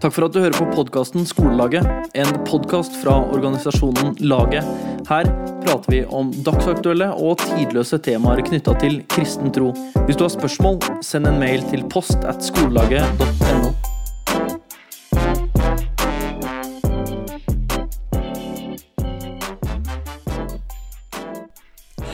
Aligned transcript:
Takk 0.00 0.14
for 0.16 0.24
at 0.24 0.32
du 0.32 0.38
hører 0.40 0.56
på 0.56 0.64
podkasten 0.72 1.26
Skolelaget, 1.28 1.84
en 2.16 2.30
podkast 2.48 2.94
fra 3.02 3.18
organisasjonen 3.34 4.14
Laget. 4.24 4.64
Her 5.04 5.28
prater 5.60 5.92
vi 5.92 5.98
om 6.08 6.30
dagsaktuelle 6.46 7.10
og 7.20 7.36
tidløse 7.42 7.98
temaer 8.00 8.40
knytta 8.46 8.78
til 8.80 9.02
kristen 9.12 9.52
tro. 9.52 9.74
Hvis 10.06 10.16
du 10.16 10.24
har 10.24 10.32
spørsmål, 10.32 10.78
send 11.04 11.28
en 11.28 11.36
mail 11.42 11.66
til 11.68 11.84
post 11.92 12.24
at 12.24 12.40
skolelaget.no. 12.40 13.74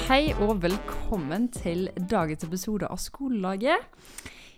Hei 0.08 0.34
og 0.40 0.58
velkommen 0.66 1.46
til 1.54 1.86
dagens 2.10 2.50
episode 2.50 2.90
av 2.90 2.98
Skolelaget. 2.98 3.78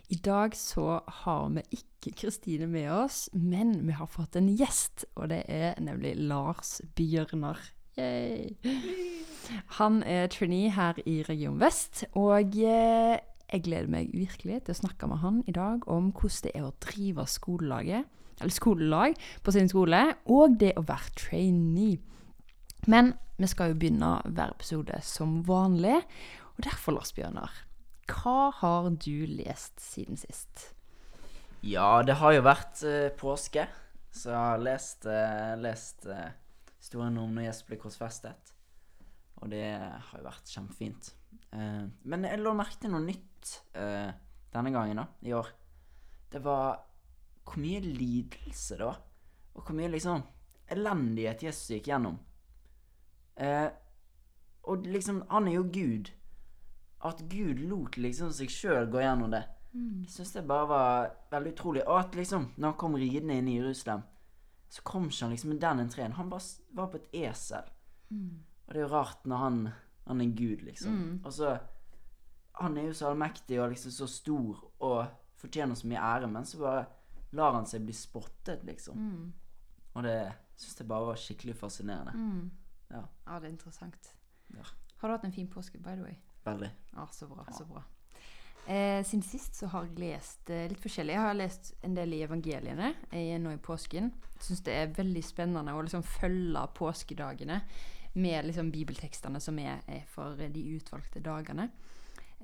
I 0.09 0.17
dag 0.25 0.57
så 0.57 1.03
har 1.05 1.49
vi 1.53 1.61
ikke 1.77 1.98
Kristine 2.17 2.69
med 2.71 2.91
oss, 2.93 3.29
men 3.33 3.75
vi 3.87 3.97
har 3.97 4.09
fått 4.11 4.37
en 4.39 4.49
gjest. 4.49 5.07
Og 5.17 5.29
det 5.33 5.43
er 5.49 5.79
nemlig 5.83 6.15
Lars 6.17 6.79
Bjørnar. 6.97 7.61
Yay. 7.99 8.55
Han 9.79 10.03
er 10.03 10.29
trainee 10.31 10.71
her 10.71 10.99
i 11.07 11.23
Region 11.27 11.59
Vest, 11.61 12.05
og 12.19 12.55
eh, 12.61 13.19
jeg 13.49 13.65
gleder 13.65 13.89
meg 13.91 14.13
virkelig 14.13 14.61
til 14.65 14.75
å 14.75 14.81
snakke 14.83 15.09
med 15.09 15.23
han 15.23 15.41
i 15.49 15.55
dag 15.57 15.87
om 15.89 16.11
hvordan 16.13 16.45
det 16.45 16.53
er 16.55 16.67
å 16.69 16.75
drive 16.85 17.25
skolelaget, 17.27 18.09
eller 18.39 18.55
skolelag 18.55 19.17
på 19.43 19.55
sin 19.55 19.71
skole, 19.71 20.03
og 20.31 20.59
det 20.61 20.75
å 20.79 20.85
være 20.87 21.15
trainee. 21.19 21.99
Men 22.87 23.15
vi 23.39 23.49
skal 23.51 23.73
jo 23.73 23.81
begynne 23.81 24.19
hver 24.27 24.53
episode 24.55 25.01
som 25.03 25.41
vanlig, 25.49 25.97
og 26.55 26.65
derfor, 26.67 26.99
Lars 26.99 27.15
Bjørnar, 27.17 27.65
hva 28.09 28.51
har 28.61 28.91
du 28.95 29.27
lest 29.27 29.81
siden 29.83 30.19
sist? 30.21 30.73
Ja, 31.67 32.03
det 32.07 32.15
har 32.21 32.37
jo 32.37 32.43
vært 32.47 32.83
uh, 32.87 33.09
påske, 33.19 33.65
så 34.15 34.31
jeg 34.31 34.39
har 34.39 34.61
lest, 34.63 35.09
uh, 35.11 35.57
lest 35.59 36.07
uh, 36.07 36.29
historien 36.79 37.17
om 37.19 37.33
når 37.35 37.49
Jesus 37.49 37.67
ble 37.67 37.79
korsfestet. 37.83 38.53
Og 39.43 39.51
det 39.51 39.65
har 39.75 40.15
jo 40.19 40.27
vært 40.27 40.51
kjempefint. 40.51 41.13
Men 41.51 42.25
jeg 42.27 42.41
lå 42.43 42.51
merke 42.59 42.81
til 42.83 42.91
noe 42.91 43.05
nytt 43.05 43.53
denne 43.71 44.73
gangen, 44.75 44.99
da, 44.99 45.05
i 45.23 45.31
år. 45.37 45.47
Det 46.33 46.41
var 46.43 46.81
hvor 47.47 47.61
mye 47.63 47.79
lidelse 47.85 48.81
det 48.81 48.89
var. 48.89 48.99
Og 49.55 49.63
hvor 49.63 49.79
mye 49.79 49.93
liksom 49.93 50.25
elendighet 50.75 51.45
Jesus 51.47 51.71
gikk 51.71 51.93
gjennom. 51.93 52.19
Og 54.67 54.91
liksom, 54.91 55.23
han 55.31 55.47
er 55.47 55.55
jo 55.61 55.69
Gud. 55.71 56.11
At 57.07 57.23
Gud 57.31 57.63
lot 57.71 57.95
liksom 57.95 58.35
seg 58.35 58.51
sjøl 58.51 58.91
gå 58.91 59.07
gjennom 59.07 59.31
det. 59.39 59.45
Jeg 59.75 60.11
syns 60.11 60.33
det 60.33 60.47
bare 60.49 60.69
var 60.69 61.11
veldig 61.31 61.53
utrolig. 61.53 61.83
Og 61.87 61.99
at 62.01 62.15
liksom, 62.17 62.53
når 62.57 62.71
han 62.73 62.79
kom 62.81 62.95
ridende 62.95 63.37
inn 63.39 63.49
i 63.49 63.59
Jerusalem, 63.59 64.03
så 64.69 64.83
kom 64.83 65.09
ikke 65.09 65.25
han 65.27 65.31
liksom 65.31 65.51
med 65.53 65.61
den 65.61 65.81
entreen. 65.81 66.13
Han 66.13 66.31
bare 66.31 66.43
var 66.75 66.89
på 66.93 66.97
et 66.97 67.09
esel. 67.13 67.69
Og 68.67 68.73
det 68.75 68.81
er 68.81 68.87
jo 68.87 68.93
rart 68.93 69.25
når 69.29 69.37
han, 69.37 69.59
han 70.07 70.21
er 70.21 70.33
Gud, 70.37 70.63
liksom. 70.65 70.95
Og 71.25 71.33
så 71.33 71.59
Han 72.59 72.77
er 72.77 72.89
jo 72.89 72.93
så 72.93 73.07
allmektig 73.13 73.61
og 73.63 73.69
liksom 73.71 73.91
så 73.95 74.07
stor 74.11 74.65
og 74.83 75.07
fortjener 75.39 75.75
så 75.79 75.87
mye 75.87 76.01
ære, 76.03 76.27
men 76.27 76.45
så 76.45 76.59
bare 76.59 76.87
lar 77.33 77.53
han 77.55 77.67
seg 77.67 77.85
bli 77.87 77.95
spottet, 77.95 78.65
liksom. 78.67 78.97
Og 79.95 80.03
det 80.03 80.33
syns 80.57 80.81
jeg 80.81 80.89
bare 80.89 81.07
var 81.07 81.15
skikkelig 81.23 81.55
fascinerende. 81.55 82.51
Ja, 82.91 83.05
Ja, 83.27 83.39
det 83.39 83.47
er 83.47 83.53
interessant. 83.53 84.11
Ja. 84.57 84.65
Har 84.97 85.09
du 85.09 85.13
hatt 85.15 85.25
en 85.25 85.33
fin 85.33 85.47
påske, 85.49 85.79
by 85.79 85.95
the 85.95 86.03
way? 86.03 86.17
veldig. 86.45 86.71
Ja, 86.97 87.07
så 87.13 87.27
bra. 87.29 87.45
så 87.53 87.65
bra. 87.65 87.83
Eh, 88.69 89.01
siden 89.05 89.25
sist 89.25 89.57
så 89.57 89.71
har 89.73 89.87
jeg 89.87 90.01
lest 90.03 90.51
eh, 90.53 90.67
litt 90.69 90.83
forskjellig. 90.83 91.15
Jeg 91.17 91.25
har 91.25 91.37
lest 91.39 91.71
en 91.87 91.95
del 91.97 92.13
i 92.13 92.25
evangeliene 92.27 92.93
jeg 93.17 93.41
nå 93.41 93.55
i 93.55 93.61
påsken. 93.65 94.11
Syns 94.45 94.61
det 94.67 94.75
er 94.77 94.97
veldig 94.97 95.23
spennende 95.25 95.73
å 95.73 95.85
liksom 95.87 96.05
følge 96.05 96.67
påskedagene 96.77 97.63
med 98.19 98.45
liksom 98.45 98.69
bibeltekstene 98.75 99.41
som 99.41 99.59
er, 99.63 99.81
er 99.89 100.05
for 100.13 100.37
de 100.37 100.67
utvalgte 100.77 101.25
dagene. 101.25 101.71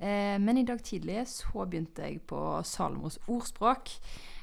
Eh, 0.01 0.35
men 0.41 0.57
i 0.57 0.65
dag 0.67 0.81
tidlig 0.83 1.21
så 1.29 1.63
begynte 1.69 2.09
jeg 2.09 2.23
på 2.27 2.41
Salomos 2.65 3.19
ordspråk. 3.31 3.93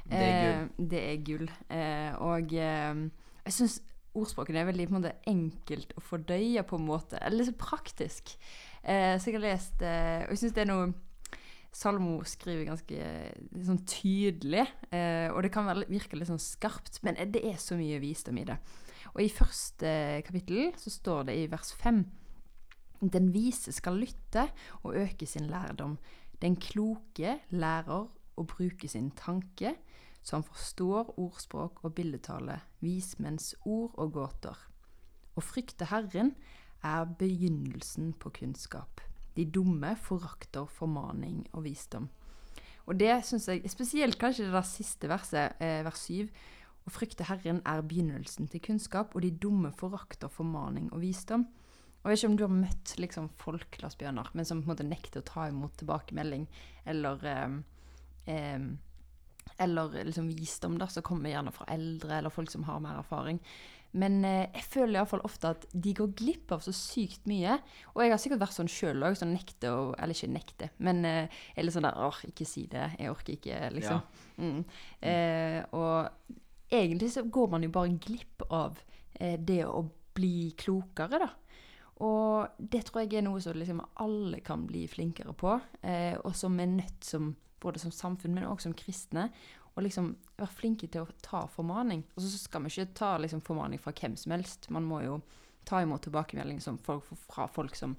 Det 0.07 0.23
er 0.23 0.43
gull. 0.43 0.53
Eh, 0.55 0.91
det 0.95 1.05
er 1.11 1.23
gull. 1.27 1.49
Eh, 1.67 2.11
og 2.23 2.55
eh, 2.57 3.07
jeg 3.43 3.59
syns 3.59 3.81
ordspråkene 4.15 4.63
er 4.63 4.69
veldig 4.69 4.87
på 4.87 4.95
en 4.95 5.01
måte, 5.01 5.17
enkelt 5.29 5.97
å 5.97 6.05
fordøye 6.05 6.63
på 6.69 6.79
en 6.79 6.87
måte. 6.87 7.21
Eller 7.27 7.49
så 7.49 7.59
praktisk. 7.59 8.37
Eh, 8.83 9.17
så 9.19 9.31
jeg 9.31 9.39
har 9.39 9.51
lest 9.51 9.83
eh, 9.87 10.25
Og 10.27 10.35
jeg 10.35 10.41
syns 10.45 10.55
det 10.57 10.65
er 10.65 10.71
noe 10.73 10.93
Salmo 11.73 12.19
skriver 12.29 12.67
ganske 12.69 12.97
eh, 13.01 13.45
sånn 13.65 13.81
tydelig, 13.89 14.67
eh, 14.93 15.29
og 15.33 15.41
det 15.45 15.53
kan 15.55 15.71
virke 15.89 16.19
litt 16.19 16.29
sånn 16.29 16.43
skarpt, 16.43 17.01
men 17.07 17.17
det 17.33 17.41
er 17.49 17.57
så 17.61 17.79
mye 17.79 18.01
visdom 18.03 18.41
i 18.43 18.47
det. 18.49 18.59
Og 19.15 19.23
i 19.25 19.33
første 19.33 19.93
kapittel 20.27 20.73
så 20.81 20.93
står 20.93 21.29
det 21.29 21.37
i 21.37 21.49
vers 21.53 21.73
fem 21.77 22.05
Den 23.03 23.33
vise 23.35 23.73
skal 23.75 23.99
lytte 23.99 24.47
og 24.85 24.95
øke 25.01 25.27
sin 25.27 25.49
lærdom. 25.51 25.97
Den 26.41 26.55
kloke 26.57 27.41
lærer 27.51 28.07
å 28.37 28.45
bruke 28.47 28.89
sin 28.89 29.11
tanke, 29.19 29.75
så 30.23 30.39
han 30.39 30.47
forstår 30.47 31.17
ordspråk 31.19 31.83
og 31.83 31.97
bildetale, 31.97 32.61
vismenns 32.81 33.55
ord 33.65 33.97
og 33.99 34.13
gåter. 34.15 34.59
Å 35.35 35.41
frykte 35.43 35.89
Herren 35.91 36.37
er 36.85 37.09
begynnelsen 37.19 38.13
på 38.21 38.31
kunnskap. 38.39 39.01
De 39.37 39.47
dumme 39.49 39.95
forakter 39.97 40.67
formaning 40.69 41.47
og 41.53 41.65
visdom. 41.65 42.09
Og 42.87 42.99
det 42.99 43.15
syns 43.25 43.49
jeg, 43.49 43.63
spesielt 43.71 44.19
kanskje 44.19 44.49
det 44.49 44.57
der 44.57 44.67
siste 44.67 45.09
verset, 45.11 45.55
eh, 45.63 45.85
vers 45.87 46.03
7. 46.09 46.29
Å 46.83 46.91
frykte 46.91 47.29
Herren 47.29 47.61
er 47.65 47.83
begynnelsen 47.87 48.49
til 48.51 48.61
kunnskap, 48.61 49.15
og 49.15 49.23
de 49.23 49.31
dumme 49.31 49.71
forakter 49.79 50.29
formaning 50.29 50.91
og 50.93 51.01
visdom. 51.05 51.47
Og 52.03 52.11
jeg 52.11 52.17
vet 52.17 52.23
ikke 52.23 52.31
om 52.33 52.37
du 52.37 52.47
har 52.49 52.57
møtt 52.57 52.95
liksom, 52.99 53.29
folk, 53.39 53.79
Lars 53.83 53.95
Bjørnar, 53.95 54.33
men 54.35 54.45
som 54.45 54.63
på 54.63 54.67
en 54.67 54.75
måte 54.75 54.89
nekter 54.89 55.23
å 55.23 55.29
ta 55.29 55.47
imot 55.47 55.77
tilbakemelding, 55.79 56.49
eller 56.91 57.23
eh, 57.31 57.61
eh, 58.27 58.65
eller 59.63 60.05
liksom 60.05 60.29
visdom 60.29 60.79
da, 60.79 60.89
som 60.91 61.05
kommer 61.07 61.31
gjerne 61.31 61.53
fra 61.55 61.69
eldre, 61.71 62.19
eller 62.19 62.35
folk 62.35 62.51
som 62.51 62.65
har 62.67 62.83
mer 62.83 62.99
erfaring. 62.99 63.39
Men 63.99 64.23
eh, 64.25 64.47
jeg 64.55 64.65
føler 64.73 64.99
iallfall 64.99 65.25
ofte 65.27 65.51
at 65.53 65.67
de 65.73 65.93
går 65.97 66.15
glipp 66.17 66.55
av 66.55 66.63
så 66.65 66.73
sykt 66.77 67.27
mye. 67.29 67.59
Og 67.93 68.05
jeg 68.05 68.15
har 68.15 68.23
sikkert 68.23 68.45
vært 68.45 68.57
sånn 68.57 68.71
sjøl 68.73 69.05
òg, 69.05 69.19
sånn 69.19 69.35
nekte 69.37 69.73
og 69.73 69.93
Eller 69.99 70.17
ikke 70.17 70.33
nekte, 70.33 70.71
men 70.83 71.05
eh, 71.09 71.43
er 71.55 71.67
litt 71.67 71.77
sånn 71.77 71.89
der 71.89 72.01
åh, 72.01 72.23
ikke 72.29 72.49
si 72.49 72.65
det. 72.73 72.89
Jeg 72.99 73.13
orker 73.13 73.37
ikke, 73.37 73.61
liksom. 73.77 74.01
Mm. 74.41 74.63
Eh, 75.11 75.59
og 75.77 76.73
egentlig 76.73 77.13
så 77.13 77.27
går 77.29 77.53
man 77.53 77.67
jo 77.67 77.75
bare 77.75 78.01
glipp 78.01 78.47
av 78.49 78.81
eh, 79.21 79.37
det 79.39 79.63
å 79.69 79.85
bli 80.17 80.53
klokere, 80.59 81.21
da. 81.27 81.31
Og 82.03 82.59
det 82.59 82.87
tror 82.89 83.05
jeg 83.05 83.21
er 83.21 83.27
noe 83.29 83.41
som 83.45 83.55
liksom 83.55 83.83
alle 84.03 84.41
kan 84.43 84.65
bli 84.67 84.87
flinkere 84.91 85.37
på, 85.39 85.55
eh, 85.87 86.17
og 86.25 86.35
som 86.35 86.57
er 86.61 86.73
nødt 86.73 87.07
som 87.07 87.35
både 87.63 87.79
som 87.79 87.93
samfunn, 87.95 88.35
men 88.35 88.49
også 88.49 88.67
som 88.71 88.75
kristne, 88.75 89.29
å 89.75 89.85
liksom 89.85 90.13
være 90.37 90.53
flinke 90.53 90.89
til 90.93 91.07
å 91.07 91.15
ta 91.25 91.45
formaning. 91.51 92.05
Og 92.17 92.25
så 92.25 92.33
skal 92.37 92.65
vi 92.65 92.73
ikke 92.73 92.95
ta 92.99 93.15
liksom 93.21 93.43
formaning 93.45 93.81
fra 93.81 93.95
hvem 93.97 94.17
som 94.21 94.35
helst. 94.37 94.71
Man 94.75 94.89
må 94.89 95.03
jo 95.05 95.21
ta 95.69 95.83
imot 95.83 96.05
tilbakemelding 96.05 96.61
som 96.61 96.79
folk, 96.83 97.07
fra 97.29 97.49
folk 97.49 97.77
som 97.79 97.97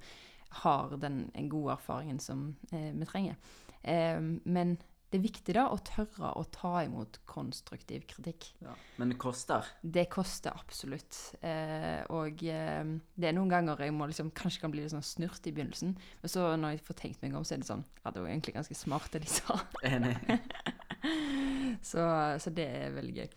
har 0.64 0.98
den 1.02 1.26
gode 1.50 1.78
erfaringen 1.78 2.20
som 2.22 2.52
eh, 2.72 2.92
vi 2.94 3.08
trenger. 3.10 3.38
Eh, 3.82 4.20
men 4.44 4.78
det 5.14 5.20
er 5.20 5.28
viktig 5.28 5.54
da 5.54 5.68
å 5.70 5.76
tørre 5.86 6.32
å 6.40 6.42
ta 6.50 6.80
imot 6.88 7.20
konstruktiv 7.30 8.08
kritikk. 8.10 8.48
Ja. 8.66 8.72
Men 8.98 9.12
det 9.14 9.20
koster. 9.22 9.68
Det 9.82 10.08
koster 10.10 10.58
absolutt. 10.58 11.20
Eh, 11.46 12.02
og 12.10 12.42
eh, 12.50 12.82
det 13.14 13.30
er 13.30 13.36
noen 13.38 13.52
ganger 13.52 13.84
jeg 13.86 13.94
må 13.94 14.08
liksom, 14.10 14.32
kanskje 14.34 14.64
kan 14.64 14.74
bli 14.74 14.82
litt 14.82 14.96
sånn 14.96 15.06
snurt 15.06 15.46
i 15.46 15.54
begynnelsen. 15.54 15.94
Men 16.24 16.34
så 16.34 16.48
når 16.58 16.74
jeg 16.74 16.86
får 16.88 16.98
tenkt 17.04 17.22
meg 17.22 17.38
om, 17.38 17.46
så 17.46 17.54
er 17.54 17.62
det 17.62 17.70
sånn 17.70 17.86
Ja, 18.02 18.10
det 18.10 18.24
var 18.24 18.32
egentlig 18.32 18.56
ganske 18.58 18.80
smart 18.80 19.14
det 19.14 19.22
de 19.28 19.30
sa. 19.36 19.60
Enig. 19.86 20.18
så, 21.92 22.08
så 22.40 22.54
det 22.56 22.68
er 22.68 22.96
veldig 22.96 23.16
gøy. 23.18 23.28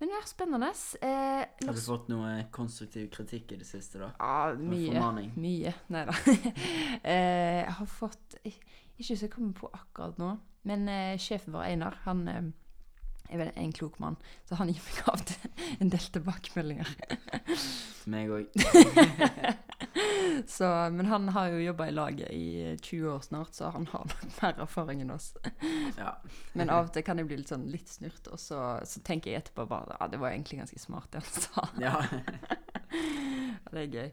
Men 0.00 0.10
det 0.10 0.16
er 0.18 0.26
spennende. 0.26 0.70
Eh, 1.06 1.66
Har 1.66 1.76
du 1.76 1.80
fått 1.80 2.08
noe 2.10 2.32
konstruktiv 2.54 3.06
kritikk 3.14 3.54
i 3.54 3.60
det 3.60 3.68
siste, 3.68 4.00
da? 4.02 4.10
Ja, 4.18 4.56
mye. 4.58 5.28
Mye. 5.38 5.74
Nei 5.94 6.02
da. 6.10 6.16
eh, 7.12 7.62
jeg 7.62 7.76
har 7.78 7.88
fått 7.88 8.36
Ikke 8.44 9.14
så 9.14 9.24
jeg 9.26 9.32
kommer 9.32 9.54
på 9.58 9.70
akkurat 9.74 10.18
nå, 10.20 10.34
men 10.70 10.84
eh, 10.90 11.14
sjefen 11.22 11.54
vår, 11.54 11.64
Einar, 11.70 11.96
han 12.04 12.26
eh, 12.30 12.50
er 13.34 13.40
vel 13.42 13.50
en 13.60 13.72
klok 13.76 13.98
mann, 14.02 14.16
så 14.48 14.56
han 14.60 14.70
gir 14.72 14.80
meg 14.86 15.00
av 15.12 15.22
til 15.28 15.64
en 15.82 15.90
del 15.92 16.06
tilbakemeldinger. 16.16 16.94
Meg 18.12 18.32
òg. 18.36 18.50
Så, 20.50 20.66
men 20.92 21.06
han 21.06 21.28
har 21.32 21.52
jo 21.52 21.60
jobba 21.62 21.86
i 21.88 21.92
laget 21.94 22.30
i 22.34 22.46
20 22.82 23.06
år 23.12 23.20
snart, 23.24 23.54
så 23.54 23.68
han 23.72 23.86
har 23.92 24.04
nok 24.08 24.24
mer 24.42 24.58
erfaring 24.64 25.00
enn 25.04 25.12
oss. 25.14 25.30
Ja. 25.96 26.16
Men 26.58 26.72
av 26.74 26.88
og 26.88 26.92
til 26.94 27.04
kan 27.06 27.20
jeg 27.20 27.28
bli 27.30 27.38
litt 27.40 27.52
sånn 27.52 27.68
litt 27.70 27.88
snurt, 27.92 28.26
og 28.32 28.40
så, 28.42 28.58
så 28.88 29.02
tenker 29.06 29.30
jeg 29.32 29.44
etterpå 29.44 29.66
bare 29.70 29.96
ja, 30.00 30.08
det 30.10 30.20
var 30.20 30.34
egentlig 30.34 30.58
ganske 30.62 30.80
smart 30.82 31.08
det 31.14 31.22
han 31.22 31.46
sa. 31.46 31.66
ja. 31.80 31.94
Ja, 32.94 33.70
det 33.72 33.84
er 33.86 33.94
gøy. 33.94 34.10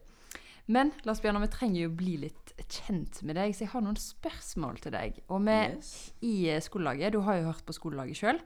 Men 0.71 0.93
Lars 1.07 1.19
Bjørnar, 1.23 1.43
vi 1.43 1.51
trenger 1.51 1.81
jo 1.81 1.93
bli 1.99 2.15
litt 2.21 2.53
kjent 2.71 3.23
med 3.27 3.35
deg, 3.39 3.55
så 3.57 3.65
jeg 3.65 3.73
har 3.73 3.83
noen 3.83 3.99
spørsmål 3.99 4.79
til 4.85 4.93
deg. 4.95 5.19
Og 5.33 5.41
vi 5.47 5.57
Yes. 5.57 5.91
i 6.23 6.35
eh, 6.53 6.61
skolelaget, 6.63 7.15
du 7.17 7.23
har 7.25 7.39
jo 7.41 7.49
hørt 7.49 7.65
på 7.67 7.75
skolelaget 7.75 8.21
sjøl, 8.21 8.39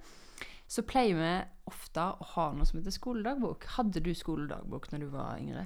så 0.68 0.84
pleier 0.88 1.18
vi 1.20 1.32
ofte 1.70 2.02
å 2.02 2.28
ha 2.36 2.46
noe 2.54 2.66
som 2.66 2.80
heter 2.80 2.94
skoledagbok. 2.94 3.66
Hadde 3.78 4.02
du 4.06 4.12
skoledagbok 4.18 4.92
når 4.92 5.04
du 5.06 5.10
var 5.14 5.42
yngre? 5.42 5.66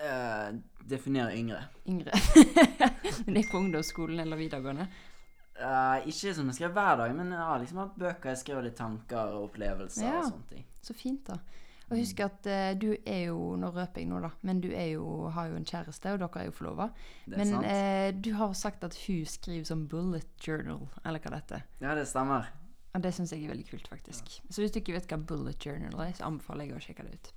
Uh, 0.00 0.56
definere 0.84 1.36
yngre. 1.38 1.60
Yngre. 1.88 2.12
Men 3.26 3.36
det 3.36 3.44
er 3.44 3.50
på 3.50 3.60
ungdomsskolen 3.60 4.20
eller 4.24 4.40
videregående. 4.40 4.88
Uh, 5.54 6.00
ikke 6.10 6.32
som 6.34 6.48
jeg 6.50 6.56
skrev 6.58 6.72
hver 6.74 6.96
dag, 6.98 7.12
men 7.14 7.28
jeg 7.30 7.38
har 7.46 7.60
liksom 7.62 7.76
hatt 7.78 7.92
bøker 7.94 8.32
jeg 8.32 8.40
skrev 8.40 8.64
litt 8.64 8.74
tanker 8.74 9.36
og 9.36 9.52
opplevelser 9.52 10.02
Ja. 10.02 10.16
og 10.18 10.32
sånne 10.32 10.48
ting. 10.50 10.64
Så 10.82 10.96
fint, 10.98 11.28
da. 11.28 11.36
Og 11.84 12.00
husk 12.00 12.24
at 12.24 12.48
uh, 12.48 12.72
du 12.80 12.88
er 12.96 13.28
jo 13.28 13.52
Nå 13.60 13.70
røper 13.70 14.02
jeg 14.02 14.08
noe, 14.10 14.24
da. 14.24 14.32
Men 14.42 14.64
du 14.64 14.66
jo, 14.72 15.28
har 15.36 15.52
jo 15.52 15.60
en 15.60 15.68
kjæreste, 15.68 16.16
og 16.16 16.24
dere 16.24 16.42
er 16.42 16.48
jo 16.48 16.56
forlova. 16.56 16.88
Men 17.30 17.54
eh, 17.60 18.10
du 18.16 18.32
har 18.34 18.56
sagt 18.58 18.82
at 18.88 18.96
hun 19.04 19.22
skriver 19.28 19.68
som 19.68 19.86
bullet 19.86 20.26
journal, 20.42 20.88
eller 21.04 21.22
hva 21.22 21.36
det 21.36 21.42
heter. 21.44 21.66
Ja, 21.84 21.94
det 21.94 22.08
stemmer. 22.10 22.50
Og 22.94 23.02
det 23.02 23.10
syns 23.14 23.32
jeg 23.34 23.42
er 23.44 23.50
veldig 23.50 23.66
kult, 23.70 23.88
faktisk. 23.90 24.36
Så 24.50 24.62
hvis 24.62 24.70
du 24.70 24.78
ikke 24.78 24.94
vet 24.94 25.08
hva 25.10 25.16
bullet 25.18 25.58
journal 25.66 26.00
er, 26.06 26.12
så 26.14 26.28
anbefaler 26.28 26.68
jeg 26.68 26.76
å 26.76 26.82
sjekke 26.84 27.06
det 27.08 27.14
ut. 27.18 27.32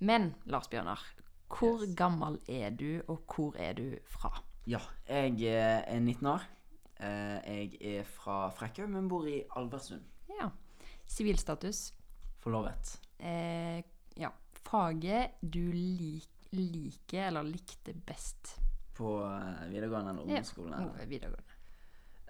Men 0.00 0.34
Lars 0.46 0.68
Bjørnar, 0.68 1.00
hvor 1.48 1.80
Yes. 1.82 1.94
gammel 1.96 2.38
er 2.48 2.70
du, 2.70 3.02
og 3.08 3.22
hvor 3.26 3.56
er 3.58 3.72
du 3.74 3.96
fra? 4.06 4.30
Ja, 4.66 4.80
jeg 5.08 5.40
eh, 5.42 5.82
er 5.88 6.00
19 6.00 6.26
år. 6.26 6.44
Eh, 7.00 7.40
jeg 7.48 7.78
er 7.98 8.04
fra 8.04 8.50
Frekkhaug, 8.50 8.90
men 8.92 9.08
bor 9.08 9.24
i 9.26 9.42
Alversund. 9.56 10.04
Ja. 10.28 10.50
Sivilstatus. 11.08 11.92
Forlovet. 12.44 12.98
Eh, 13.18 13.80
ja. 14.20 14.30
Faget 14.64 15.40
du 15.42 15.72
lik, 15.72 16.28
liker, 16.52 17.26
eller 17.30 17.42
likte 17.48 17.94
best. 18.06 18.58
På 18.94 19.16
eh, 19.24 19.64
videregående 19.72 20.10
eller 20.12 20.22
Ja. 20.22 20.28
ungdomsskolen. 20.28 20.92
Ja, 21.00 21.06
videregående. 21.06 21.49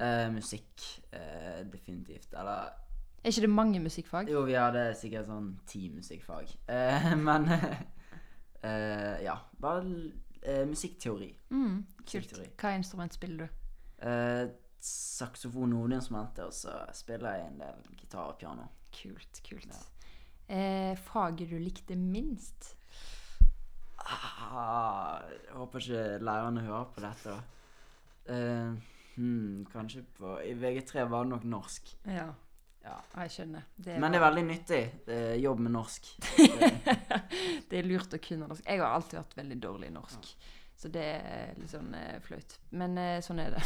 Eh, 0.00 0.30
musikk. 0.32 0.86
uh, 1.12 1.60
definitivt. 1.72 2.32
Eller 2.32 2.70
Er 3.22 3.28
ikke 3.28 3.40
det 3.40 3.50
mange 3.50 3.80
musikkfag? 3.80 4.30
Jo, 4.32 4.42
vi 4.48 4.54
hadde 4.56 4.94
sikkert 4.96 5.26
sånn 5.28 5.50
ti 5.68 5.90
musikkfag. 5.92 6.54
Uh, 6.68 7.14
men 7.28 7.50
Ja. 9.20 9.36
Bare 9.60 9.84
musikkteori. 10.68 11.30
Mm, 11.50 11.84
kult. 12.08 12.34
Hva 12.60 12.74
instrument 12.76 13.14
spiller 13.16 13.46
du? 13.46 14.50
Saksofon 14.80 15.72
og 15.72 15.82
hovedinstrumentet, 15.82 16.44
og 16.44 16.52
så 16.56 16.78
spiller 16.96 17.36
jeg 17.36 17.46
en 17.50 17.58
del 17.60 17.96
gitar 18.00 18.32
og 18.32 18.38
piano. 18.40 18.64
Kult, 18.96 19.40
kult. 19.44 19.74
Eh, 20.48 20.96
faget 20.96 21.50
du 21.52 21.58
likte 21.60 21.96
minst? 21.96 22.74
Ah, 24.00 25.20
jeg 25.28 25.52
håper 25.54 25.84
ikke 25.84 26.24
lærerne 26.24 26.64
hører 26.64 26.88
på 26.94 27.04
dette. 27.04 27.36
da. 27.36 27.40
Hmm, 29.20 29.66
kanskje 29.68 30.00
på 30.16 30.30
I 30.46 30.54
VG3 30.56 31.02
var 31.10 31.26
det 31.26 31.34
nok 31.34 31.44
norsk. 31.44 31.90
Ja, 32.08 32.30
Ja. 32.80 32.94
jeg 33.20 33.30
skjønner. 33.34 33.66
Det 33.76 33.98
Men 34.00 34.12
det 34.14 34.20
er 34.22 34.24
veldig 34.24 34.44
nyttig. 34.48 34.78
eh, 35.12 35.34
jobb 35.42 35.58
med 35.60 35.72
norsk. 35.74 36.06
det 37.68 37.78
er 37.82 37.84
lurt 37.88 38.14
å 38.16 38.20
kunne 38.24 38.48
norsk. 38.48 38.64
Jeg 38.64 38.80
har 38.80 38.94
alltid 38.96 39.18
vært 39.20 39.36
veldig 39.42 39.58
dårlig 39.60 39.90
i 39.90 39.94
norsk. 39.98 40.30
Så 40.80 40.88
det 40.88 41.02
er 41.04 41.50
litt 41.60 41.68
sånn 41.74 41.90
eh, 41.94 42.16
flaut. 42.24 42.54
Men 42.72 42.96
eh, 42.96 43.18
sånn 43.20 43.42
er 43.44 43.50
det. 43.52 43.62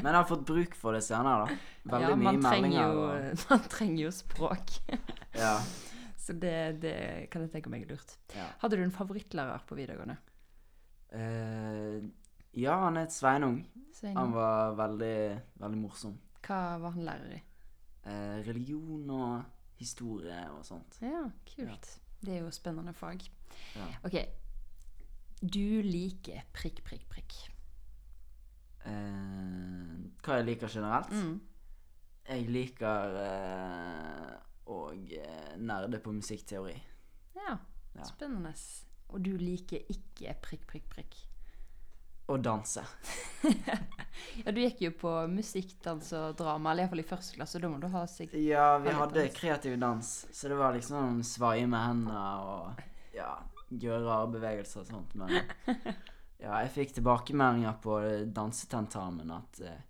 Men 0.00 0.06
jeg 0.08 0.16
har 0.16 0.28
fått 0.30 0.46
bruk 0.48 0.74
for 0.80 0.96
det 0.96 1.02
senere, 1.04 1.44
da. 1.50 1.58
Veldig 1.92 2.08
ja, 2.08 2.16
mye 2.22 2.40
meldinger. 2.40 2.94
jo, 2.94 3.02
Og, 3.10 3.42
man 3.50 3.66
trenger 3.68 4.00
jo 4.06 4.12
språk. 4.16 4.72
ja, 5.36 5.52
Så 6.16 6.32
det, 6.40 6.54
det 6.80 6.96
kan 7.30 7.44
jeg 7.44 7.52
tenke 7.52 7.68
meg 7.74 7.84
er 7.84 7.92
lurt. 7.92 8.16
ja. 8.34 8.48
Hadde 8.64 8.80
du 8.80 8.86
en 8.86 8.94
favorittlærer 8.96 9.68
på 9.68 9.76
videregående? 9.76 10.16
Eh, 11.12 12.00
ja, 12.56 12.76
han 12.86 12.96
het 12.96 13.12
Sveinung. 13.14 13.60
Sveinung. 13.96 14.16
Han 14.18 14.32
var 14.36 14.74
veldig, 14.78 15.42
veldig 15.60 15.78
morsom. 15.80 16.16
Hva 16.46 16.60
var 16.80 16.94
han 16.96 17.04
lærer 17.06 17.36
i? 17.36 17.42
Eh, 18.06 18.40
religion 18.46 19.10
og 19.10 19.44
historie 19.80 20.38
og 20.54 20.64
sånt. 20.64 20.98
Ja, 21.02 21.24
kult. 21.48 21.88
Det 22.22 22.36
er 22.36 22.44
jo 22.44 22.50
spennende 22.54 22.94
fag. 22.96 23.24
Ja. 23.76 23.86
Ok. 24.06 24.16
Du 25.42 25.82
liker 25.84 26.46
prikk, 26.56 26.80
prikk, 26.86 27.04
prikk. 27.12 27.34
Eh, 28.86 29.96
hva 30.22 30.38
jeg 30.40 30.46
liker 30.48 30.70
generelt? 30.70 31.12
Mm. 31.12 31.36
Jeg 32.26 32.48
liker 32.50 33.16
eh, 33.22 34.34
å 34.72 34.78
eh, 34.94 35.54
nerde 35.62 36.00
på 36.02 36.14
musikkteori. 36.14 36.76
Ja, 37.36 37.56
Ja. 37.96 38.04
spennende. 38.04 38.52
Og 39.08 39.22
du 39.24 39.36
liker 39.38 39.78
ikke 39.88 40.34
prikk, 40.42 40.66
prikk, 40.66 40.88
prikk. 40.90 41.14
Og 42.26 42.42
danse. 42.42 42.82
Ja, 44.44 44.52
du 44.52 44.60
gikk 44.60 44.80
jo 44.84 44.90
på 45.00 45.10
musikk, 45.32 45.74
dans 45.84 46.08
og 46.16 46.36
drama, 46.36 46.72
eller 46.72 46.84
iallfall 46.84 47.00
i 47.00 47.06
første 47.08 47.36
klasse. 47.38 47.60
Da 47.60 47.70
må 47.72 47.78
du 47.80 47.86
ha 47.92 48.02
sikt. 48.10 48.34
Ja, 48.40 48.76
vi 48.84 48.92
hadde 48.92 49.22
dans. 49.22 49.36
kreativ 49.36 49.76
dans, 49.80 50.10
så 50.32 50.50
det 50.52 50.58
var 50.58 50.76
liksom 50.76 51.22
svaie 51.24 51.66
med 51.68 51.80
hendene 51.80 52.22
og 52.44 53.16
ja, 53.16 53.30
gjøre 53.70 54.02
rare 54.04 54.30
bevegelser 54.34 54.82
og 54.82 54.90
sånt. 54.90 55.14
Men 55.16 55.32
ja, 56.44 56.60
jeg 56.62 56.72
fikk 56.74 56.96
tilbakemeldinger 56.98 57.78
på 57.82 57.98
dansetentamen 58.36 59.32
at 59.36 59.62
eh, 59.64 59.80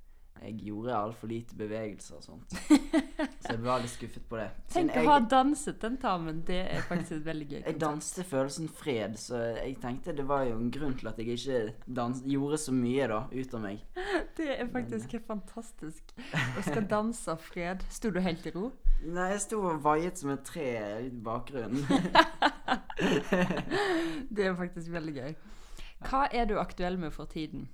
jeg 0.43 0.59
gjorde 0.67 0.97
altfor 0.97 1.31
lite 1.31 1.57
bevegelser 1.59 2.19
og 2.19 2.27
sånt. 2.27 2.59
Så 3.47 3.55
jeg 3.55 3.63
var 3.63 3.83
litt 3.83 3.93
skuffet 3.93 4.25
på 4.29 4.39
det. 4.41 4.49
Siden 4.73 4.91
Tenk 4.91 5.07
å 5.07 5.11
ha 5.11 5.19
danset 5.23 5.77
dansetentamen. 5.77 6.43
Det 6.47 6.61
er 6.71 6.81
faktisk 6.89 7.25
veldig 7.25 7.47
gøy. 7.51 7.61
Jeg 7.67 7.81
danset 7.81 8.27
følelsen 8.27 8.69
fred, 8.69 9.17
så 9.19 9.37
jeg 9.57 9.77
tenkte 9.83 10.15
det 10.17 10.27
var 10.29 10.45
jo 10.47 10.57
en 10.59 10.71
grunn 10.71 10.95
til 10.99 11.09
at 11.09 11.19
jeg 11.19 11.37
ikke 11.37 11.93
dans 11.99 12.23
gjorde 12.27 12.59
så 12.59 12.73
mye 12.75 13.07
da, 13.11 13.21
ut 13.33 13.55
av 13.55 13.63
meg. 13.63 13.83
Det 14.37 14.49
er 14.53 14.69
faktisk 14.73 15.13
Men, 15.13 15.25
fantastisk. 15.27 16.13
Å 16.35 16.65
skal 16.67 16.87
danse 16.91 17.31
av 17.33 17.41
fred. 17.41 17.85
Sto 17.91 18.11
du 18.13 18.21
helt 18.21 18.47
i 18.47 18.53
ro? 18.55 18.71
Nei, 19.05 19.31
jeg 19.33 19.43
sto 19.47 19.61
og 19.65 19.81
vaiet 19.85 20.21
som 20.21 20.33
et 20.33 20.45
tre 20.45 20.69
i 21.07 21.11
bakgrunnen. 21.11 21.85
Det 24.29 24.47
er 24.47 24.57
faktisk 24.57 24.93
veldig 24.93 25.17
gøy. 25.17 25.35
Hva 26.07 26.27
er 26.33 26.49
du 26.49 26.59
aktuell 26.61 26.99
med 27.01 27.15
for 27.17 27.29
tiden? 27.31 27.69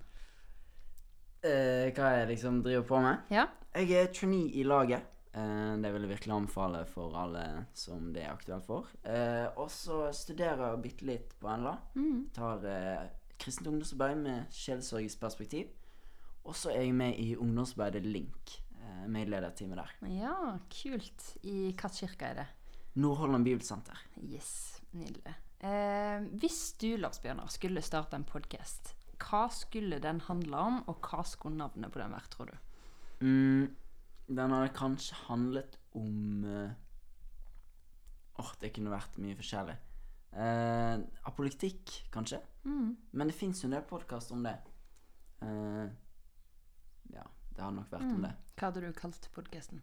Eh, 1.46 1.88
hva 1.94 2.12
jeg 2.18 2.28
liksom 2.32 2.60
driver 2.64 2.86
på 2.88 3.00
med? 3.04 3.32
Ja? 3.34 3.48
Jeg 3.72 3.96
er 3.98 4.12
trainee 4.14 4.52
i 4.60 4.64
laget. 4.66 5.08
Eh, 5.32 5.74
det 5.80 5.92
vil 5.94 6.06
jeg 6.06 6.12
virkelig 6.12 6.34
anbefale 6.36 6.82
for 6.90 7.16
alle 7.16 7.44
som 7.74 8.10
det 8.14 8.24
er 8.24 8.32
aktuelt 8.34 8.66
for. 8.68 8.90
Eh, 9.08 9.46
og 9.56 9.70
så 9.72 10.04
studerer 10.16 10.66
jeg 10.66 10.82
bitte 10.84 11.08
litt 11.08 11.36
på 11.40 11.52
NLA. 11.56 11.76
Mm. 11.96 12.18
Tar 12.36 12.66
eh, 12.68 13.06
kristent 13.42 13.70
ungdomsarbeid 13.72 14.18
med 14.22 14.52
sjelesorgisk 14.54 15.22
perspektiv. 15.22 15.70
Og 16.44 16.56
så 16.58 16.72
er 16.74 16.86
jeg 16.86 16.96
med 16.98 17.18
i 17.22 17.32
ungdomsarbeidet 17.36 18.04
Link. 18.06 18.58
Eh, 18.82 19.06
med 19.08 19.28
i 19.28 19.30
der. 19.30 19.94
Ja, 20.10 20.58
kult. 20.68 21.36
I 21.42 21.56
hvilken 21.70 21.90
kirke 21.90 22.24
er 22.26 22.34
det? 22.42 22.46
Nordholland 22.94 23.44
Bibelsenter. 23.44 23.98
Yes, 24.20 24.82
nydelig. 24.92 25.34
Eh, 25.62 26.24
hvis 26.42 26.74
du, 26.80 26.96
Lars 26.96 27.20
Bjørnar, 27.22 27.48
skulle 27.48 27.82
starte 27.82 28.16
en 28.16 28.24
podkast, 28.24 28.96
hva 29.22 29.44
skulle 29.54 29.98
den 30.02 30.20
handle 30.26 30.56
om, 30.58 30.80
og 30.90 31.00
hva 31.06 31.22
skulle 31.26 31.56
navnet 31.60 31.92
på 31.94 32.00
den 32.02 32.12
vært, 32.14 32.30
tror 32.34 32.50
du? 32.50 32.56
Mm, 33.22 33.76
den 34.28 34.54
hadde 34.56 34.72
kanskje 34.76 35.18
handlet 35.28 35.78
om 35.98 36.44
eh, 36.48 36.70
Åh, 38.40 38.52
det 38.62 38.72
kunne 38.74 38.90
vært 38.90 39.18
mye 39.20 39.36
forskjellig. 39.36 39.74
Uh, 40.32 41.02
av 41.28 41.34
politikk, 41.36 41.90
kanskje. 42.10 42.38
Mm. 42.64 42.94
Men 43.12 43.28
det 43.28 43.34
fins 43.36 43.60
jo 43.60 43.68
en 43.68 43.74
del 43.76 43.82
podkast 43.84 44.32
om 44.32 44.40
det. 44.46 44.54
Uh, 45.44 45.84
ja, 47.12 47.26
det 47.52 47.60
hadde 47.60 47.76
nok 47.76 47.92
vært 47.92 48.08
om 48.08 48.16
Mm. 48.16 48.24
det. 48.24 48.32
Hva 48.56 48.70
hadde 48.70 48.80
du 48.86 48.92
kalt 48.96 49.28
podkasten? 49.36 49.82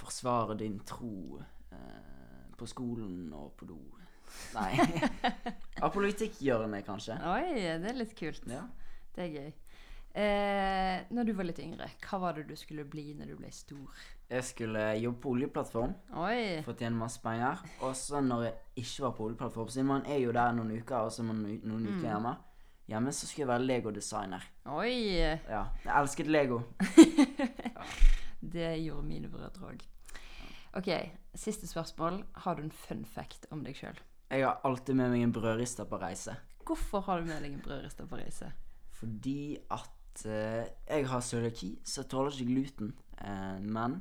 Forsvare 0.00 0.54
din 0.58 0.78
tro 0.86 1.40
eh, 1.72 2.56
på 2.56 2.66
skolen 2.66 3.32
og 3.36 3.52
på 3.58 3.66
do. 3.68 3.78
Nei. 4.54 4.76
Apolitikkhjørnet, 5.86 6.84
kanskje. 6.86 7.16
Oi, 7.24 7.54
det 7.82 7.90
er 7.92 7.98
litt 7.98 8.14
kult. 8.18 8.46
Ja. 8.50 8.62
Det 9.16 9.26
er 9.26 9.34
gøy. 9.34 9.50
Eh, 10.20 11.04
når 11.14 11.28
du 11.28 11.32
var 11.38 11.46
litt 11.46 11.60
yngre, 11.62 11.86
hva 12.02 12.18
var 12.18 12.34
det 12.34 12.48
du 12.48 12.56
skulle 12.58 12.82
bli 12.90 13.12
når 13.14 13.30
du 13.30 13.36
ble 13.38 13.50
stor? 13.54 14.00
Jeg 14.30 14.42
skulle 14.48 14.82
jobbe 14.98 15.20
på 15.22 15.32
oljeplattform. 15.36 15.92
Oi! 16.18 16.60
for 16.66 16.74
å 16.74 16.78
tjene 16.80 16.98
masse 16.98 17.22
penger. 17.22 17.62
Og 17.86 17.94
så 17.98 18.18
når 18.22 18.44
jeg 18.48 18.84
ikke 18.84 19.04
var 19.06 19.14
på 19.18 19.26
oljeplattform, 19.28 19.70
siden 19.70 19.88
man 19.90 20.06
er 20.10 20.18
jo 20.24 20.32
der 20.34 20.54
noen 20.58 20.72
uker, 20.80 21.06
og 21.06 21.14
så 21.14 21.22
er 21.22 21.28
man 21.30 21.44
noen 21.46 21.86
uker 21.86 22.00
Mm. 22.00 22.08
hjemme, 22.10 22.34
hjemme 22.90 23.12
så 23.14 23.26
skulle 23.30 23.44
jeg 23.46 23.52
være 23.52 23.66
Lego-designer. 23.70 24.48
Oi! 24.74 24.92
Ja, 25.46 25.64
jeg 25.84 25.94
elsket 25.94 26.26
Lego. 26.30 26.60
Det 28.40 28.70
gjorde 28.82 29.06
mine 29.06 29.28
brødre 29.30 29.68
òg. 29.74 29.82
OK, 30.78 30.88
siste 31.34 31.66
spørsmål. 31.70 32.22
Har 32.44 32.54
du 32.56 32.62
en 32.64 32.70
fun 32.72 33.04
fact 33.04 33.46
om 33.50 33.62
deg 33.66 33.76
sjøl? 33.78 33.98
Jeg 34.30 34.44
har 34.46 34.60
alltid 34.62 34.94
med 34.94 35.10
meg 35.10 35.24
en 35.26 35.32
brødrister 35.34 35.88
på 35.90 35.98
reise. 35.98 36.36
Hvorfor 36.66 37.02
har 37.02 37.18
du 37.18 37.26
med 37.26 37.42
deg 37.42 37.50
en 37.56 37.62
brødrister 37.64 38.06
på 38.06 38.18
reise? 38.20 38.52
Fordi 39.00 39.56
at 39.74 40.22
eh, 40.24 40.68
jeg 40.86 41.08
har 41.10 41.20
cøliaki, 41.20 41.70
så 41.84 42.04
jeg 42.04 42.10
tåler 42.12 42.36
ikke 42.36 42.52
gluten. 42.52 42.92
Eh, 43.18 43.58
men 43.60 43.98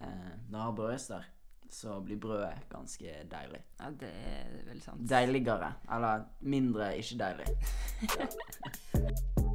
eh, 0.00 0.34
når 0.48 0.58
jeg 0.58 0.64
har 0.64 0.76
brødrister, 0.80 1.28
så 1.70 2.00
blir 2.00 2.18
brødet 2.18 2.66
ganske 2.72 3.18
deilig. 3.30 3.62
Ja, 3.78 3.90
det 4.00 4.10
er 4.10 4.56
veldig 4.66 4.82
sant. 4.82 5.10
Deiligere. 5.10 5.72
Eller 5.94 6.26
mindre 6.40 6.96
ikke 6.98 7.18
deilig. 7.22 7.46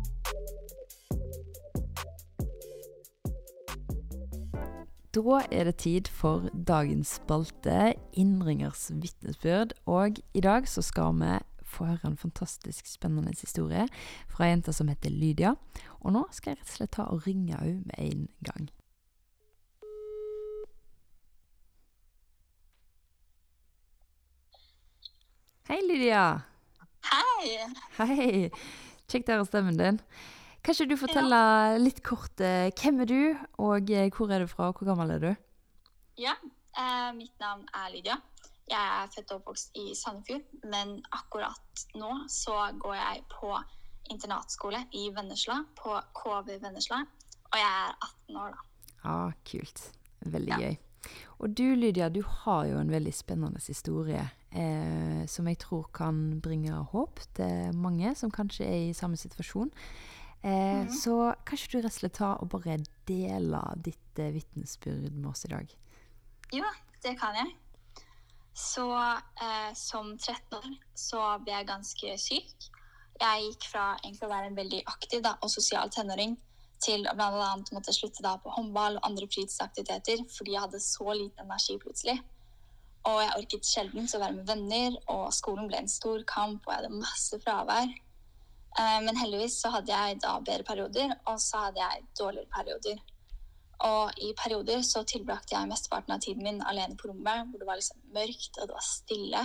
Da 5.14 5.44
er 5.52 5.64
det 5.64 5.76
tid 5.78 6.08
for 6.10 6.48
dagens 6.68 7.20
spalte, 7.20 7.94
Innringers 8.18 8.88
vitnesbyrd. 8.90 9.74
Og 9.86 10.18
i 10.34 10.42
dag 10.42 10.66
så 10.68 10.82
skal 10.82 11.14
vi 11.20 11.36
få 11.62 11.86
høre 11.86 12.10
en 12.10 12.18
fantastisk 12.18 12.90
spennende 12.90 13.34
historie 13.38 13.86
fra 14.28 14.48
ei 14.48 14.56
jente 14.56 14.74
som 14.74 14.90
heter 14.90 15.14
Lydia. 15.14 15.54
Og 16.02 16.16
nå 16.18 16.26
skal 16.34 16.56
jeg 16.56 16.64
rett 16.64 16.72
og 16.72 16.78
slett 16.80 16.96
ta 16.98 17.06
og 17.14 17.28
ringe 17.28 17.54
henne 17.62 17.86
med 17.86 18.02
en 18.02 18.28
gang. 18.42 18.70
Hei, 25.70 25.82
Lydia. 25.86 26.26
Hei! 27.14 27.70
Hei. 28.02 28.50
Kjekt 29.06 29.30
å 29.30 29.38
høre 29.38 29.46
stemmen 29.46 29.78
din. 29.78 30.02
Kan 30.64 30.76
ikke 30.78 30.90
du 30.94 30.96
fortelle 31.00 31.40
litt 31.82 32.00
kort 32.06 32.40
eh, 32.44 32.70
hvem 32.80 33.02
er 33.04 33.10
du, 33.10 33.22
og 33.60 33.90
eh, 33.92 34.08
hvor 34.16 34.32
er 34.32 34.46
du 34.46 34.48
fra, 34.48 34.70
og 34.72 34.80
hvor 34.80 34.88
gammel 34.94 35.12
er 35.12 35.20
du? 35.24 35.32
Ja, 36.22 36.38
eh, 36.80 37.10
mitt 37.18 37.34
navn 37.44 37.66
er 37.76 37.90
Lydia. 37.92 38.16
Jeg 38.72 38.80
er 38.80 39.10
født 39.12 39.34
og 39.34 39.42
oppvokst 39.42 39.76
i 39.76 39.90
Sandefjord, 40.00 40.46
men 40.72 40.96
akkurat 41.12 41.84
nå 42.00 42.14
så 42.32 42.70
går 42.80 42.96
jeg 42.96 43.26
på 43.34 43.52
internatskole 44.14 44.86
i 44.96 45.10
Vennesla, 45.16 45.60
på 45.76 45.98
KV 46.16 46.54
Vennesla, 46.64 47.02
og 47.52 47.60
jeg 47.60 47.68
er 47.68 47.92
18 48.32 48.40
år 48.46 48.56
da. 48.56 48.64
Ah, 49.04 49.36
kult. 49.44 49.84
Veldig 50.24 50.56
Ja. 50.56 50.62
gøy. 50.64 50.78
Og 51.44 51.58
du, 51.58 51.66
Lydia, 51.76 52.08
du 52.08 52.22
har 52.24 52.64
jo 52.70 52.78
en 52.80 52.92
veldig 52.92 53.12
spennende 53.14 53.60
historie 53.60 54.24
eh, 54.56 55.26
som 55.28 55.48
jeg 55.52 55.60
tror 55.60 55.90
kan 55.92 56.40
bringe 56.40 56.72
håp 56.94 57.20
til 57.36 57.76
mange 57.76 58.16
som 58.16 58.32
kanskje 58.32 58.64
er 58.64 58.90
i 58.90 58.96
samme 58.96 59.20
situasjon. 59.20 59.74
Eh, 60.44 60.88
Så 60.92 61.34
kanskje 61.48 61.72
du 61.72 61.78
rett 61.82 61.94
og 61.94 62.00
slett 62.00 62.18
tar 62.20 62.42
og 62.44 62.50
bare 62.52 62.78
deler 63.08 63.78
ditt 63.80 64.20
eh, 64.20 64.34
vitnesbyrd 64.36 65.16
med 65.16 65.30
oss 65.32 65.46
i 65.48 65.54
dag? 65.54 65.76
Jo, 66.54 66.68
det 67.04 67.16
kan 67.20 67.36
jeg. 67.40 67.56
Så 68.54 68.86
eh, 68.94 69.72
som 69.74 70.18
13 70.18 70.58
år 70.60 70.74
så 71.00 71.22
ble 71.42 71.56
jeg 71.56 71.70
ganske 71.72 72.18
syk. 72.22 72.68
Jeg 73.22 73.46
gikk 73.48 73.70
fra 73.72 73.86
egentlig 74.04 74.28
å 74.28 74.34
være 74.34 74.50
en 74.52 74.58
veldig 74.58 74.82
aktiv 74.92 75.24
da, 75.24 75.38
og 75.42 75.50
sosial 75.54 75.90
tenåring 75.94 76.36
til 76.84 77.08
å 77.08 77.16
annet 77.16 77.72
måtte 77.72 77.94
slutte 77.96 78.24
da 78.26 78.36
på 78.44 78.52
håndball 78.52 78.98
og 79.00 79.08
andre 79.08 79.30
fritidsaktiviteter 79.32 80.26
fordi 80.34 80.58
jeg 80.58 80.66
hadde 80.66 80.82
så 80.84 81.14
lite 81.16 81.46
energi 81.46 81.78
plutselig. 81.80 82.18
Og 83.08 83.20
jeg 83.20 83.36
orket 83.38 83.68
sjelden 83.68 84.08
å 84.08 84.20
være 84.22 84.36
med 84.38 84.48
venner, 84.48 84.98
og 85.12 85.32
skolen 85.36 85.68
ble 85.68 85.82
en 85.82 85.92
stor 85.92 86.24
kamp, 86.28 86.64
og 86.64 86.72
jeg 86.72 86.82
hadde 86.82 87.02
masse 87.02 87.40
fravær. 87.44 87.90
Eh, 88.80 89.00
Men 89.06 89.18
heldigvis 89.18 89.60
så 89.62 89.70
hadde 89.70 89.92
jeg 89.94 90.22
da 90.22 90.38
bedre 90.40 90.64
perioder, 90.64 91.16
og 91.26 91.42
så 91.42 91.68
hadde 91.68 91.82
jeg 91.82 92.06
dårligere 92.20 92.54
perioder. 92.58 93.02
Og 93.84 94.12
i 94.22 94.32
perioder 94.38 94.82
så 94.82 95.04
tilbrakte 95.04 95.56
jeg 95.56 95.70
mesteparten 95.70 96.14
av 96.16 96.22
tiden 96.24 96.44
min 96.44 96.62
alene 96.64 96.98
på 96.98 97.10
rommet, 97.10 97.50
hvor 97.50 97.60
det 97.60 97.68
var 97.68 97.80
liksom 97.80 98.00
mørkt 98.16 98.60
og 98.62 98.70
det 98.70 98.78
var 98.78 98.88
stille. 98.88 99.44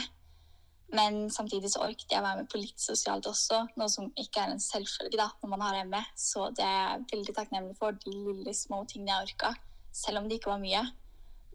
Men 0.94 1.30
samtidig 1.30 1.68
så 1.72 1.82
orket 1.84 2.12
jeg 2.12 2.24
være 2.24 2.36
med 2.40 2.48
på 2.48 2.60
litt 2.62 2.80
sosialt 2.80 3.26
også, 3.28 3.66
noe 3.76 3.90
som 3.92 4.06
ikke 4.16 4.40
er 4.40 4.54
en 4.54 4.62
selvfølge 4.62 5.20
da, 5.20 5.26
når 5.42 5.52
man 5.52 5.64
har 5.66 5.82
ME. 5.84 6.00
Så 6.16 6.48
det 6.56 6.64
er 6.64 6.78
jeg 6.78 7.04
veldig 7.12 7.34
takknemlig 7.36 7.76
for, 7.76 7.98
de 8.04 8.14
lille 8.14 8.54
små 8.56 8.84
tingene 8.88 9.12
jeg 9.12 9.28
orka, 9.28 9.52
selv 9.92 10.22
om 10.22 10.30
det 10.30 10.38
ikke 10.38 10.54
var 10.54 10.62
mye. 10.62 10.86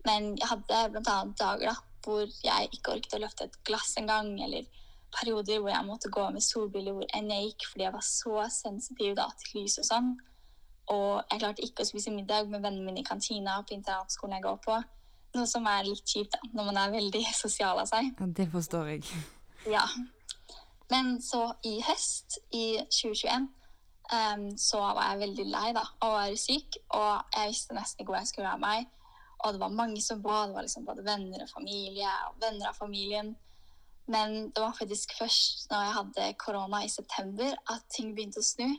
Men 0.05 0.33
jeg 0.37 0.51
hadde 0.51 0.83
annet 1.01 1.39
dager 1.39 1.71
da, 1.71 1.75
hvor 2.03 2.27
jeg 2.27 2.69
ikke 2.75 2.97
orket 2.97 3.17
å 3.17 3.23
løfte 3.23 3.47
et 3.47 3.59
glass 3.65 3.95
engang, 3.97 4.35
eller 4.43 4.67
perioder 5.15 5.61
hvor 5.61 5.71
jeg 5.71 5.87
måtte 5.87 6.11
gå 6.13 6.25
med 6.33 6.43
solbriller 6.45 6.95
hvor 6.97 7.09
enn 7.17 7.31
jeg 7.31 7.49
gikk, 7.51 7.67
fordi 7.71 7.85
jeg 7.87 7.95
var 7.95 8.05
så 8.07 8.45
sensitiv 8.53 9.15
da 9.19 9.27
til 9.39 9.61
lys 9.61 9.79
og 9.81 9.87
sånn. 9.89 10.11
Og 10.93 11.21
jeg 11.31 11.39
klarte 11.39 11.63
ikke 11.63 11.85
å 11.85 11.87
spise 11.87 12.11
middag 12.11 12.49
med 12.51 12.63
vennene 12.63 12.85
mine 12.89 13.03
i 13.03 13.07
kantina 13.07 13.59
på 13.63 13.77
internatskolen 13.77 14.37
jeg 14.37 14.45
går 14.45 14.59
på. 14.65 14.79
Noe 15.33 15.49
som 15.49 15.65
er 15.69 15.87
litt 15.87 16.05
kjipt 16.05 16.35
da, 16.35 16.41
når 16.51 16.69
man 16.69 16.81
er 16.81 16.95
veldig 16.97 17.23
sosial 17.43 17.79
av 17.81 17.89
seg. 17.89 18.11
Ja, 18.19 18.29
det 18.39 18.49
forstår 18.51 18.91
jeg. 18.93 19.23
Ja. 19.71 19.85
Men 20.91 21.15
så 21.23 21.45
i 21.65 21.77
høst, 21.81 22.41
i 22.53 22.65
2021, 22.91 23.47
um, 24.11 24.49
så 24.59 24.81
var 24.83 25.13
jeg 25.13 25.23
veldig 25.23 25.45
lei 25.53 25.69
da, 25.77 25.85
og 26.03 26.17
var 26.17 26.35
syk. 26.37 26.77
Og 26.93 27.37
jeg 27.37 27.53
visste 27.53 27.77
nesten 27.77 28.03
ikke 28.03 28.11
hvor 28.11 28.21
jeg 28.21 28.33
skulle 28.33 28.51
være 28.51 28.65
meg. 28.65 28.91
Og 29.43 29.55
det 29.55 29.63
var 29.63 29.75
mange 29.75 30.01
som 30.03 30.21
ba. 30.23 30.43
Det 30.47 30.55
var 30.55 30.67
liksom 30.67 30.85
både 30.87 31.05
venner 31.07 31.43
og 31.43 31.51
familie 31.51 32.11
og 32.29 32.37
venner 32.43 32.69
av 32.69 32.77
familien. 32.77 33.33
Men 34.05 34.49
det 34.51 34.61
var 34.61 34.75
faktisk 34.75 35.13
først 35.17 35.69
når 35.71 35.85
jeg 35.85 35.93
hadde 35.97 36.31
korona 36.41 36.81
i 36.83 36.91
september 36.91 37.53
at 37.71 37.85
ting 37.93 38.11
begynte 38.15 38.41
å 38.41 38.47
snu. 38.47 38.73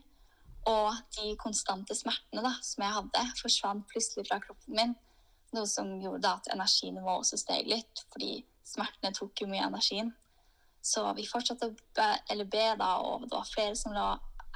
Og 0.69 0.97
de 1.17 1.35
konstante 1.41 1.97
smertene 1.97 2.45
da, 2.45 2.55
som 2.65 2.85
jeg 2.85 2.97
hadde, 2.97 3.25
forsvant 3.41 3.87
plutselig 3.91 4.27
fra 4.29 4.41
kroppen 4.45 4.77
min. 4.77 4.95
Noe 5.55 5.69
som 5.71 5.91
gjorde 6.03 6.31
at 6.31 6.51
energinivået 6.53 7.23
også 7.23 7.39
steg 7.41 7.69
litt, 7.71 8.05
fordi 8.13 8.39
smertene 8.67 9.13
tok 9.17 9.45
jo 9.45 9.49
mye 9.51 9.65
av 9.65 9.73
energien. 9.75 10.13
Så 10.85 11.05
vi 11.17 11.25
fortsatte 11.29 11.71
å 11.71 11.77
be, 11.97 12.09
eller 12.33 12.49
be 12.49 12.65
da, 12.81 12.91
og 13.01 13.29
det 13.29 13.37
var 13.37 13.49
flere 13.49 13.77
som 13.79 13.95
la 13.97 14.15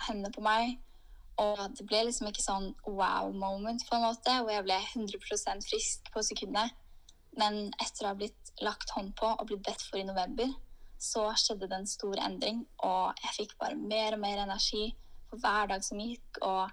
hendene 0.09 0.33
på 0.35 0.45
meg. 0.45 0.77
Og 1.39 1.61
det 1.79 1.87
ble 1.87 2.03
liksom 2.09 2.29
ikke 2.29 2.43
sånn 2.43 2.73
wow 2.85 3.31
moment 3.33 3.85
på 3.87 3.97
en 3.97 4.05
måte, 4.09 4.35
hvor 4.43 4.53
jeg 4.53 4.67
ble 4.67 4.77
100% 4.81 5.69
frisk 5.71 6.11
på 6.13 6.25
sekundet. 6.27 6.75
Men 7.39 7.69
etter 7.79 8.07
å 8.07 8.13
ha 8.13 8.19
blitt 8.19 8.53
lagt 8.65 8.91
hånd 8.97 9.15
på 9.19 9.31
og 9.31 9.47
blitt 9.49 9.65
bedt 9.67 9.85
for 9.87 10.01
i 10.01 10.07
november, 10.07 10.51
så 10.99 11.29
skjedde 11.39 11.69
det 11.71 11.77
en 11.79 11.87
stor 11.87 12.19
endring, 12.25 12.65
og 12.83 13.21
jeg 13.23 13.35
fikk 13.37 13.53
bare 13.61 13.79
mer 13.79 14.17
og 14.17 14.23
mer 14.25 14.41
energi 14.43 14.89
for 15.31 15.39
hver 15.43 15.71
dag 15.71 15.85
som 15.87 16.01
gikk. 16.03 16.41
Og 16.43 16.65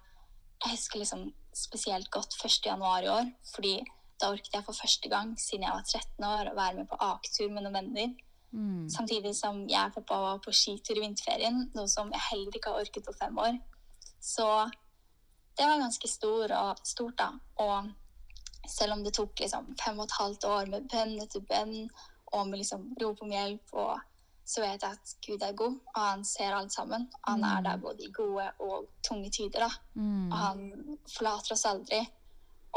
jeg 0.64 0.72
husker 0.74 1.02
liksom 1.02 1.28
spesielt 1.56 2.10
godt 2.12 2.34
1. 2.42 2.58
januar 2.66 3.06
i 3.06 3.12
år, 3.12 3.30
fordi 3.54 3.76
da 4.22 4.32
orket 4.32 4.54
jeg 4.56 4.66
for 4.66 4.78
første 4.78 5.12
gang 5.12 5.34
siden 5.40 5.68
jeg 5.68 5.76
var 5.76 5.86
13 5.86 6.28
år 6.30 6.50
å 6.50 6.56
være 6.58 6.80
med 6.80 6.90
på 6.90 7.00
aketur 7.04 7.52
med 7.52 7.66
noen 7.66 7.78
venner. 7.78 8.16
Mm. 8.56 8.88
Samtidig 8.90 9.36
som 9.36 9.66
jeg 9.68 9.92
og 9.92 9.98
pappa 10.00 10.20
var 10.24 10.42
på 10.44 10.54
skitur 10.56 10.98
i 10.98 11.04
vinterferien, 11.04 11.66
noe 11.76 11.92
som 11.92 12.12
jeg 12.14 12.28
heller 12.30 12.58
ikke 12.58 12.72
har 12.72 12.86
orket 12.86 13.06
på 13.06 13.16
fem 13.20 13.38
år. 13.44 13.60
Så 14.24 14.48
det 15.56 15.68
var 15.68 15.84
ganske 15.84 16.10
stor 16.10 16.52
og 16.58 16.82
stort, 16.88 17.20
da. 17.20 17.30
Og 17.62 17.92
selv 18.72 18.98
om 18.98 19.04
det 19.06 19.14
tok 19.18 19.40
liksom 19.40 19.72
fem 19.82 20.00
og 20.00 20.08
et 20.08 20.18
halvt 20.20 20.50
år 20.50 20.74
med 20.74 20.90
bønn 20.92 21.16
etter 21.24 21.44
bønn, 21.50 21.88
og 22.34 22.50
med 22.50 22.60
liksom 22.62 22.92
rop 23.02 23.22
om 23.24 23.32
hjelp, 23.32 23.74
og 23.74 24.00
så 24.46 24.62
vet 24.62 24.84
jeg 24.84 24.98
at 24.98 25.14
Gud 25.26 25.42
er 25.42 25.56
god, 25.58 25.78
og 25.96 26.02
han 26.02 26.26
ser 26.26 26.54
alt 26.54 26.74
sammen. 26.74 27.08
Han 27.28 27.44
er 27.44 27.64
der 27.66 27.82
både 27.82 28.06
i 28.06 28.12
gode 28.14 28.46
og 28.62 28.86
tunge 29.08 29.32
tider. 29.34 29.74
Mm. 29.94 30.30
Og 30.32 30.38
han 30.38 31.00
forlater 31.18 31.56
oss 31.56 31.66
aldri. 31.66 32.04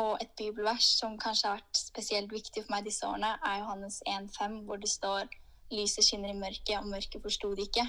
Og 0.00 0.16
et 0.22 0.32
bibelvers 0.38 0.86
som 1.00 1.18
kanskje 1.20 1.50
har 1.50 1.58
vært 1.58 1.80
spesielt 1.80 2.32
viktig 2.32 2.62
for 2.62 2.72
meg 2.72 2.88
disse 2.88 3.04
årene, 3.04 3.34
er 3.44 3.60
Johannes 3.60 4.00
1,5, 4.08 4.62
hvor 4.64 4.80
det 4.80 4.90
står 4.90 5.28
Lyset 5.68 6.06
skinner 6.06 6.32
i 6.32 6.38
mørket, 6.38 6.78
og 6.78 6.88
mørket 6.88 7.20
forsto 7.20 7.50
det 7.52 7.66
ikke. 7.68 7.84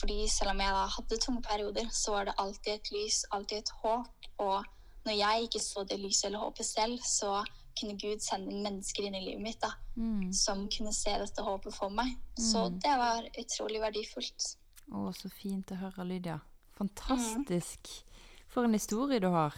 Fordi 0.00 0.24
selv 0.32 0.50
om 0.50 0.62
jeg 0.64 0.74
da 0.74 0.86
hadde 0.96 1.18
tunge 1.22 1.42
perioder, 1.46 1.90
så 1.94 2.16
var 2.16 2.26
det 2.26 2.38
alltid 2.42 2.72
et 2.72 2.90
lys, 2.96 3.20
alltid 3.30 3.58
et 3.58 3.72
håp. 3.82 4.30
Og 4.42 4.64
når 5.06 5.16
jeg 5.18 5.42
ikke 5.48 5.60
så 5.64 5.84
det 5.88 5.98
lyset 6.00 6.24
eller 6.28 6.38
håpet 6.44 6.66
selv, 6.66 6.98
så 7.06 7.44
kunne 7.80 7.96
Gud 7.98 8.20
sende 8.20 8.52
mennesker 8.62 9.06
inn 9.06 9.14
i 9.14 9.20
livet 9.24 9.40
mitt 9.42 9.60
da, 9.60 9.70
Mm. 9.96 10.32
som 10.32 10.68
kunne 10.68 10.92
se 10.92 11.10
dette 11.18 11.42
håpet 11.42 11.72
for 11.74 11.88
meg. 11.90 12.16
Så 12.36 12.68
Mm. 12.70 12.80
det 12.80 12.96
var 12.98 13.22
utrolig 13.38 13.80
verdifullt. 13.80 14.56
Å, 14.92 15.12
så 15.14 15.30
fint 15.30 15.70
å 15.70 15.76
høre, 15.76 16.04
Lydia. 16.04 16.40
Fantastisk. 16.78 17.88
For 18.48 18.64
en 18.64 18.72
historie 18.74 19.20
du 19.20 19.28
har. 19.30 19.54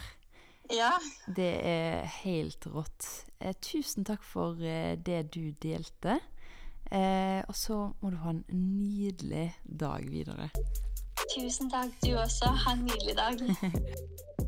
Ja, 0.71 0.91
Det 1.27 1.59
er 1.65 2.05
helt 2.23 2.65
rått. 2.65 3.25
Eh, 3.41 3.53
tusen 3.59 4.05
takk 4.05 4.21
for 4.23 4.53
eh, 4.61 4.95
det 4.95 5.31
du 5.31 5.51
delte. 5.51 6.19
Eh, 6.91 7.41
og 7.49 7.55
så 7.55 7.93
må 8.01 8.11
du 8.11 8.17
ha 8.17 8.29
en 8.29 8.45
nydelig 8.49 9.53
dag 9.65 10.05
videre. 10.09 10.49
tusen 11.35 11.69
takk 11.69 11.91
du 12.03 12.11
også. 12.15 12.45
Ha 12.65 12.71
en 12.73 12.85
nydelig 12.85 13.15
dag. 13.15 13.39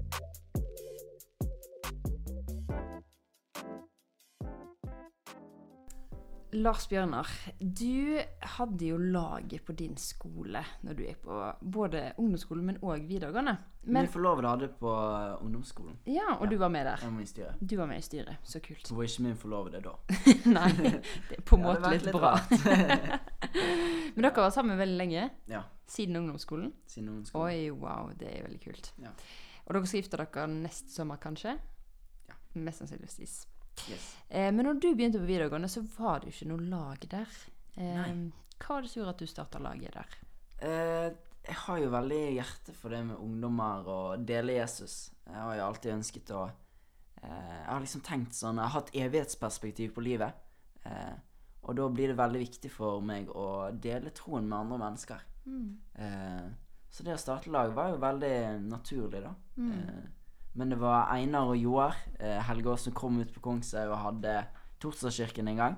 Lars 6.55 6.85
Bjørnar, 6.87 7.27
du 7.59 8.15
hadde 8.55 8.87
jo 8.87 8.97
laget 8.97 9.63
på 9.67 9.73
din 9.75 9.95
skole 9.99 10.61
når 10.85 10.95
du 10.95 11.01
gikk 11.03 11.21
på 11.25 11.39
både 11.61 12.03
ungdomsskolen, 12.21 12.63
men 12.69 12.77
òg 12.79 13.03
videregående. 13.09 13.57
Men, 13.85 14.05
Min 14.05 14.11
forlovede 14.13 14.49
hadde 14.49 14.69
på 14.79 14.89
eh, 14.89 15.43
ungdomsskolen. 15.45 15.97
ja, 16.09 16.37
og 16.39 16.47
du 16.49 16.55
var 16.57 16.71
med 16.73 16.85
der. 16.87 17.03
Jeg 17.03 17.21
i 17.21 17.25
styret. 17.29 17.59
Du 17.61 17.75
var 17.77 17.89
med 17.91 17.99
i 17.99 18.05
styret. 18.05 18.37
Så 18.43 18.61
kult. 18.63 18.87
Hun 18.89 18.97
var 18.97 19.03
ikke 19.09 19.25
min 19.27 19.35
forlovede 19.37 19.81
da. 19.85 19.93
Nei, 20.57 20.69
det 20.79 20.93
er 21.37 21.41
på 21.49 21.59
en 21.59 21.65
måte 21.67 21.91
litt 21.91 22.07
litt 22.07 22.15
bra. 22.15 22.31
men 24.15 24.25
dere 24.25 24.45
var 24.47 24.53
sammen 24.55 24.79
veldig 24.79 24.97
lenge? 24.97 25.27
Ja, 25.51 25.63
Siden 25.87 26.15
ungdomsskolen? 26.17 26.71
siden 26.87 27.09
ungdomsskolen. 27.09 27.45
Oi, 27.45 27.69
wow, 27.71 28.09
det 28.17 28.31
er 28.31 28.47
veldig 28.47 28.61
kult. 28.63 28.93
Ja. 29.03 29.11
Og 29.67 29.75
dere 29.75 29.85
skal 29.89 30.01
gifte 30.01 30.17
dere 30.23 30.47
neste 30.49 30.89
sommer, 30.93 31.19
kanskje? 31.21 31.57
Ja. 32.29 32.39
Mest 32.57 32.81
sannsynligvis. 32.81 33.43
Yes. 33.91 34.07
Eh, 34.29 34.51
men 34.51 34.65
når 34.65 34.79
du 34.81 34.89
begynte 34.93 35.21
på 35.21 35.29
videregående, 35.29 35.69
så 35.71 35.83
var 35.97 36.21
det 36.21 36.31
jo 36.31 36.35
ikke 36.35 36.49
noe 36.53 36.69
lag 36.71 37.05
der. 37.11 37.37
Eh, 37.75 38.11
hva 38.55 38.77
var 38.77 38.85
det 38.85 38.91
som 38.91 39.01
gjorde 39.01 39.15
at 39.15 39.23
du 39.23 39.29
starta 39.29 39.61
laget 39.63 39.97
der? 39.97 40.17
Eh, 40.65 41.09
jeg 41.45 41.57
har 41.61 41.79
jo 41.81 41.91
veldig 41.93 42.21
hjerte 42.39 42.73
for 42.73 42.95
det 42.95 43.03
med 43.05 43.21
ungdommer 43.21 43.89
og 43.91 44.25
dele 44.25 44.57
Jesus. 44.57 45.11
Jeg 45.25 45.37
har 45.37 45.59
jo 45.59 45.67
alltid 45.67 45.93
ønsket 45.93 46.33
å 46.33 46.43
eh, 46.47 47.29
Jeg 47.29 47.69
har 47.69 47.83
liksom 47.83 48.03
tenkt 48.05 48.37
sånn 48.37 48.59
Jeg 48.61 48.69
har 48.69 48.77
hatt 48.79 48.91
evighetsperspektiv 48.95 49.93
på 49.95 50.05
livet. 50.05 50.41
Eh, 50.85 51.15
og 51.65 51.77
da 51.77 51.87
blir 51.89 52.11
det 52.11 52.19
veldig 52.19 52.41
viktig 52.41 52.69
for 52.69 53.01
meg 53.01 53.29
å 53.33 53.71
dele 53.81 54.13
troen 54.15 54.45
med 54.45 54.59
andre 54.59 54.81
mennesker. 54.83 55.23
Mm. 55.45 55.69
Eh, 56.01 56.45
så 56.93 57.05
det 57.05 57.15
å 57.15 57.21
starte 57.21 57.51
lag 57.53 57.73
var 57.75 57.91
jo 57.91 58.01
veldig 58.01 58.35
naturlig, 58.69 59.21
da. 59.25 59.33
Mm. 59.57 60.05
Men 60.55 60.71
det 60.71 60.77
var 60.79 61.09
Einar 61.11 61.51
og 61.51 61.59
Joar 61.59 61.97
eh, 62.19 62.39
Helgås 62.47 62.87
som 62.87 62.95
kom 62.95 63.19
ut 63.19 63.33
på 63.35 63.43
Kongshaug 63.43 63.91
og 63.91 64.01
hadde 64.05 64.35
Torsdagskirken 64.79 65.51
en 65.51 65.59
gang. 65.59 65.75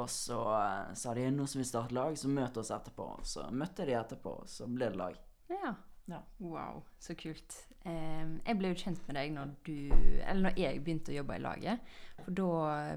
Og 0.00 0.08
så 0.12 0.38
eh, 0.54 0.94
sa 0.96 1.12
de 1.16 1.26
nå 1.34 1.44
som 1.48 1.60
vi 1.60 1.66
starter 1.68 1.96
lag, 1.96 2.16
så 2.16 2.30
møter 2.32 2.62
oss 2.62 2.72
etterpå. 2.72 3.10
Og 3.18 3.28
så 3.28 3.44
møtte 3.52 3.84
de 3.88 3.96
etterpå, 3.98 4.32
og 4.44 4.48
så 4.48 4.68
ble 4.70 4.88
det 4.88 5.00
lag. 5.00 5.20
Ja. 5.52 5.74
Ja. 6.08 6.22
Wow, 6.40 6.86
så 7.04 7.12
kult. 7.20 7.52
Eh, 7.84 8.24
jeg 8.46 8.56
ble 8.56 8.70
jo 8.72 8.78
kjent 8.80 9.02
med 9.04 9.18
deg 9.18 9.34
når 9.34 9.50
du 9.66 9.74
Eller 9.92 10.40
når 10.46 10.56
jeg 10.56 10.80
begynte 10.80 11.12
å 11.12 11.18
jobbe 11.18 11.36
i 11.36 11.42
laget. 11.44 11.90
For 12.22 12.38
da 12.38 12.48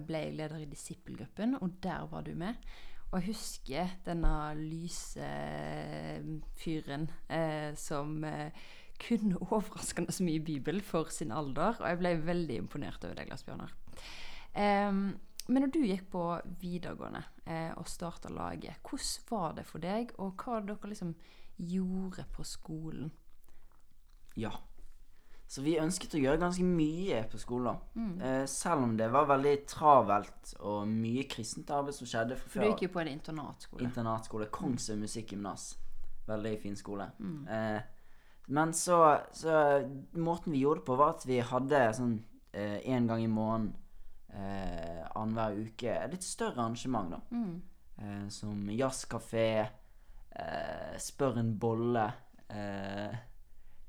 ble 0.08 0.24
jeg 0.24 0.38
leder 0.38 0.64
i 0.64 0.70
disippelgruppen, 0.72 1.58
og 1.60 1.76
der 1.84 2.08
var 2.12 2.24
du 2.24 2.32
med. 2.40 2.56
Og 3.12 3.20
jeg 3.20 3.34
husker 3.34 3.90
denne 4.06 4.32
lyse 4.56 5.30
fyren 6.62 7.10
eh, 7.28 7.74
som 7.76 8.22
eh, 8.24 8.64
kunne 9.02 9.42
overraskende 9.50 10.14
så 10.16 10.26
mye 10.28 10.44
Bibel 10.46 10.82
for 10.86 11.12
sin 11.14 11.34
alder. 11.36 11.78
Og 11.80 11.88
jeg 11.90 12.02
ble 12.02 12.16
veldig 12.28 12.62
imponert 12.64 13.04
over 13.06 13.18
deg, 13.18 13.32
Lars 13.32 13.46
Bjørnar. 13.48 13.76
Um, 14.52 15.06
men 15.52 15.66
når 15.66 15.72
du 15.74 15.80
gikk 15.84 16.10
på 16.14 16.24
videregående 16.62 17.24
eh, 17.50 17.72
og 17.80 17.88
starta 17.90 18.30
laget, 18.32 18.78
hvordan 18.86 19.30
var 19.32 19.56
det 19.58 19.66
for 19.68 19.84
deg, 19.84 20.12
og 20.22 20.44
hva 20.44 20.60
dere 20.64 20.92
liksom 20.92 21.16
gjorde 21.58 22.26
på 22.36 22.46
skolen? 22.48 23.10
Ja. 24.40 24.54
Så 25.52 25.64
vi 25.66 25.74
ønsket 25.82 26.14
å 26.16 26.22
gjøre 26.22 26.40
ganske 26.40 26.64
mye 26.64 27.26
på 27.28 27.40
skolen. 27.42 27.80
Mm. 27.98 28.14
Eh, 28.24 28.44
selv 28.48 28.86
om 28.86 28.94
det 28.96 29.10
var 29.12 29.28
veldig 29.28 29.56
travelt 29.68 30.54
og 30.62 30.86
mye 30.88 31.26
kristent 31.28 31.74
arbeid 31.76 31.98
som 31.98 32.08
skjedde 32.08 32.38
fra 32.40 32.54
For 32.54 32.64
du 32.64 32.70
gikk 32.70 32.86
jo 32.86 32.94
på 32.94 33.02
en 33.02 33.12
internatskole. 33.12 33.84
Internatskole. 33.90 34.48
Kongsøy 34.54 34.96
musikkgymnas. 35.02 35.74
Veldig 36.30 36.54
fin 36.62 36.80
skole. 36.80 37.10
Mm. 37.20 37.42
Eh, 37.52 37.82
men 38.48 38.74
så, 38.74 39.20
så 39.32 39.88
Måten 40.14 40.52
vi 40.54 40.60
gjorde 40.64 40.80
det 40.82 40.86
på, 40.86 40.96
var 40.98 41.10
at 41.16 41.26
vi 41.26 41.40
hadde 41.40 41.94
sånn 41.94 42.18
én 42.54 43.08
gang 43.08 43.22
i 43.24 43.28
måneden 43.32 43.76
eh, 44.34 45.06
annenhver 45.16 45.56
uke 45.66 45.88
et 45.94 46.12
litt 46.12 46.24
større 46.24 46.58
arrangement, 46.60 47.12
da. 47.12 47.20
Mm. 47.32 47.62
Eh, 47.98 48.26
som 48.30 48.66
jazzkafé, 48.70 49.46
eh, 50.36 50.98
Spør 51.00 51.38
en 51.40 51.54
bolle. 51.60 52.06
Eh, 52.50 53.16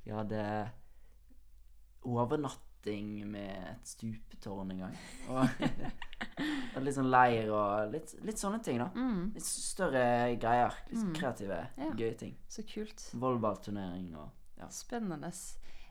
vi 0.05 0.11
hadde 0.15 0.45
overnatting 2.05 3.27
med 3.31 3.55
et 3.71 3.87
stupetårn 3.87 4.73
en 4.75 4.83
gang. 4.85 4.97
Og, 5.31 5.63
og 6.77 6.83
litt 6.83 6.97
sånn 6.97 7.11
leir 7.13 7.51
og 7.55 7.93
litt, 7.95 8.15
litt 8.27 8.41
sånne 8.43 8.59
ting, 8.65 8.81
da. 8.83 8.89
Mm. 8.95 9.29
Litt 9.37 9.47
større 9.47 10.05
greier. 10.43 10.75
Litt 10.91 11.03
Mm. 11.05 11.13
kreative, 11.15 11.61
Ja. 11.79 11.91
gøye 11.95 12.17
ting. 12.19 12.37
Så 12.49 12.63
kult. 12.67 13.05
Volleyballturnering 13.15 14.15
og 14.17 14.31
ja. 14.63 14.69
Spennende. 14.73 15.33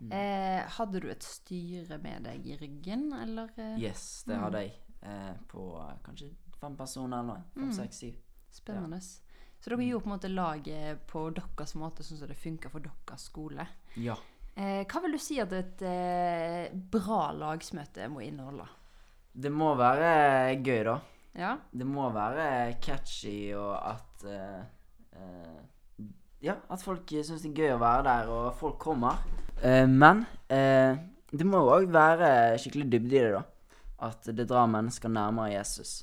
Mm. 0.02 0.12
Eh, 0.18 0.64
hadde 0.78 1.00
du 1.04 1.10
et 1.12 1.24
styre 1.24 2.00
med 2.02 2.24
deg 2.26 2.48
i 2.50 2.56
ryggen, 2.58 3.12
eller? 3.14 3.52
Eh, 3.58 3.76
Yes, 3.84 4.24
det 4.26 4.38
Mm. 4.38 4.44
hadde 4.48 4.62
jeg. 4.64 4.74
Eh, 5.04 5.34
på 5.52 5.66
eh, 5.82 5.98
kanskje 6.06 6.32
fem 6.60 6.76
personer 6.78 7.20
eller 7.20 7.34
noe. 7.36 7.44
Fem, 7.54 7.68
Mm. 7.70 7.74
seks, 7.74 8.00
syv. 8.02 8.16
Spennende. 8.52 9.00
Så 9.02 9.70
dere 9.70 9.86
gjorde 9.86 10.04
på 10.04 10.10
en 10.10 10.18
måte 10.18 10.30
laget 10.34 11.06
på 11.08 11.30
deres 11.34 11.76
måte, 11.76 12.02
sånn 12.04 12.18
som 12.18 12.28
det 12.28 12.36
funka 12.38 12.70
for 12.70 12.80
deres 12.82 13.22
skole. 13.30 13.68
Ja. 13.96 14.16
Eh, 14.58 14.84
hva 14.86 15.02
vil 15.04 15.12
du 15.14 15.18
si 15.22 15.40
at 15.40 15.54
et 15.54 15.82
eh, 15.84 16.70
bra 16.74 17.32
lagsmøte 17.32 18.10
må 18.10 18.22
inneholde? 18.26 18.68
Det 19.34 19.52
må 19.52 19.76
være 19.78 20.58
gøy, 20.64 20.84
da. 20.84 21.00
Ja? 21.36 21.58
Det 21.72 21.86
må 21.88 22.12
være 22.12 22.76
catchy, 22.82 23.54
og 23.56 23.78
at 23.94 24.26
eh, 24.26 24.64
Ja, 26.42 26.56
at 26.74 26.82
folk 26.82 27.10
syns 27.12 27.44
det 27.44 27.52
er 27.52 27.60
gøy 27.62 27.74
å 27.76 27.82
være 27.82 28.04
der, 28.08 28.30
og 28.34 28.54
folk 28.58 28.80
kommer. 28.82 29.20
Eh, 29.62 29.86
men 29.88 30.24
eh, 30.50 30.98
det 31.32 31.46
må 31.48 31.62
òg 31.70 31.86
være 31.94 32.58
skikkelig 32.62 32.88
dybde 32.92 33.18
i 33.18 33.24
det, 33.28 33.34
da. 33.36 33.44
At 34.08 34.26
det 34.34 34.48
drar 34.50 34.66
mennesker 34.72 35.12
nærmere 35.14 35.52
Jesus. 35.54 36.00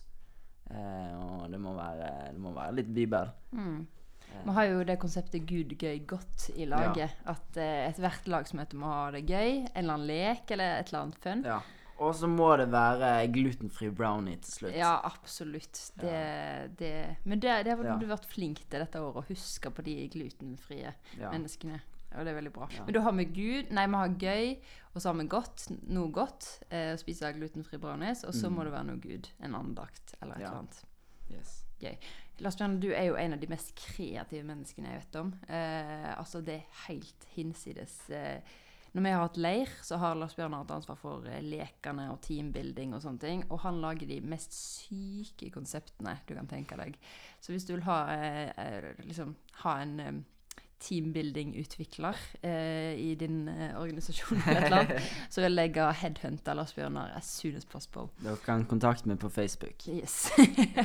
Eh, 0.70 1.14
og 1.18 1.48
det 1.50 1.58
må 1.60 1.72
være, 1.74 2.10
det 2.34 2.42
må 2.42 2.52
være 2.54 2.76
litt 2.78 2.92
Bibel. 2.94 3.32
Mm. 3.50 3.80
Eh, 4.28 4.44
Vi 4.44 4.54
har 4.60 4.68
jo 4.70 4.84
det 4.86 4.98
konseptet 5.02 5.46
Gud, 5.48 5.74
gøy, 5.80 6.04
godt 6.06 6.50
i 6.54 6.68
laget. 6.70 7.16
At 7.26 7.58
eh, 7.58 7.88
ethvert 7.88 8.28
lagsmøte 8.30 8.78
må 8.78 8.86
ha 8.92 9.08
det 9.16 9.24
gøy. 9.26 9.64
En 9.72 9.82
eller 9.82 9.96
annen 9.98 10.06
lek 10.12 10.54
eller 10.54 10.78
et 10.78 10.92
eller 10.92 11.02
annet 11.02 11.20
fun. 11.24 11.42
ja. 11.48 11.58
Og 11.98 12.14
så 12.14 12.28
må 12.30 12.56
det 12.56 12.68
være 12.70 13.26
glutenfri 13.34 13.88
brownie 13.90 14.36
til 14.38 14.52
slutt. 14.52 14.74
Ja, 14.78 15.00
absolutt. 15.04 15.80
Det, 15.98 16.76
det, 16.78 16.92
men 17.24 17.40
det, 17.42 17.64
det 17.66 17.74
har 17.76 17.84
Ja. 17.84 17.96
du 17.98 18.06
vært 18.06 18.24
flink 18.30 18.60
til 18.70 18.78
dette 18.84 19.00
året, 19.02 19.16
å 19.24 19.26
huske 19.32 19.70
på 19.74 19.82
de 19.82 20.08
glutenfrie 20.08 20.92
Ja. 21.18 21.30
menneskene. 21.32 21.80
Og 22.16 22.24
det 22.24 22.28
er 22.32 22.38
veldig 22.40 22.52
bra. 22.54 22.68
Ja. 22.72 22.84
Men 22.84 22.94
da 22.94 23.00
har 23.04 23.12
vi 23.12 23.24
Gud, 23.24 23.70
nei, 23.70 23.86
vi 23.86 23.94
har 24.00 24.08
gøy, 24.08 24.58
og 24.94 25.02
så 25.02 25.08
har 25.10 25.18
vi 25.18 25.26
godt, 25.28 25.66
noe 25.88 26.08
godt, 26.10 26.62
eh, 26.70 26.94
å 26.94 26.98
spise 26.98 27.32
glutenfri 27.36 27.78
brownies, 27.78 28.22
og 28.24 28.32
så 28.32 28.48
Mm. 28.48 28.54
må 28.56 28.64
det 28.64 28.72
være 28.72 28.86
noe 28.86 28.96
Gud, 29.00 29.28
en 29.42 29.54
andakt 29.54 30.14
eller 30.22 30.34
et 30.36 30.40
Ja. 30.40 30.46
eller 30.46 30.58
annet. 30.58 30.84
Yes. 31.30 31.64
Gøy. 31.80 31.96
Lars 32.40 32.56
Bjørn, 32.56 32.80
du 32.80 32.92
er 32.92 33.04
jo 33.06 33.14
en 33.16 33.32
av 33.34 33.40
de 33.40 33.46
mest 33.48 33.74
kreative 33.74 34.44
menneskene 34.44 34.86
jeg 34.88 35.02
vet 35.02 35.16
om. 35.20 35.34
Eh, 35.48 36.14
altså, 36.16 36.40
det 36.44 36.54
er 36.54 36.64
helt 36.86 37.26
hinsides. 37.36 38.08
Eh, 38.10 38.40
når 38.94 39.04
vi 39.04 39.10
har 39.12 39.20
hatt 39.26 39.36
leir, 39.36 39.68
så 39.84 39.98
har 40.00 40.14
Lars 40.16 40.34
Bjørn 40.38 40.54
hatt 40.56 40.70
ansvar 40.74 40.96
for 41.00 41.26
eh, 41.28 41.42
lekene 41.44 42.08
og 42.12 42.20
teambuilding 42.24 42.94
og 42.96 43.02
sånne 43.04 43.20
ting. 43.22 43.44
Og 43.52 43.60
han 43.66 43.80
lager 43.82 44.08
de 44.08 44.20
mest 44.24 44.54
syke 44.56 45.50
konseptene 45.54 46.16
du 46.26 46.34
kan 46.34 46.48
tenke 46.50 46.76
deg. 46.80 46.96
Så 47.40 47.52
hvis 47.52 47.68
du 47.68 47.74
vil 47.76 47.84
ha, 47.88 48.00
eh, 48.16 48.50
eh, 48.56 48.90
liksom, 49.04 49.34
ha 49.64 49.76
en 49.84 49.94
eh, 50.00 50.18
teambuilding-utvikler 50.78 52.16
eh, 52.42 52.94
i 53.02 53.14
din 53.18 53.48
eh, 53.48 53.72
organisasjon, 53.80 54.42
eller 54.46 54.76
annet, 54.78 55.08
så 55.34 55.42
vil 55.44 55.58
jeg 55.58 55.74
ha 55.78 55.90
headhunta 55.92 56.54
Lars 56.54 56.72
Bjørnar 56.76 57.12
as 57.18 57.26
soon 57.40 57.56
as 57.58 57.66
possible. 57.66 58.08
Dere 58.22 58.38
kan 58.44 58.64
kontakte 58.70 59.10
meg 59.10 59.18
på 59.22 59.28
Facebook. 59.30 59.88
Yes. 59.90 60.28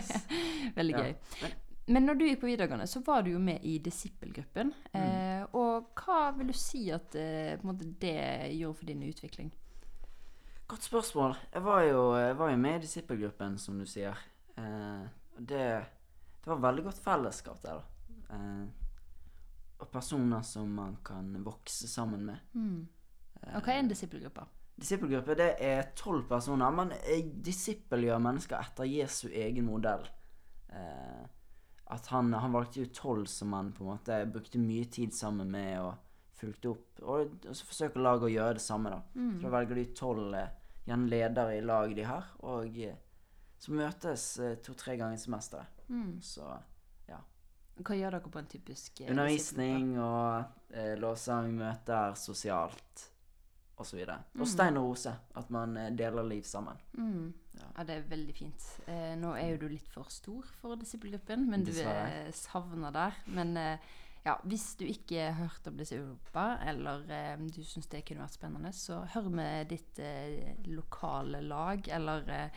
Veldig 0.78 0.98
Ja. 0.98 1.04
gøy. 1.04 1.54
Men 1.86 2.06
når 2.08 2.16
du 2.16 2.24
gikk 2.26 2.44
på 2.44 2.48
videregående, 2.48 2.88
så 2.88 3.02
var 3.04 3.26
du 3.26 3.34
jo 3.34 3.40
med 3.44 3.64
i 3.68 3.76
disippelgruppen. 3.84 4.72
Mm. 4.94 5.00
Eh, 5.02 5.42
og 5.60 5.90
hva 6.00 6.30
vil 6.38 6.54
du 6.54 6.56
si 6.56 6.86
at 6.96 7.16
eh, 7.20 7.60
måte 7.68 7.90
det 8.00 8.54
gjorde 8.56 8.80
for 8.80 8.88
din 8.88 9.04
utvikling? 9.04 9.50
Godt 10.72 10.88
spørsmål. 10.88 11.36
Jeg 11.52 11.66
var 11.66 11.82
jo, 11.84 12.06
jeg 12.16 12.38
var 12.40 12.54
jo 12.54 12.62
med 12.64 12.78
i 12.78 12.86
disippelgruppen, 12.86 13.58
som 13.60 13.82
du 13.82 13.86
sier. 13.90 14.24
Eh, 14.56 15.04
det, 15.38 15.68
det 16.40 16.54
var 16.54 16.64
veldig 16.70 16.88
godt 16.88 17.04
fellesskap 17.04 17.60
der, 17.66 17.84
da. 17.84 18.16
Eh, 18.38 18.66
og 19.84 19.92
personer 19.92 20.42
som 20.48 20.72
man 20.72 20.96
kan 21.04 21.36
vokse 21.44 21.88
sammen 21.92 22.24
med. 22.24 22.40
Og 23.44 23.60
hva 23.60 23.74
er 23.74 23.84
en 23.84 23.92
disippelgruppe? 23.92 24.46
Disippelgruppe 24.80 25.36
det 25.38 25.50
er 25.62 25.90
tolv 26.00 26.24
personer. 26.30 26.72
Man 26.72 26.94
eh, 26.96 27.28
disippelgjør 27.46 28.22
mennesker 28.24 28.64
etter 28.64 28.88
Jesu 28.88 29.28
egen 29.28 29.68
modell. 29.68 30.08
Eh, 30.72 31.26
at 31.92 32.08
han, 32.14 32.34
han 32.34 32.56
valgte 32.56 32.84
jo 32.84 32.92
tolv 32.96 33.26
som 33.30 33.54
han 33.54 33.72
på 33.76 33.84
en 33.84 33.92
måte 33.92 34.20
brukte 34.32 34.62
mye 34.62 34.86
tid 34.92 35.14
sammen 35.14 35.52
med 35.52 35.82
og 35.82 35.94
fulgte 36.40 36.72
opp. 36.72 37.02
Og, 37.04 37.40
og 37.48 37.56
så 37.56 37.68
forsøker 37.68 38.04
laget 38.04 38.28
å 38.30 38.34
gjøre 38.34 38.58
det 38.60 38.66
samme, 38.66 38.94
da. 38.94 39.02
Mm. 39.16 39.34
Så 39.38 39.48
da 39.48 39.56
velger 39.58 39.80
de 39.80 39.88
tolv 39.98 40.38
eh, 40.40 40.54
gjerne 40.88 41.10
ledere 41.12 41.58
i 41.58 41.64
laget 41.64 42.00
de 42.00 42.08
har, 42.08 42.30
og 42.44 42.80
eh, 42.84 43.00
så 43.60 43.76
møtes 43.76 44.28
eh, 44.44 44.56
to-tre 44.64 44.98
ganger 45.00 45.20
i 45.20 45.24
semesteret. 45.24 45.84
Mm. 45.90 46.16
Så 46.24 46.48
Hva 47.74 47.96
gjør 47.98 48.14
dere 48.14 48.30
på 48.30 48.38
en 48.38 48.48
typisk 48.52 49.00
undervisning 49.08 49.96
og 49.98 50.76
eh, 50.78 50.94
lovsang, 51.02 51.48
møter, 51.58 52.14
sosialt 52.14 53.08
osv. 53.84 54.02
Og, 54.08 54.20
Mm. 54.34 54.42
og 54.42 54.48
stein 54.50 54.78
og 54.82 54.90
rose. 54.90 55.14
At 55.36 55.50
man 55.54 55.78
eh, 55.78 55.90
deler 56.00 56.24
liv 56.28 56.44
sammen. 56.50 56.80
Mm. 56.98 57.34
Ja. 57.60 57.68
Ja, 57.78 57.84
det 57.86 57.96
er 58.00 58.08
veldig 58.10 58.34
fint. 58.36 58.64
Eh, 58.90 59.14
nå 59.20 59.36
er 59.38 59.52
jo 59.54 59.58
du 59.62 59.68
litt 59.70 59.88
for 59.94 60.10
stor 60.10 60.44
for 60.62 60.76
disippelgruppen, 60.82 61.46
men 61.50 61.64
du 61.68 61.72
er 61.84 62.32
savna 62.34 62.90
der. 62.92 63.14
Men 63.28 63.56
eh, 63.58 63.78
ja, 64.26 64.38
hvis 64.48 64.76
du 64.80 64.86
ikke 64.88 65.28
har 65.30 65.34
hørt 65.50 65.68
om 65.70 65.78
disippelgruppa, 65.78 66.46
eller 66.72 67.04
eh, 67.12 67.38
du 67.54 67.62
syns 67.64 67.88
det 67.92 68.06
kunne 68.08 68.24
vært 68.26 68.38
spennende, 68.40 68.72
så 68.74 69.02
hør 69.14 69.30
med 69.30 69.70
ditt 69.70 70.00
eh, 70.00 70.56
lokale 70.72 71.42
lag 71.46 71.88
eller 71.94 72.30
eh, 72.32 72.50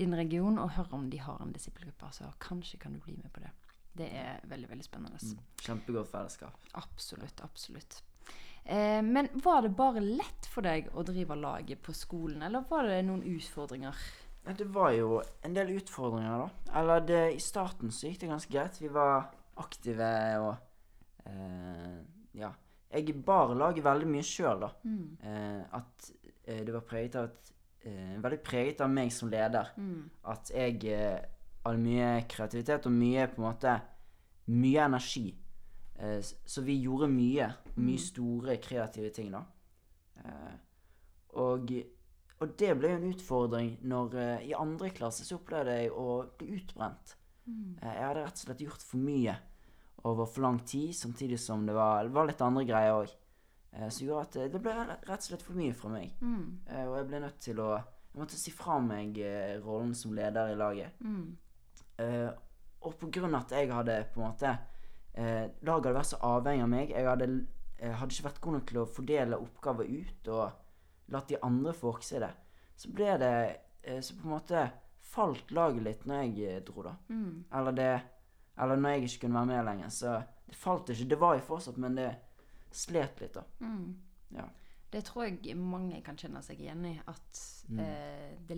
din 0.00 0.14
region, 0.16 0.58
og 0.58 0.70
hør 0.76 0.92
om 0.96 1.08
de 1.10 1.18
har 1.20 1.40
en 1.44 1.52
disippelgruppe. 1.52 2.12
Så 2.12 2.28
kanskje 2.40 2.78
kan 2.82 2.92
du 2.92 3.00
bli 3.00 3.16
med 3.16 3.32
på 3.32 3.40
det. 3.40 3.50
Det 3.96 4.06
er 4.16 4.40
veldig, 4.48 4.68
veldig 4.70 4.84
spennende. 4.86 5.18
Mm. 5.22 5.38
Kjempegodt 5.64 6.10
fellesskap. 6.12 6.68
Absolutt, 6.78 7.40
absolutt. 7.44 8.02
Eh, 8.64 9.02
men 9.02 9.28
var 9.42 9.62
det 9.62 9.72
bare 9.76 10.02
lett 10.04 10.48
for 10.50 10.66
deg 10.66 10.90
å 10.94 11.04
drive 11.06 11.36
laget 11.38 11.82
på 11.82 11.94
skolen, 11.96 12.42
eller 12.46 12.66
var 12.70 12.88
det 12.88 13.02
noen 13.08 13.22
utfordringer? 13.26 13.96
Ja, 14.46 14.54
det 14.56 14.66
var 14.72 14.92
jo 14.96 15.20
en 15.44 15.54
del 15.56 15.74
utfordringer, 15.76 16.46
da. 16.46 16.74
Eller 16.80 17.04
det, 17.04 17.20
i 17.36 17.42
starten 17.42 17.92
så 17.92 18.08
gikk 18.08 18.22
det 18.22 18.30
ganske 18.32 18.52
greit. 18.52 18.80
Vi 18.80 18.88
var 18.92 19.30
aktive 19.60 20.10
og 20.40 20.54
eh, 21.26 22.00
Ja. 22.40 22.52
Jeg 22.90 23.14
bar 23.22 23.52
laget 23.54 23.84
veldig 23.86 24.06
mye 24.10 24.26
sjøl, 24.26 24.64
da. 24.64 24.70
Mm. 24.82 25.10
Eh, 25.22 25.60
at 25.78 26.08
eh, 26.42 26.64
det 26.66 26.72
var 26.74 26.82
preget 26.88 27.18
av 27.20 27.28
at 27.28 27.52
eh, 27.86 28.16
veldig 28.18 28.40
preget 28.42 28.80
av 28.82 28.90
meg 28.90 29.12
som 29.14 29.30
leder. 29.30 29.70
Mm. 29.78 30.08
At 30.32 30.50
jeg 30.50 30.80
eh, 30.90 31.20
hadde 31.62 31.84
mye 31.84 32.08
kreativitet 32.32 32.88
og 32.90 32.96
mye 32.96 33.28
på 33.30 33.42
en 33.42 33.46
måte 33.46 33.78
Mye 34.50 34.82
energi. 34.82 35.28
Eh, 36.00 36.20
så 36.22 36.62
vi 36.64 36.80
gjorde 36.80 37.08
mye. 37.12 37.48
Mye 37.80 38.00
store 38.00 38.56
kreative 38.62 39.12
ting, 39.14 39.32
da. 39.34 39.44
Eh, 40.24 40.56
og, 41.40 41.72
og 42.40 42.56
det 42.58 42.72
ble 42.78 42.90
jo 42.92 42.98
en 42.98 43.12
utfordring 43.12 43.70
når 43.88 44.16
eh, 44.20 44.48
I 44.50 44.56
andre 44.58 44.90
klasse 44.94 45.26
så 45.26 45.38
opplevde 45.38 45.76
jeg 45.78 45.92
å 45.94 46.22
bli 46.40 46.50
utbrent. 46.58 47.14
Eh, 47.46 47.86
jeg 47.86 48.06
hadde 48.06 48.24
rett 48.24 48.40
og 48.40 48.44
slett 48.46 48.64
gjort 48.64 48.84
for 48.84 49.04
mye 49.04 49.36
over 50.08 50.28
for 50.28 50.46
lang 50.46 50.62
tid, 50.64 50.94
samtidig 50.96 51.36
som 51.40 51.66
det 51.68 51.76
var, 51.76 52.06
det 52.06 52.14
var 52.16 52.28
litt 52.28 52.40
andre 52.44 52.64
greier 52.68 53.02
òg. 53.02 53.16
Som 53.70 54.08
gjorde 54.08 54.22
at 54.24 54.36
det, 54.50 54.58
ble 54.64 54.72
rett 54.74 55.12
og 55.12 55.26
slett 55.28 55.44
for 55.46 55.54
mye 55.54 55.74
fra 55.76 55.90
meg. 55.92 56.14
Mm. 56.18 56.46
Og 56.88 56.94
jeg 56.96 57.04
ble 57.06 57.20
nødt 57.22 57.36
til 57.44 57.60
å 57.62 57.68
Jeg 58.10 58.18
måtte 58.18 58.38
si 58.40 58.50
fra 58.50 58.80
meg 58.82 59.20
rollen 59.62 59.92
som 59.94 60.16
leder 60.16 60.50
i 60.50 60.56
laget. 60.58 60.96
Mm. 60.98 61.36
Og 62.82 62.96
på 62.98 63.10
grunn 63.14 63.36
av 63.36 63.44
at 63.44 63.54
jeg 63.54 63.70
hadde 63.70 64.00
på 64.10 64.18
en 64.18 64.26
måte 64.32 64.50
eh, 65.14 65.48
Laget 65.62 65.86
hadde 65.86 65.94
vært 65.98 66.10
så 66.12 66.18
avhengig 66.22 66.62
av 66.62 66.68
meg. 66.68 66.90
Jeg 66.90 67.06
hadde, 67.08 67.28
jeg 67.80 67.94
hadde 68.00 68.14
ikke 68.14 68.28
vært 68.28 68.40
god 68.40 68.52
nok 68.58 68.66
til 68.70 68.78
å 68.82 68.86
fordele 68.86 69.38
oppgaver 69.40 69.90
ut 69.90 70.28
og 70.28 70.50
latt 71.10 71.28
de 71.28 71.40
andre 71.42 71.72
i 72.16 72.22
det. 72.22 72.30
Så 72.76 72.90
ble 72.94 73.16
det 73.20 73.32
eh, 73.82 74.00
Så 74.00 74.14
på 74.16 74.24
en 74.28 74.34
måte 74.36 74.70
falt 75.10 75.50
laget 75.50 75.82
litt 75.82 76.04
når 76.06 76.22
jeg 76.22 76.48
eh, 76.54 76.60
dro, 76.64 76.82
da. 76.86 76.94
Mm. 77.08 77.44
Eller 77.52 77.72
det 77.72 77.90
Eller 78.60 78.76
når 78.76 78.90
jeg 78.94 79.02
ikke 79.08 79.20
kunne 79.26 79.40
være 79.40 79.46
med 79.46 79.64
lenger. 79.64 79.88
Så 79.88 80.22
det 80.46 80.56
falt 80.56 80.90
ikke. 80.90 81.08
Det 81.08 81.18
var 81.20 81.34
jo 81.38 81.40
fortsatt, 81.46 81.76
men 81.80 81.94
det 81.96 82.10
slet 82.70 83.20
litt, 83.20 83.34
da. 83.34 83.42
Mm. 83.60 83.94
Ja. 84.36 84.44
Det 84.90 85.04
tror 85.06 85.24
jeg 85.24 85.56
mange 85.56 86.00
kan 86.02 86.16
kjenne 86.18 86.42
seg 86.42 86.60
igjen 86.60 86.84
i. 86.86 87.00
At 87.06 87.46
Mm. 87.70 87.78
eh, 87.78 88.30
det, 88.48 88.56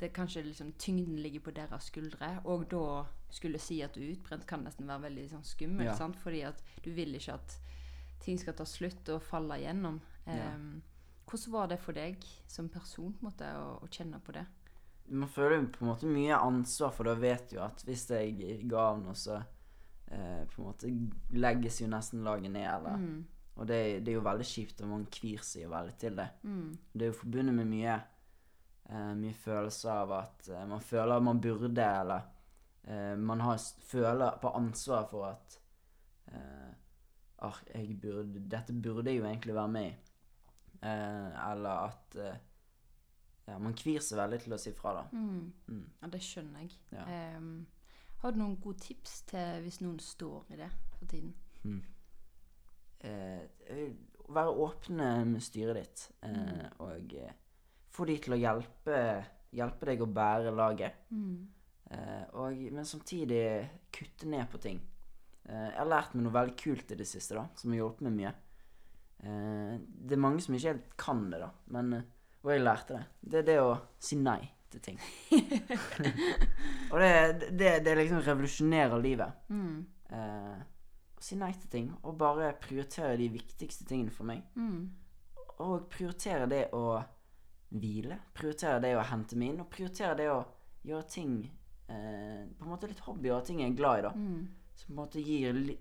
det 0.00 0.12
kanskje 0.16 0.42
liksom 0.42 0.72
tyngden 0.78 1.16
ligger 1.22 1.40
på 1.40 1.54
deres 1.56 1.90
skuldre. 1.90 2.34
Og 2.44 2.64
da 2.70 3.04
skulle 3.32 3.60
si 3.62 3.80
at 3.84 3.94
du 3.94 4.02
er 4.02 4.14
utbrent, 4.14 4.46
kan 4.48 4.64
nesten 4.66 4.88
være 4.90 5.06
veldig 5.08 5.28
sånn 5.32 5.44
skummelt. 5.46 5.90
Ja. 5.92 5.98
Sant? 5.98 6.18
Fordi 6.22 6.42
at 6.48 6.62
du 6.84 6.90
vil 6.96 7.14
ikke 7.18 7.36
at 7.38 7.58
ting 8.22 8.38
skal 8.38 8.56
ta 8.58 8.66
slutt 8.68 9.08
og 9.14 9.22
falle 9.26 9.58
igjennom. 9.60 10.00
Ja. 10.26 10.52
Em, 10.52 10.82
hvordan 11.26 11.54
var 11.54 11.70
det 11.70 11.78
for 11.80 11.96
deg 11.96 12.24
som 12.50 12.68
person 12.72 13.14
på 13.16 13.28
måte, 13.28 13.48
å, 13.56 13.78
å 13.82 13.90
kjenne 13.90 14.20
på 14.22 14.34
det? 14.36 14.44
Man 15.12 15.30
føler 15.30 15.64
på 15.72 15.82
en 15.82 15.90
måte 15.90 16.10
mye 16.10 16.38
ansvar, 16.38 16.92
for 16.94 17.08
da 17.08 17.16
vet 17.18 17.50
du 17.50 17.58
at 17.62 17.82
hvis 17.86 18.06
jeg 18.10 18.62
ga 18.70 18.88
av 18.92 19.00
noe, 19.02 19.16
så 19.18 19.40
eh, 19.40 20.44
på 20.50 20.60
en 20.60 20.68
måte 20.68 20.92
legges 21.34 21.80
jo 21.82 21.90
nesten 21.90 22.22
laget 22.26 22.54
ned. 22.54 22.68
Eller. 22.68 23.00
Mm. 23.00 23.22
Og 23.58 23.68
det, 23.68 23.80
det 24.04 24.12
er 24.12 24.18
jo 24.18 24.24
veldig 24.24 24.46
kjipt, 24.48 24.80
og 24.84 24.92
man 24.92 25.08
kvir 25.12 25.42
seg 25.44 25.66
jo 25.66 25.72
veldig 25.72 25.96
til 26.00 26.16
det. 26.20 26.28
Mm. 26.46 26.68
Det 26.92 27.06
er 27.06 27.12
jo 27.12 27.20
forbundet 27.22 27.58
med 27.58 27.70
mye 27.72 27.98
eh, 28.88 29.12
Mye 29.18 29.34
følelse 29.34 29.90
av 29.90 30.14
at 30.16 30.48
eh, 30.52 30.64
man 30.68 30.80
føler 30.80 31.16
at 31.16 31.26
man 31.26 31.40
burde, 31.40 31.88
eller 32.00 32.20
eh, 32.84 33.16
man 33.18 33.40
har, 33.40 33.58
føler 33.86 34.38
på 34.42 34.54
ansvar 34.58 35.08
for 35.10 35.26
at 35.30 35.58
eh, 36.32 36.72
ah, 37.38 37.60
burde, 38.02 38.48
Dette 38.48 38.72
burde 38.72 39.10
jeg 39.10 39.20
jo 39.20 39.28
egentlig 39.28 39.54
være 39.54 39.68
med 39.68 39.90
i. 39.90 39.94
Eh, 40.82 41.50
eller 41.50 41.70
at 41.70 42.16
eh, 42.18 42.40
ja, 43.46 43.58
man 43.58 43.74
kvir 43.74 44.02
seg 44.02 44.18
veldig 44.18 44.40
til 44.44 44.54
å 44.54 44.60
si 44.60 44.72
fra, 44.76 44.96
da. 45.00 45.06
Mm. 45.12 45.52
Mm. 45.68 45.86
Ja, 46.02 46.10
det 46.12 46.22
skjønner 46.22 46.62
jeg. 46.62 46.76
Ja. 46.94 47.06
Um, 47.36 47.66
har 48.22 48.30
du 48.30 48.38
noen 48.38 48.60
gode 48.62 48.78
tips 48.84 49.22
til 49.32 49.64
hvis 49.64 49.80
noen 49.82 49.98
står 50.02 50.52
i 50.54 50.60
det 50.60 50.70
for 50.98 51.10
tiden? 51.10 51.34
eh, 53.02 53.90
være 54.28 54.54
åpne 54.64 55.24
med 55.24 55.42
styret 55.42 55.76
ditt, 55.76 56.04
eh, 56.22 56.68
og 56.78 57.14
få 57.92 58.06
de 58.08 58.16
til 58.22 58.36
å 58.36 58.40
hjelpe, 58.40 59.00
hjelpe 59.52 59.90
deg 59.90 60.04
å 60.04 60.12
bære 60.20 60.54
laget. 60.56 61.04
Eh, 61.92 62.24
og, 62.40 62.64
men 62.72 62.88
samtidig 62.88 63.44
kutte 63.92 64.30
ned 64.30 64.48
på 64.52 64.60
ting. 64.62 64.80
Eh, 65.44 65.68
jeg 65.68 65.78
har 65.80 65.92
lært 65.92 66.16
meg 66.16 66.26
noe 66.26 66.36
veldig 66.38 66.56
kult 66.60 66.94
i 66.94 66.98
det 66.98 67.08
siste, 67.08 67.36
da, 67.38 67.46
som 67.58 67.74
har 67.74 67.82
hjulpet 67.82 68.08
meg 68.08 68.18
mye. 68.18 68.34
Eh, 69.22 69.76
det 69.78 70.16
er 70.16 70.24
mange 70.24 70.42
som 70.44 70.56
ikke 70.56 70.72
helt 70.72 70.98
kan 71.00 71.28
det, 71.30 71.42
da, 71.44 71.52
men 71.76 71.94
og 72.42 72.50
jeg 72.50 72.62
lærte 72.62 72.96
det. 72.96 73.04
Det 73.20 73.38
er 73.38 73.46
det 73.46 73.58
å 73.62 73.72
si 74.02 74.18
nei 74.18 74.40
til 74.72 74.82
ting. 74.82 74.98
og 76.92 76.96
det, 76.98 77.50
det, 77.54 77.72
det 77.86 77.96
liksom 77.98 78.22
revolusjonerer 78.26 79.02
livet. 79.02 79.44
Mm. 79.52 79.76
Eh, 80.10 80.56
å 81.14 81.22
si 81.22 81.38
nei 81.38 81.52
til 81.54 81.70
ting, 81.70 81.92
og 82.02 82.18
bare 82.18 82.50
prioritere 82.62 83.14
de 83.20 83.30
viktigste 83.36 83.86
tingene 83.86 84.14
for 84.14 84.26
meg. 84.26 84.42
Mm. 84.58 84.90
Og 85.62 85.86
prioritere 85.92 86.48
det 86.50 86.64
å 86.74 86.98
hvile, 87.80 88.18
prioritere 88.36 88.80
det 88.84 88.92
å 88.96 89.04
hente 89.08 89.38
meg 89.38 89.52
inn, 89.52 89.62
og 89.64 89.70
prioritere 89.72 90.18
det 90.18 90.28
å 90.32 90.40
gjøre 90.82 91.08
ting 91.08 91.36
eh, 91.46 92.42
På 92.58 92.66
en 92.66 92.72
måte 92.72 92.90
litt 92.90 93.02
hobby 93.06 93.30
og 93.30 93.44
ting 93.46 93.62
jeg 93.62 93.72
er 93.72 93.78
glad 93.78 94.00
i, 94.00 94.04
da. 94.08 94.12
Mm. 94.16 94.42
Som 94.72 94.88
på 94.88 94.94
en 94.94 95.00
måte 95.02 95.22
gir 95.22 95.56
li, 95.56 95.76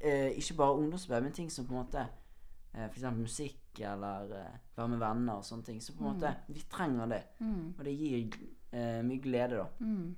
eh, 0.00 0.30
ikke 0.38 0.58
bare 0.60 0.78
ungdomsarbeid, 0.80 1.26
men 1.26 1.36
ting 1.36 1.50
som 1.52 1.66
på 1.68 1.74
en 1.74 1.82
måte 1.82 2.04
eh, 2.04 2.86
eksempel 2.86 3.26
musikk 3.26 3.80
eller 3.84 4.36
eh, 4.38 4.60
være 4.76 4.92
med 4.94 5.02
venner 5.02 5.40
og 5.40 5.48
sånne 5.48 5.68
ting. 5.70 5.82
Så 5.84 5.96
på 5.96 6.04
en 6.04 6.14
måte 6.14 6.32
Vi 6.48 6.62
trenger 6.72 7.10
det. 7.10 7.22
Mm. 7.40 7.74
Og 7.74 7.82
det 7.84 7.96
gir 7.96 8.38
eh, 8.72 9.02
mye 9.04 9.20
glede, 9.22 9.60
da. 9.60 9.66
Mm. 9.80 10.14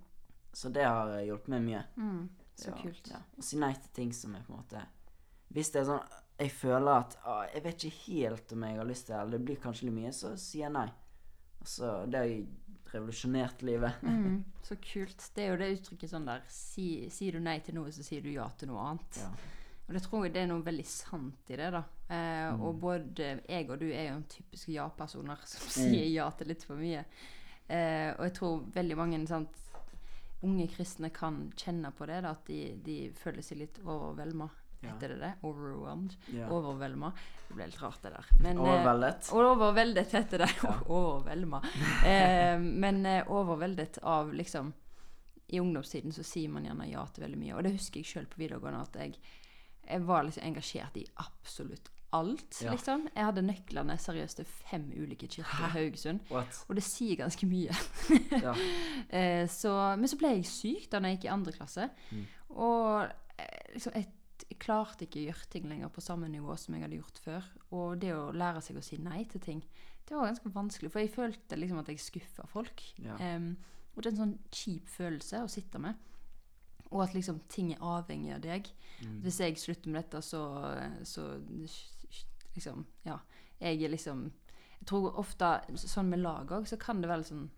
Så 0.58 0.70
det 0.74 0.86
har 0.86 1.16
hjulpet 1.26 1.52
meg 1.54 1.66
mye. 1.66 1.82
Mm. 1.96 2.22
Så 2.58 2.72
Ja, 2.72 2.78
kult. 2.82 3.10
Ja. 3.10 3.20
Å 3.22 3.44
si 3.44 3.58
nei 3.58 3.74
til 3.78 3.92
ting 3.94 4.14
som 4.14 4.34
er 4.34 4.46
på 4.46 4.50
en 4.50 4.58
måte 4.58 4.80
Hvis 5.54 5.70
det 5.70 5.84
er 5.84 5.92
sånn 5.92 6.16
jeg 6.38 6.52
føler 6.54 6.92
at 6.92 7.16
ah, 7.26 7.44
jeg 7.50 7.64
vet 7.64 7.84
ikke 7.88 8.12
helt 8.14 8.52
om 8.54 8.64
jeg 8.66 8.78
har 8.78 8.86
lyst 8.86 9.06
til 9.06 9.14
det, 9.14 9.20
eller 9.20 9.38
det 9.38 9.46
blir 9.48 9.56
kanskje 9.62 9.88
litt 9.88 9.96
mye, 9.96 10.12
så 10.14 10.36
sier 10.38 10.68
jeg 10.68 10.74
nei. 10.76 10.86
Altså, 11.68 12.06
det 12.08 12.18
har 12.18 12.28
jo 12.30 12.44
revolusjonert 12.88 13.62
livet. 13.68 13.98
Mm, 14.02 14.38
så 14.64 14.76
kult. 14.80 15.26
Det 15.36 15.42
er 15.44 15.50
jo 15.50 15.58
det 15.60 15.66
uttrykket 15.74 16.08
sånn 16.14 16.24
der 16.28 16.46
si, 16.48 16.86
Sier 17.12 17.36
du 17.36 17.42
nei 17.44 17.58
til 17.60 17.76
noe, 17.76 17.92
så 17.92 18.00
sier 18.06 18.24
du 18.24 18.30
ja 18.32 18.46
til 18.56 18.70
noe 18.70 18.86
annet. 18.86 19.18
Ja. 19.20 19.28
Og 19.88 19.92
det 19.96 20.00
tror 20.04 20.24
jeg 20.24 20.32
det 20.32 20.40
er 20.42 20.48
noe 20.48 20.64
veldig 20.64 20.86
sant 20.88 21.52
i 21.52 21.58
det, 21.60 21.68
da. 21.76 21.82
Eh, 22.08 22.36
Mm. 22.48 22.62
Og 22.64 22.78
både 22.80 23.26
jeg 23.44 23.68
og 23.68 23.78
du 23.82 23.90
er 23.90 24.06
jo 24.08 24.14
en 24.16 24.24
typiske 24.32 24.72
ja-personer 24.72 25.42
som 25.44 25.68
sier 25.68 26.06
ja 26.08 26.30
til 26.32 26.48
litt 26.48 26.64
for 26.64 26.80
mye. 26.80 27.02
Eh, 27.68 28.14
og 28.16 28.22
jeg 28.24 28.34
tror 28.38 28.62
veldig 28.72 28.96
mange 28.96 29.18
sant, 29.28 29.52
unge 30.42 30.68
kristne 30.72 31.10
kan 31.12 31.52
kjenne 31.60 31.90
på 31.92 32.06
det, 32.08 32.22
da, 32.24 32.30
at 32.32 32.46
de, 32.48 32.72
de 32.80 32.96
føler 33.20 33.44
seg 33.44 33.60
litt 33.60 33.80
overvelda. 33.84 34.48
Heter 34.80 35.08
det 35.08 35.16
det? 35.16 35.32
Overwhelmed? 35.42 36.14
Yeah. 36.28 36.52
Overvelma. 36.52 37.12
Det 37.48 37.54
ble 37.56 37.66
litt 37.66 37.80
rart, 37.82 38.02
det 38.02 38.12
der. 38.14 38.28
Men, 38.40 38.58
eh, 38.58 38.62
Overveldet. 38.62 39.30
Overveldet 39.32 40.12
heter 40.12 40.44
det. 40.44 40.50
Ja. 40.62 40.74
Overvelma. 40.86 41.62
Eh, 42.06 42.60
men 42.60 43.06
eh, 43.06 43.30
overveldet 43.32 43.98
av 44.02 44.34
liksom 44.34 44.72
I 45.46 45.60
ungdomstiden 45.60 46.12
så 46.12 46.22
sier 46.22 46.50
man 46.52 46.66
gjerne 46.68 46.90
ja 46.90 47.06
til 47.06 47.24
veldig 47.24 47.38
mye. 47.40 47.54
Og 47.56 47.64
det 47.64 47.74
husker 47.78 48.02
jeg 48.02 48.10
sjøl 48.10 48.26
på 48.30 48.42
videregående 48.42 48.82
at 48.84 48.98
jeg, 49.00 49.14
jeg 49.88 50.04
var 50.06 50.26
liksom 50.28 50.44
engasjert 50.44 50.98
i 51.00 51.06
absolutt 51.24 51.88
alt. 52.10 52.60
Ja. 52.64 52.72
liksom. 52.72 53.08
Jeg 53.14 53.24
hadde 53.24 53.44
nøklene 53.44 53.96
seriøst 54.00 54.40
til 54.40 54.48
fem 54.48 54.86
ulike 54.96 55.28
kirker 55.28 55.66
i 55.66 55.72
Haugesund. 55.74 56.20
What? 56.32 56.62
Og 56.68 56.78
det 56.78 56.84
sier 56.86 57.18
ganske 57.20 57.48
mye. 57.48 57.74
Ja. 58.38 58.54
Eh, 59.10 59.48
så, 59.50 59.72
men 59.98 60.08
så 60.08 60.18
ble 60.20 60.36
jeg 60.36 60.46
syk 60.48 60.86
da 60.92 61.00
jeg 61.04 61.16
gikk 61.18 61.26
i 61.26 61.32
andre 61.32 61.52
klasse. 61.56 61.88
Mm. 62.12 62.24
Og 62.54 63.08
eh, 63.40 63.72
liksom, 63.74 63.96
jeg, 63.96 64.06
jeg 64.46 64.58
klarte 64.62 65.06
ikke 65.06 65.20
å 65.20 65.26
gjøre 65.28 65.48
ting 65.52 65.68
lenger 65.70 65.90
på 65.92 66.04
samme 66.04 66.28
nivå 66.30 66.54
som 66.60 66.74
jeg 66.74 66.84
hadde 66.84 66.98
gjort 67.00 67.20
før. 67.24 67.46
Og 67.74 67.98
det 68.02 68.12
å 68.14 68.28
lære 68.34 68.62
seg 68.64 68.78
å 68.78 68.84
si 68.84 68.98
nei 69.02 69.24
til 69.30 69.42
ting, 69.44 69.62
det 70.08 70.16
var 70.16 70.30
ganske 70.30 70.52
vanskelig. 70.54 70.90
For 70.92 71.02
jeg 71.02 71.12
følte 71.14 71.58
liksom 71.58 71.80
at 71.82 71.90
jeg 71.92 72.02
skuffa 72.02 72.46
folk. 72.48 72.82
Ja. 73.02 73.18
Um, 73.36 73.52
og 73.94 74.02
det 74.02 74.10
er 74.10 74.14
en 74.14 74.22
sånn 74.22 74.36
kjip 74.54 74.88
følelse 74.92 75.42
å 75.44 75.50
sitte 75.52 75.80
med. 75.82 75.98
Og 76.88 77.02
at 77.04 77.16
liksom 77.16 77.42
ting 77.52 77.74
er 77.74 77.84
avhengig 77.84 78.32
av 78.36 78.44
deg. 78.44 78.70
Mm. 79.02 79.18
Hvis 79.24 79.40
jeg 79.42 79.58
slutter 79.60 79.92
med 79.92 80.00
dette, 80.00 80.22
så, 80.24 80.42
så 81.04 81.30
liksom 82.54 82.86
Ja. 83.06 83.18
Jeg 83.58 83.82
er 83.82 83.90
liksom 83.90 84.30
Jeg 84.78 84.86
tror 84.86 85.16
ofte 85.18 85.46
sånn 85.74 86.10
med 86.12 86.22
lag 86.22 86.52
òg, 86.54 86.68
så 86.70 86.78
kan 86.78 87.02
det 87.02 87.08
vel 87.10 87.24
sånn 87.26 87.48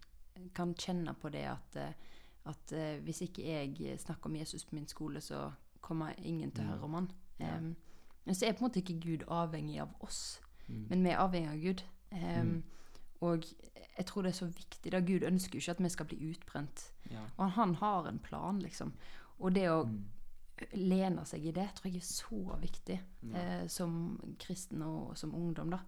Kan 0.57 0.73
kjenne 0.75 1.13
på 1.21 1.29
det 1.29 1.45
at, 1.45 1.77
at 2.49 2.73
eh, 2.73 2.97
hvis 3.05 3.21
ikke 3.27 3.45
jeg 3.45 3.99
snakker 4.01 4.31
om 4.31 4.37
Jesus 4.41 4.65
på 4.65 4.75
min 4.75 4.89
skole, 4.89 5.21
så 5.21 5.51
kommer 5.81 6.15
ingen 6.19 6.51
til 6.51 6.65
å 6.65 6.69
høre 6.75 6.83
om 6.85 6.95
han. 6.95 7.11
Um, 7.41 7.77
men 8.27 8.35
så 8.35 8.47
er 8.47 8.53
på 8.53 8.65
en 8.65 8.69
måte 8.71 8.83
ikke 8.83 9.01
Gud 9.01 9.25
avhengig 9.29 9.81
av 9.81 9.89
oss, 10.01 10.41
Mm. 10.69 10.87
men 10.89 11.03
vi 11.05 11.11
er 11.11 11.17
avhengig 11.19 11.49
av 11.51 11.61
Gud. 11.63 11.83
Um, 12.13 12.21
Mm. 12.47 12.63
Og 13.23 13.45
jeg 13.99 14.07
tror 14.07 14.23
det 14.23 14.31
er 14.31 14.39
så 14.39 14.47
viktig. 14.47 14.93
da 14.93 15.01
Gud 15.01 15.23
ønsker 15.23 15.55
jo 15.55 15.59
ikke 15.61 15.71
at 15.71 15.83
vi 15.83 15.89
skal 15.89 16.07
bli 16.07 16.31
utbrent. 16.31 16.93
Ja. 17.11 17.21
Og 17.39 17.51
han 17.51 17.75
har 17.75 18.07
en 18.09 18.19
plan, 18.19 18.59
liksom. 18.63 18.93
Og 19.41 19.53
det 19.55 19.69
å 19.69 19.85
Mm. 19.85 20.05
lene 20.73 21.25
seg 21.27 21.45
i 21.47 21.51
det 21.53 21.69
tror 21.75 21.85
jeg 21.93 21.97
er 21.97 22.01
så 22.07 22.61
viktig 22.61 23.01
eh, 23.35 23.67
som 23.69 24.19
kristen 24.39 24.83
og 24.83 25.17
som 25.19 25.35
ungdom. 25.35 25.71
da. 25.71 25.79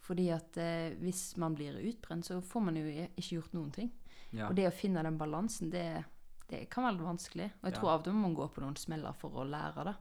Fordi 0.00 0.28
at 0.30 0.56
eh, 0.56 0.94
hvis 1.00 1.36
man 1.36 1.54
blir 1.54 1.74
utbrent, 1.78 2.24
så 2.26 2.40
får 2.42 2.60
man 2.64 2.76
jo 2.76 2.84
ikke 3.16 3.36
gjort 3.36 3.52
noen 3.54 3.70
ting. 3.72 3.92
Ja. 4.32 4.48
Og 4.48 4.56
det 4.56 4.66
å 4.66 4.72
finne 4.74 5.02
den 5.02 5.18
balansen, 5.18 5.70
det, 5.70 6.04
det 6.52 6.66
kan 6.70 6.84
være 6.84 6.98
litt 6.98 7.06
vanskelig. 7.08 7.48
Og 7.62 7.66
jeg 7.70 7.72
Ja. 7.74 7.80
tror 7.80 7.90
av 7.94 7.98
og 8.00 8.04
til 8.04 8.12
man 8.20 8.34
gå 8.36 8.46
på 8.52 8.60
noen 8.62 8.76
smeller 8.76 9.12
for 9.18 9.30
å 9.42 9.48
lære 9.48 9.84
det. 9.88 9.96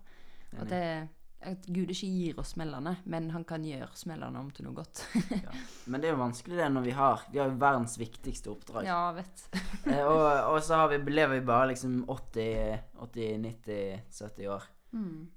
At 0.59 0.67
det, 0.69 1.09
at 1.41 1.65
Gud 1.73 1.89
ikke 1.89 2.09
gir 2.11 2.39
oss 2.41 2.51
smellene, 2.53 2.97
men 3.09 3.29
han 3.31 3.43
kan 3.47 3.63
gjøre 3.63 3.95
smellene 3.97 4.37
om 4.37 4.51
til 4.51 4.65
noe 4.67 4.75
godt. 4.75 5.05
Ja. 5.31 5.49
Men 5.87 6.01
det 6.03 6.09
er 6.09 6.13
jo 6.17 6.19
vanskelig 6.21 6.57
det 6.59 6.67
når 6.73 6.83
vi 6.85 6.91
har 6.91 7.21
Vi 7.31 7.39
har 7.39 7.47
jo 7.49 7.55
verdens 7.57 7.95
viktigste 7.97 8.51
oppdrag. 8.51 8.85
ja, 8.85 9.11
vet. 9.15 9.45
Eh, 9.87 10.05
og, 10.05 10.53
og 10.53 10.59
så 10.61 10.75
har 10.75 10.89
vi, 10.91 10.97
lever 11.11 11.39
vi 11.39 11.45
bare 11.47 11.69
liksom 11.71 12.03
80, 12.07 12.79
80 12.99 13.37
90, 13.41 14.01
70 14.11 14.47
år. 14.53 14.67
Mm. 14.93 15.27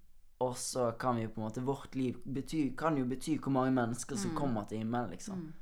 Og 0.45 0.57
så 0.59 0.91
kan 0.99 1.17
vi 1.17 1.23
jo 1.23 1.29
på 1.31 1.41
en 1.41 1.47
måte 1.47 1.63
Vårt 1.65 1.95
liv 1.95 2.19
bety, 2.27 2.75
kan 2.77 2.99
jo 2.99 3.05
bety 3.09 3.39
hvor 3.39 3.53
mange 3.55 3.73
mennesker 3.73 4.17
som 4.19 4.33
Mm. 4.35 4.37
kommer 4.37 4.65
til 4.69 4.79
himmelen, 4.83 5.11
liksom. 5.15 5.39
Mm. 5.39 5.53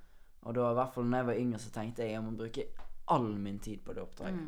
Og 0.43 0.55
da 0.55 0.71
i 0.73 0.75
hvert 0.75 0.95
fall 0.95 1.05
når 1.05 1.19
jeg 1.19 1.27
var 1.27 1.35
yngre, 1.45 1.59
så 1.61 1.71
tenkte 1.71 2.03
jeg 2.03 2.17
jeg 2.17 2.23
må 2.25 2.33
bruke 2.37 2.65
all 3.09 3.29
min 3.39 3.59
tid 3.61 3.85
på 3.85 3.93
det 3.95 4.03
oppdraget. 4.03 4.41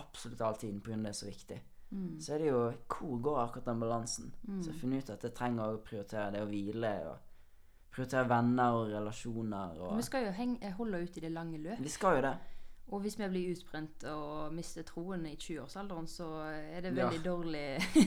Absolutt 0.00 0.40
all 0.42 0.56
tiden, 0.60 0.80
pga. 0.80 0.96
det 1.02 1.12
er 1.12 1.18
så 1.20 1.26
viktig. 1.26 1.60
Mm. 1.90 2.16
Så 2.20 2.34
er 2.34 2.38
det 2.38 2.48
jo 2.48 2.62
Hvor 2.88 3.20
går 3.22 3.38
akkurat 3.44 3.66
den 3.68 3.80
balansen? 3.80 4.32
Mm. 4.48 4.62
Så 4.62 4.70
jeg 4.70 4.74
har 4.74 4.80
funnet 4.80 5.04
ut 5.04 5.10
at 5.14 5.22
jeg 5.28 5.34
trenger 5.34 5.74
å 5.76 5.82
prioritere 5.84 6.30
det 6.34 6.40
å 6.42 6.48
hvile, 6.50 6.94
og 7.12 7.92
prioritere 7.94 8.28
venner 8.28 8.74
og 8.80 8.88
relasjoner 8.90 9.78
og 9.78 9.96
Vi 10.00 10.02
skal 10.08 10.26
jo 10.26 10.32
henge, 10.34 10.72
holde 10.80 11.04
ut 11.04 11.16
i 11.16 11.20
det 11.20 11.30
lange 11.32 11.58
løp. 11.62 11.78
Vi 11.84 11.88
skal 11.92 12.16
jo 12.18 12.22
det. 12.26 12.34
Og 12.92 13.00
hvis 13.00 13.14
vi 13.16 13.28
blir 13.32 13.52
utbrent 13.54 14.04
og 14.10 14.52
mister 14.52 14.82
troen 14.84 15.22
i 15.26 15.36
20-årsalderen, 15.40 16.06
så 16.10 16.26
er 16.44 16.80
det 16.84 16.90
Ja. 16.96 17.06
veldig 17.08 17.22
dårlig 17.24 17.62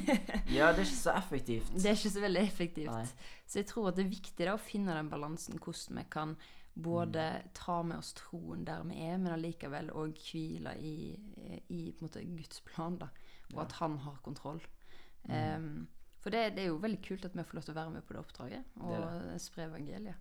Ja, 0.57 0.67
det 0.71 0.83
er 0.83 0.85
ikke 0.85 0.99
så 0.99 1.15
effektivt. 1.17 1.71
Det 1.73 1.85
er 1.85 1.95
ikke 1.97 2.13
så 2.13 2.21
veldig 2.21 2.41
effektivt. 2.43 2.91
Nei. 2.91 3.05
Så 3.47 3.59
jeg 3.59 3.65
tror 3.71 3.87
at 3.89 3.95
det 3.95 4.05
er 4.05 4.09
viktig 4.11 4.45
da, 4.45 4.53
å 4.53 4.61
finne 4.61 4.93
den 4.93 5.09
balansen, 5.09 5.57
hvordan 5.57 5.97
vi 5.97 6.03
kan 6.11 6.35
både 6.77 7.23
Mm. 7.43 7.49
ta 7.53 7.81
med 7.83 7.97
oss 7.97 8.13
troen 8.13 8.63
der 8.65 8.83
vi 8.83 8.95
er, 9.01 9.17
men 9.17 9.33
allikevel 9.33 9.89
òg 9.89 10.13
hvile 10.31 10.75
i, 10.77 11.17
i 11.69 11.95
måte, 12.01 12.21
Guds 12.37 12.61
plan, 12.61 12.97
da, 12.97 13.07
og 13.53 13.61
at 13.63 13.71
han 13.79 13.97
har 13.97 14.19
kontroll. 14.23 14.61
Em, 15.29 15.87
for 16.21 16.29
det, 16.29 16.55
det 16.55 16.63
er 16.63 16.67
jo 16.67 16.77
veldig 16.79 17.01
kult 17.03 17.25
at 17.25 17.33
vi 17.35 17.43
får 17.43 17.53
lov 17.57 17.63
til 17.63 17.73
å 17.73 17.79
være 17.81 17.89
med 17.91 18.03
på 18.07 18.13
det 18.13 18.19
oppdraget 18.21 18.63
og 18.79 18.91
Det 19.01 19.31
det. 19.33 19.41
spre 19.41 19.63
evangeliet. 19.65 20.15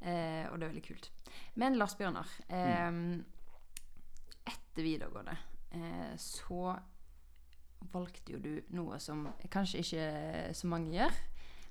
Eh, 0.00 0.46
og 0.52 0.58
det 0.60 0.66
er 0.66 0.72
veldig 0.72 0.82
kult. 0.88 1.10
Men 1.54 1.76
Lars 1.78 1.94
Bjørnar, 1.96 2.26
Mm. 2.50 3.24
etter 4.46 4.82
videregående 4.82 5.36
eh, 5.72 6.16
så 6.16 6.76
valgte 7.92 8.32
jo 8.32 8.38
du 8.42 8.62
noe 8.76 8.98
som 9.02 9.26
kanskje 9.52 9.82
ikke 9.82 10.54
så 10.56 10.66
mange 10.70 10.92
gjør. 10.96 11.12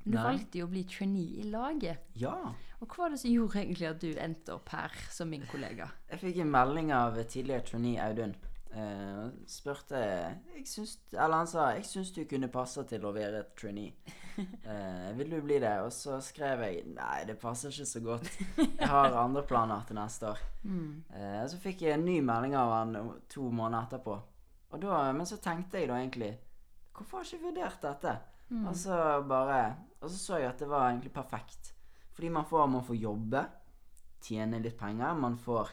Men 0.06 0.13
du 0.13 0.18
Nei. 0.20 0.26
valgte 0.30 0.60
jo 0.62 0.65
å 0.68 0.70
bli 0.70 0.84
trainee 0.86 1.41
i 1.41 1.46
laget. 1.50 2.10
Ja. 2.13 2.36
Og 2.80 2.88
hva 2.88 3.06
var 3.06 3.13
det 3.15 3.22
som 3.24 3.32
gjorde 3.32 3.62
egentlig 3.63 3.88
at 3.89 4.02
du 4.04 4.12
endte 4.22 4.54
opp 4.54 4.70
her 4.76 4.94
som 5.10 5.32
min 5.34 5.46
kollega? 5.50 5.88
Jeg 6.12 6.22
fikk 6.22 6.44
en 6.44 6.52
melding 6.54 6.91
av 6.94 7.18
tidligere 7.24 7.65
trainee 7.65 8.04
Audun. 8.04 8.36
Uh, 8.76 9.30
spurte 9.48 9.96
jeg 9.96 10.65
syns, 10.68 10.98
Eller 11.13 11.38
han 11.38 11.48
sa 11.48 11.70
'Jeg 11.72 11.86
syns 11.86 12.12
du 12.12 12.26
kunne 12.26 12.50
passe 12.52 12.84
til 12.84 13.06
å 13.06 13.13
være 13.15 13.39
et 13.39 13.56
trainee'. 13.56 13.94
Uh, 14.38 15.13
'Vil 15.18 15.32
du 15.32 15.41
bli 15.41 15.60
det?' 15.60 15.82
Og 15.82 15.94
så 15.94 16.20
skrev 16.22 16.60
jeg 16.60 16.84
'Nei, 16.86 17.24
det 17.24 17.39
passer 17.39 17.70
ikke 17.70 17.86
så 17.86 18.00
godt. 18.00 18.39
Jeg 18.58 18.88
har 18.88 19.15
andre 19.26 19.44
planer 19.44 19.86
til 19.88 19.96
neste 19.96 20.28
år'. 20.28 20.44
Mm. 20.63 21.04
Uh, 21.10 21.48
så 21.48 21.58
fikk 21.58 21.82
jeg 21.82 21.94
en 21.94 22.06
ny 22.06 22.20
melding 22.20 22.56
av 22.56 22.72
han 22.72 23.12
to 23.30 23.50
måneder 23.50 23.88
etterpå. 23.88 24.22
Da, 24.76 25.12
men 25.13 25.26
så 25.26 25.38
tenkte 25.38 25.80
jeg 25.80 25.88
da 25.88 25.94
egentlig 25.94 26.38
Hvorfor 26.96 27.18
har 27.18 27.24
jeg 27.24 27.39
ikke 27.39 27.48
vurdert 27.48 27.82
dette? 27.82 28.18
Mm. 28.49 28.67
Og 28.69 28.75
så 28.77 28.95
bare 29.25 29.75
Og 30.01 30.10
så 30.12 30.17
så 30.19 30.38
jeg 30.38 30.51
at 30.51 30.60
det 30.62 30.67
var 30.69 30.89
egentlig 30.89 31.13
perfekt. 31.13 31.71
Fordi 32.13 32.29
man 32.29 32.45
får, 32.45 32.67
man 32.67 32.84
får 32.86 32.95
jobbe, 32.95 33.41
tjene 34.21 34.60
litt 34.62 34.77
penger. 34.77 35.15
Man 35.17 35.38
får 35.38 35.71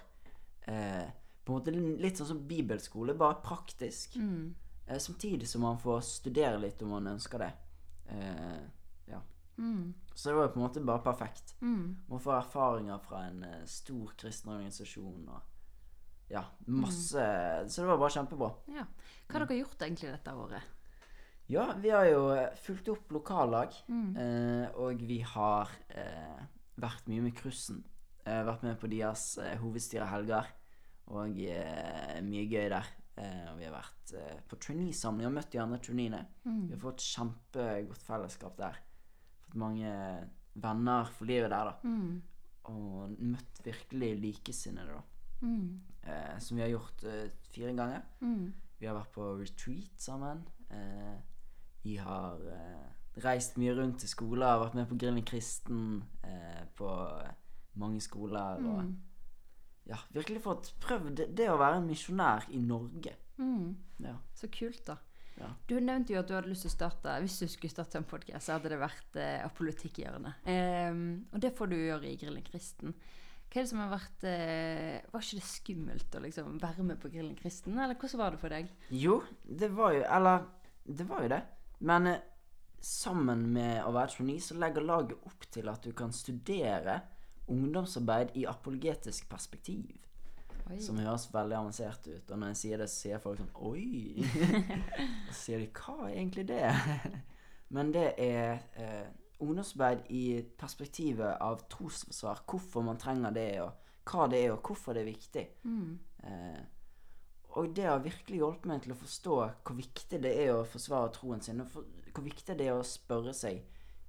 eh, 0.66 1.10
på 1.44 1.52
en 1.52 1.58
måte 1.58 1.74
litt 1.74 2.18
sånn 2.18 2.30
som 2.32 2.40
bibelskole, 2.48 3.14
bare 3.18 3.42
praktisk. 3.44 4.16
Mm. 4.16 4.54
Eh, 4.86 4.98
samtidig 4.98 5.48
som 5.48 5.62
man 5.66 5.78
får 5.78 6.00
studere 6.06 6.58
litt 6.62 6.82
om 6.82 6.94
man 6.96 7.12
ønsker 7.12 7.44
det. 7.44 7.52
Eh, 8.14 8.64
ja. 9.10 9.20
Mm. 9.58 9.92
Så 10.14 10.30
det 10.30 10.36
var 10.36 10.52
på 10.54 10.60
en 10.60 10.66
måte 10.66 10.84
bare 10.86 11.04
perfekt. 11.04 11.54
Mm. 11.60 11.96
Man 12.08 12.20
får 12.20 12.38
erfaringer 12.40 12.98
fra 13.06 13.24
en 13.28 13.42
eh, 13.46 13.64
stor 13.66 14.14
kristen 14.18 14.52
organisasjon 14.56 15.26
og 15.28 15.48
ja, 16.32 16.46
masse 16.64 17.22
Så 17.68 17.82
det 17.82 17.88
var 17.90 17.98
bare 18.00 18.14
kjempebra. 18.14 18.48
Ja. 18.72 18.86
Hva 19.26 19.36
har 19.36 19.44
dere 19.44 19.58
gjort 19.58 19.82
egentlig 19.84 20.14
dette 20.14 20.32
året? 20.32 20.78
Ja, 21.52 21.66
vi 21.82 21.90
har 21.92 22.06
jo 22.08 22.22
eh, 22.32 22.54
fulgt 22.64 22.88
opp 22.92 23.10
lokallag, 23.12 23.74
Mm. 23.88 24.16
eh, 24.16 24.66
og 24.80 25.02
vi 25.04 25.18
har 25.20 25.68
eh, 25.90 26.42
vært 26.80 27.08
mye 27.10 27.22
med 27.26 27.34
Krussen. 27.36 27.82
Eh, 28.24 28.42
vært 28.46 28.62
med 28.64 28.78
på 28.80 28.88
deres 28.88 29.36
eh, 29.42 29.56
hovedstyrehelger, 29.60 30.46
og 31.12 31.36
eh, 31.42 32.20
mye 32.24 32.46
gøy 32.48 32.68
der. 32.72 32.86
Eh, 33.20 33.50
og 33.52 33.58
vi 33.58 33.66
har 33.68 33.74
vært 33.74 34.14
på 34.48 34.56
trainee-samling 34.60 35.26
og 35.28 35.34
møtt 35.36 35.50
de 35.52 35.60
andre 35.60 35.78
traineene. 35.84 36.22
Mm. 36.46 36.62
Vi 36.68 36.72
har 36.76 36.80
fått 36.86 37.04
kjempegodt 37.04 38.06
fellesskap 38.06 38.56
der. 38.56 38.78
Fått 39.44 39.58
mange 39.60 39.92
venner 40.54 41.10
for 41.12 41.28
livet 41.28 41.50
der, 41.52 41.68
da. 41.72 41.74
Mm. 41.84 42.22
Og 42.72 43.12
møtt 43.20 43.60
virkelig 43.66 44.14
likesinnede, 44.22 44.96
da. 44.96 45.02
Mm. 45.42 45.80
Eh, 46.06 46.38
som 46.40 46.56
vi 46.56 46.62
har 46.64 46.72
gjort 46.72 47.04
fire 47.52 47.74
ganger. 47.76 48.02
Mm. 48.22 48.52
Vi 48.80 48.88
har 48.88 48.96
vært 48.96 49.12
på 49.14 49.28
retreat 49.42 50.00
sammen. 50.00 50.40
Eh, 50.70 51.18
vi 51.82 51.96
har 51.98 52.40
eh, 52.52 53.20
reist 53.24 53.56
mye 53.60 53.74
rundt 53.76 53.98
til 54.02 54.08
skoler, 54.08 54.58
vært 54.62 54.74
med 54.78 54.88
på 54.90 54.98
Grillen 55.02 55.24
kristen 55.26 56.02
eh, 56.24 56.62
på 56.78 56.90
mange 57.80 58.00
skoler. 58.04 58.60
Og 58.62 58.82
Mm. 58.84 58.96
ja, 59.86 59.98
virkelig 60.14 60.42
fått 60.44 60.72
prøvd 60.80 61.16
det, 61.16 61.26
det 61.36 61.48
å 61.50 61.58
være 61.58 61.80
en 61.80 61.88
misjonær 61.88 62.46
i 62.50 62.58
Norge. 62.62 63.16
Mm. 63.38 63.74
Ja. 64.04 64.16
Så 64.34 64.48
kult, 64.52 64.84
da. 64.86 64.96
Ja. 65.40 65.48
Du 65.66 65.78
nevnte 65.80 66.12
jo 66.12 66.20
at 66.20 66.28
du 66.28 66.34
hadde 66.36 66.50
lyst 66.52 66.66
til 66.66 66.68
å 66.68 66.74
starte 66.74 67.14
Hvis 67.24 67.38
du 67.40 67.46
skulle 67.48 67.70
starte 67.72 67.96
en 67.98 68.04
podkast, 68.04 68.44
så 68.46 68.52
hadde 68.58 68.68
det 68.68 68.78
vært 68.78 69.16
eh, 69.16 69.40
apolitikkhjørnet. 69.46 70.44
Um, 70.92 71.24
og 71.32 71.40
det 71.40 71.54
får 71.56 71.70
du 71.72 71.76
gjøre 71.78 72.10
i 72.10 72.18
Grillen 72.20 72.44
kristen. 72.44 72.92
Hva 73.48 73.60
er 73.60 73.64
det 73.64 73.70
som 73.70 73.80
har 73.82 73.90
vært 73.94 74.26
eh, 74.28 75.00
Var 75.12 75.24
ikke 75.24 75.38
det 75.40 75.48
skummelt 75.48 76.14
å 76.16 76.22
liksom 76.26 76.60
være 76.62 76.84
med 76.86 77.00
på 77.02 77.10
Grillen 77.12 77.34
kristen, 77.36 77.78
eller 77.80 77.96
hvordan 77.96 78.20
var 78.22 78.36
det 78.36 78.40
for 78.44 78.54
deg? 78.54 78.68
Jo, 78.92 79.18
det 79.44 79.72
var 79.76 79.96
jo 79.96 80.04
Eller, 80.04 80.46
det 81.00 81.08
var 81.08 81.24
jo 81.26 81.32
det. 81.34 81.40
Men 81.82 82.06
eh, 82.06 82.22
sammen 82.82 83.48
med 83.54 83.82
å 83.86 83.92
være 83.94 84.16
trainee, 84.16 84.42
så 84.42 84.58
legger 84.58 84.86
laget 84.86 85.26
opp 85.28 85.48
til 85.54 85.70
at 85.70 85.82
du 85.84 85.92
kan 85.96 86.14
studere 86.14 87.00
ungdomsarbeid 87.50 88.36
i 88.38 88.46
apologetisk 88.48 89.28
perspektiv. 89.30 89.98
Oi. 90.70 90.78
Som 90.82 91.00
høres 91.02 91.26
veldig 91.34 91.56
avansert 91.58 92.06
ut. 92.06 92.30
Og 92.30 92.38
når 92.38 92.52
jeg 92.52 92.60
sier 92.60 92.82
det, 92.82 92.88
så 92.90 93.00
sier 93.06 93.22
folk 93.22 93.40
sånn 93.40 93.50
Oi! 93.66 94.22
og 94.22 95.32
så 95.34 95.38
sier 95.40 95.64
de 95.64 95.70
Hva 95.74 95.96
er 96.06 96.14
egentlig 96.14 96.46
det? 96.52 96.62
Men 97.74 97.90
det 97.94 98.06
er 98.20 98.62
eh, 98.78 99.08
ungdomsarbeid 99.42 100.06
i 100.14 100.24
perspektivet 100.58 101.40
av 101.42 101.64
trosforsvar. 101.72 102.44
Hvorfor 102.46 102.86
man 102.86 103.00
trenger 103.00 103.34
det, 103.34 103.48
og 103.64 103.82
hva 104.08 104.28
det 104.30 104.44
er, 104.44 104.54
og 104.54 104.62
hvorfor 104.66 104.94
det 104.94 105.02
er 105.02 105.10
viktig. 105.10 105.44
Mm. 105.66 105.98
Eh, 106.22 106.62
og 107.56 107.74
det 107.76 107.84
har 107.84 107.98
virkelig 108.04 108.38
hjulpet 108.38 108.66
meg 108.70 108.82
til 108.84 108.94
å 108.94 108.96
forstå 108.96 109.36
hvor 109.36 109.76
viktig 109.76 110.20
det 110.24 110.32
er 110.44 110.54
å 110.54 110.64
forsvare 110.64 111.12
troen 111.12 111.40
sin. 111.44 111.60
Og 111.60 111.68
for, 111.68 111.84
hvor 112.14 112.24
viktig 112.24 112.56
det 112.58 112.66
er 112.68 112.78
å 112.78 112.86
spørre 112.86 113.34
seg 113.36 113.62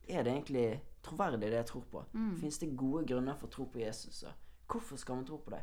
Er 0.08 0.24
det 0.24 0.34
egentlig 0.34 0.82
troverdig, 1.04 1.48
det 1.52 1.62
jeg 1.62 1.66
tror 1.66 1.84
på. 1.92 2.02
Mm. 2.12 2.34
Fins 2.42 2.58
det 2.60 2.76
gode 2.76 3.06
grunner 3.08 3.38
for 3.40 3.48
å 3.48 3.52
tro 3.54 3.66
på 3.72 3.80
Jesus? 3.80 4.24
Og 4.28 4.68
hvorfor 4.68 5.00
skal 5.00 5.16
man 5.16 5.26
tro 5.28 5.38
på 5.38 5.54
det? 5.54 5.62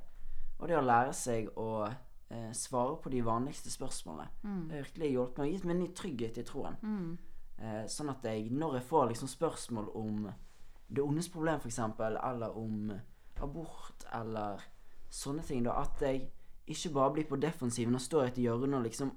Og 0.59 0.69
det 0.69 0.79
å 0.79 0.85
lære 0.85 1.13
seg 1.13 1.51
å 1.61 1.67
eh, 1.87 2.53
svare 2.57 2.97
på 3.03 3.13
de 3.13 3.21
vanligste 3.25 3.71
spørsmålene, 3.73 4.31
Mm. 4.43 4.69
det 4.69 4.77
har 4.77 4.85
virkelig 4.87 5.11
hjulpet 5.13 5.39
meg 5.39 5.47
og 5.47 5.53
gitt 5.53 5.65
meg 5.65 5.75
en 5.77 5.83
ny 5.83 5.89
trygghet 5.93 6.39
i 6.39 6.43
troen. 6.49 6.77
Mm. 6.83 7.19
Eh, 7.59 7.85
sånn 7.93 8.11
at 8.11 8.25
jeg, 8.25 8.51
når 8.51 8.75
jeg 8.79 8.89
får 8.89 9.09
liksom 9.09 9.29
spørsmål 9.29 9.89
om 9.95 10.33
det 10.89 11.03
ondes 11.05 11.29
problem, 11.29 11.61
f.eks., 11.61 11.79
eller 11.79 12.57
om 12.57 12.93
abort, 13.43 14.05
eller 14.13 14.61
sånne 15.11 15.43
ting, 15.45 15.65
da, 15.65 15.77
at 15.83 16.01
jeg 16.01 16.31
ikke 16.67 16.93
bare 16.95 17.15
bli 17.17 17.25
på 17.29 17.39
defensiven 17.41 17.95
og 17.95 18.03
stå 18.05 18.23
i 18.25 18.31
et 18.31 18.41
hjørne 18.45 18.79
og 18.79 18.87
liksom 18.87 19.11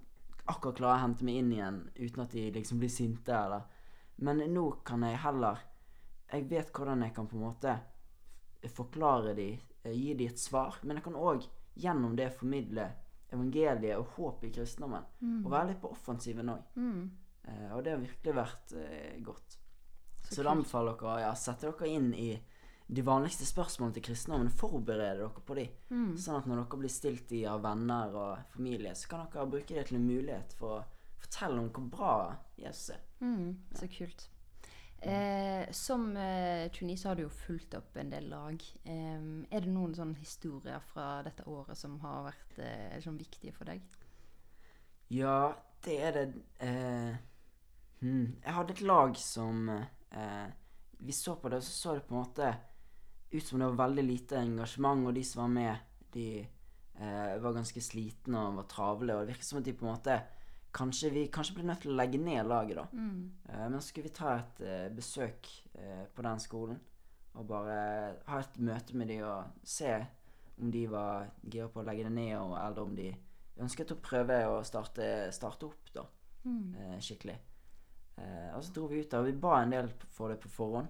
akkurat 0.52 0.78
klarer 0.78 1.00
å 1.00 1.04
hente 1.06 1.26
meg 1.28 1.40
inn 1.40 1.52
igjen 1.56 1.80
uten 1.98 2.24
at 2.24 2.36
de 2.36 2.50
liksom 2.52 2.80
blir 2.82 2.92
sinte, 2.92 3.34
eller 3.34 3.70
Men 4.18 4.38
nå 4.54 4.70
kan 4.86 5.02
jeg 5.04 5.18
heller 5.24 5.58
Jeg 6.32 6.50
vet 6.50 6.72
hvordan 6.72 7.02
jeg 7.02 7.14
kan 7.16 7.28
på 7.28 7.36
en 7.36 7.48
måte 7.48 7.80
forklare 8.70 9.34
de, 9.36 9.60
eh, 9.84 9.92
gi 9.92 10.14
de 10.14 10.26
et 10.26 10.40
svar, 10.40 10.78
men 10.84 10.98
jeg 10.98 11.04
kan 11.04 11.16
òg 11.20 11.44
gjennom 11.76 12.16
det 12.16 12.30
formidle 12.32 12.86
evangeliet 13.34 13.98
og 13.98 14.14
håp 14.16 14.46
i 14.48 14.52
kristendommen. 14.54 15.04
Og 15.44 15.52
være 15.52 15.68
litt 15.72 15.82
på 15.82 15.92
offensiven 15.92 16.50
òg. 16.54 16.62
Mm. 16.76 17.12
Eh, 17.44 17.76
og 17.76 17.84
det 17.84 17.92
har 17.92 18.02
virkelig 18.02 18.36
vært 18.38 18.74
eh, 18.80 19.20
godt. 19.24 19.58
Så 20.24 20.36
Så, 20.36 20.44
da 20.44 20.54
anbefaler 20.54 20.96
dere 21.00 21.22
ja, 21.26 21.34
sette 21.36 21.68
dere 21.68 21.90
inn 21.92 22.14
i 22.16 22.30
de 22.88 23.04
vanligste 23.06 23.46
spørsmålene 23.48 23.96
til 23.98 24.06
kristendommen. 24.10 24.52
Forberede 24.52 25.22
dere 25.22 25.46
på 25.48 25.58
de. 25.58 25.67
Mm. 25.89 26.12
Sånn 26.19 26.39
at 26.39 26.50
når 26.50 26.63
dere 26.63 26.82
blir 26.82 26.93
stilt 26.93 27.32
i 27.36 27.43
av 27.50 27.63
venner 27.63 28.13
og 28.19 28.54
familie, 28.54 28.93
så 28.98 29.10
kan 29.12 29.26
dere 29.32 29.48
bruke 29.50 29.78
det 29.78 29.88
til 29.89 30.00
en 30.00 30.08
mulighet 30.08 30.56
for 30.60 30.80
å 30.80 30.84
fortelle 31.24 31.63
om 31.63 31.72
hvor 31.74 31.89
bra 31.93 32.13
Jesus 32.60 32.93
er. 32.98 33.04
Mm, 33.24 33.50
så 33.80 33.89
kult. 33.91 34.30
Eh, 35.04 35.65
som 35.76 36.06
eh, 36.15 36.72
så 36.72 37.10
har 37.10 37.17
du 37.19 37.26
jo 37.26 37.34
fulgt 37.34 37.76
opp 37.76 37.98
en 38.00 38.12
del 38.12 38.30
lag. 38.32 38.62
Eh, 38.84 39.26
er 39.52 39.65
det 39.65 39.72
noen 39.72 39.96
sånne 39.96 40.19
historier 40.19 40.80
fra 40.93 41.24
dette 41.26 41.43
året 41.52 41.80
som 41.80 42.00
har 42.04 42.30
vært 42.30 42.63
eh, 42.63 43.00
sånn 43.04 43.19
viktige 43.19 43.56
for 43.56 43.67
deg? 43.67 43.84
Ja, 45.12 45.54
det 45.84 45.98
er 46.00 46.15
det 46.15 46.28
eh, 46.63 47.19
Hmm. 48.04 48.36
Jeg 48.43 48.52
hadde 48.52 48.74
et 48.76 48.82
lag 48.84 49.15
som 49.15 49.69
eh, 49.72 50.48
Vi 51.00 51.13
så 51.15 51.38
på 51.39 51.50
det, 51.50 51.62
og 51.62 51.63
så 51.63 51.72
så 51.72 51.93
det 51.96 52.04
på 52.08 52.15
en 52.15 52.19
måte 52.19 52.50
ut 53.34 53.46
som 53.46 53.60
det 53.60 53.67
var 53.72 53.88
veldig 53.88 54.04
lite 54.06 54.38
engasjement, 54.39 55.08
og 55.08 55.15
de 55.15 55.24
som 55.26 55.41
var 55.43 55.52
med, 55.54 55.76
de 56.13 56.28
eh, 56.39 57.36
var 57.41 57.54
ganske 57.58 57.82
slitne 57.82 58.38
og 58.48 58.56
var 58.62 58.67
travle, 58.69 59.15
og 59.15 59.24
det 59.26 59.34
virket 59.34 59.50
som 59.50 59.60
at 59.60 59.65
de 59.67 59.74
på 59.74 59.86
en 59.88 59.93
måte 59.96 60.22
Kanskje 60.74 61.12
vi 61.13 61.28
kanskje 61.30 61.54
ble 61.54 61.63
nødt 61.67 61.84
til 61.84 61.91
å 61.93 61.96
legge 62.00 62.17
ned 62.17 62.48
laget, 62.50 62.80
da. 62.80 62.88
Mm. 62.98 63.17
Eh, 63.46 63.65
men 63.69 63.76
så 63.78 63.91
skulle 63.91 64.08
vi 64.08 64.15
ta 64.17 64.32
et 64.39 64.62
eh, 64.65 64.88
besøk 64.89 65.50
eh, 65.78 66.08
på 66.10 66.24
den 66.26 66.39
skolen 66.41 66.80
og 67.38 67.46
bare 67.50 67.76
ha 68.26 68.39
et 68.41 68.58
møte 68.58 68.96
med 68.98 69.08
de 69.10 69.19
og 69.26 69.52
se 69.65 69.91
om 70.58 70.72
de 70.74 70.82
var 70.89 71.30
gira 71.46 71.67
på 71.69 71.82
å 71.82 71.86
legge 71.86 72.08
det 72.08 72.13
ned, 72.13 72.34
og, 72.39 72.56
eller 72.58 72.82
om 72.88 72.96
de 72.98 73.12
ønsket 73.62 73.93
å 73.93 74.00
prøve 74.02 74.39
å 74.50 74.60
starte, 74.65 75.30
starte 75.34 75.69
opp 75.69 75.93
da, 75.93 76.08
Mm. 76.43 76.74
eh, 76.76 76.98
skikkelig. 77.00 77.38
Eh, 78.17 78.50
og 78.58 78.63
så 78.65 78.74
dro 78.74 78.88
vi 78.89 79.00
ut 79.04 79.10
der, 79.13 79.19
og 79.22 79.26
vi 79.30 79.38
ba 79.46 79.62
en 79.62 79.69
del 79.78 79.88
for 80.10 80.30
det 80.34 80.39
på 80.41 80.50
forhånd. 80.50 80.88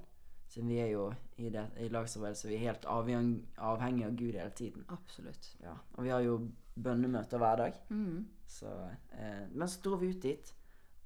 Siden 0.54 0.70
vi 0.70 0.76
er 0.84 0.92
jo 0.92 1.08
i, 1.42 1.48
det, 1.50 1.64
i 1.82 1.88
lagsarbeid, 1.90 2.36
så 2.38 2.46
vi 2.46 2.60
er 2.60 2.68
helt 2.68 2.84
avhengig, 2.86 3.40
avhengig 3.58 4.04
av 4.06 4.18
Gud 4.20 4.36
hele 4.38 4.52
tiden. 4.54 4.84
Absolutt. 4.94 5.48
Ja. 5.64 5.74
Og 5.96 6.06
vi 6.06 6.12
har 6.14 6.22
jo 6.22 6.36
bønnemøter 6.78 7.42
hver 7.42 7.58
dag. 7.58 7.80
Mm. 7.90 8.28
Så, 8.54 8.70
eh, 9.18 9.48
men 9.50 9.72
så 9.72 9.82
dro 9.82 9.98
vi 9.98 10.12
ut 10.14 10.22
dit, 10.22 10.54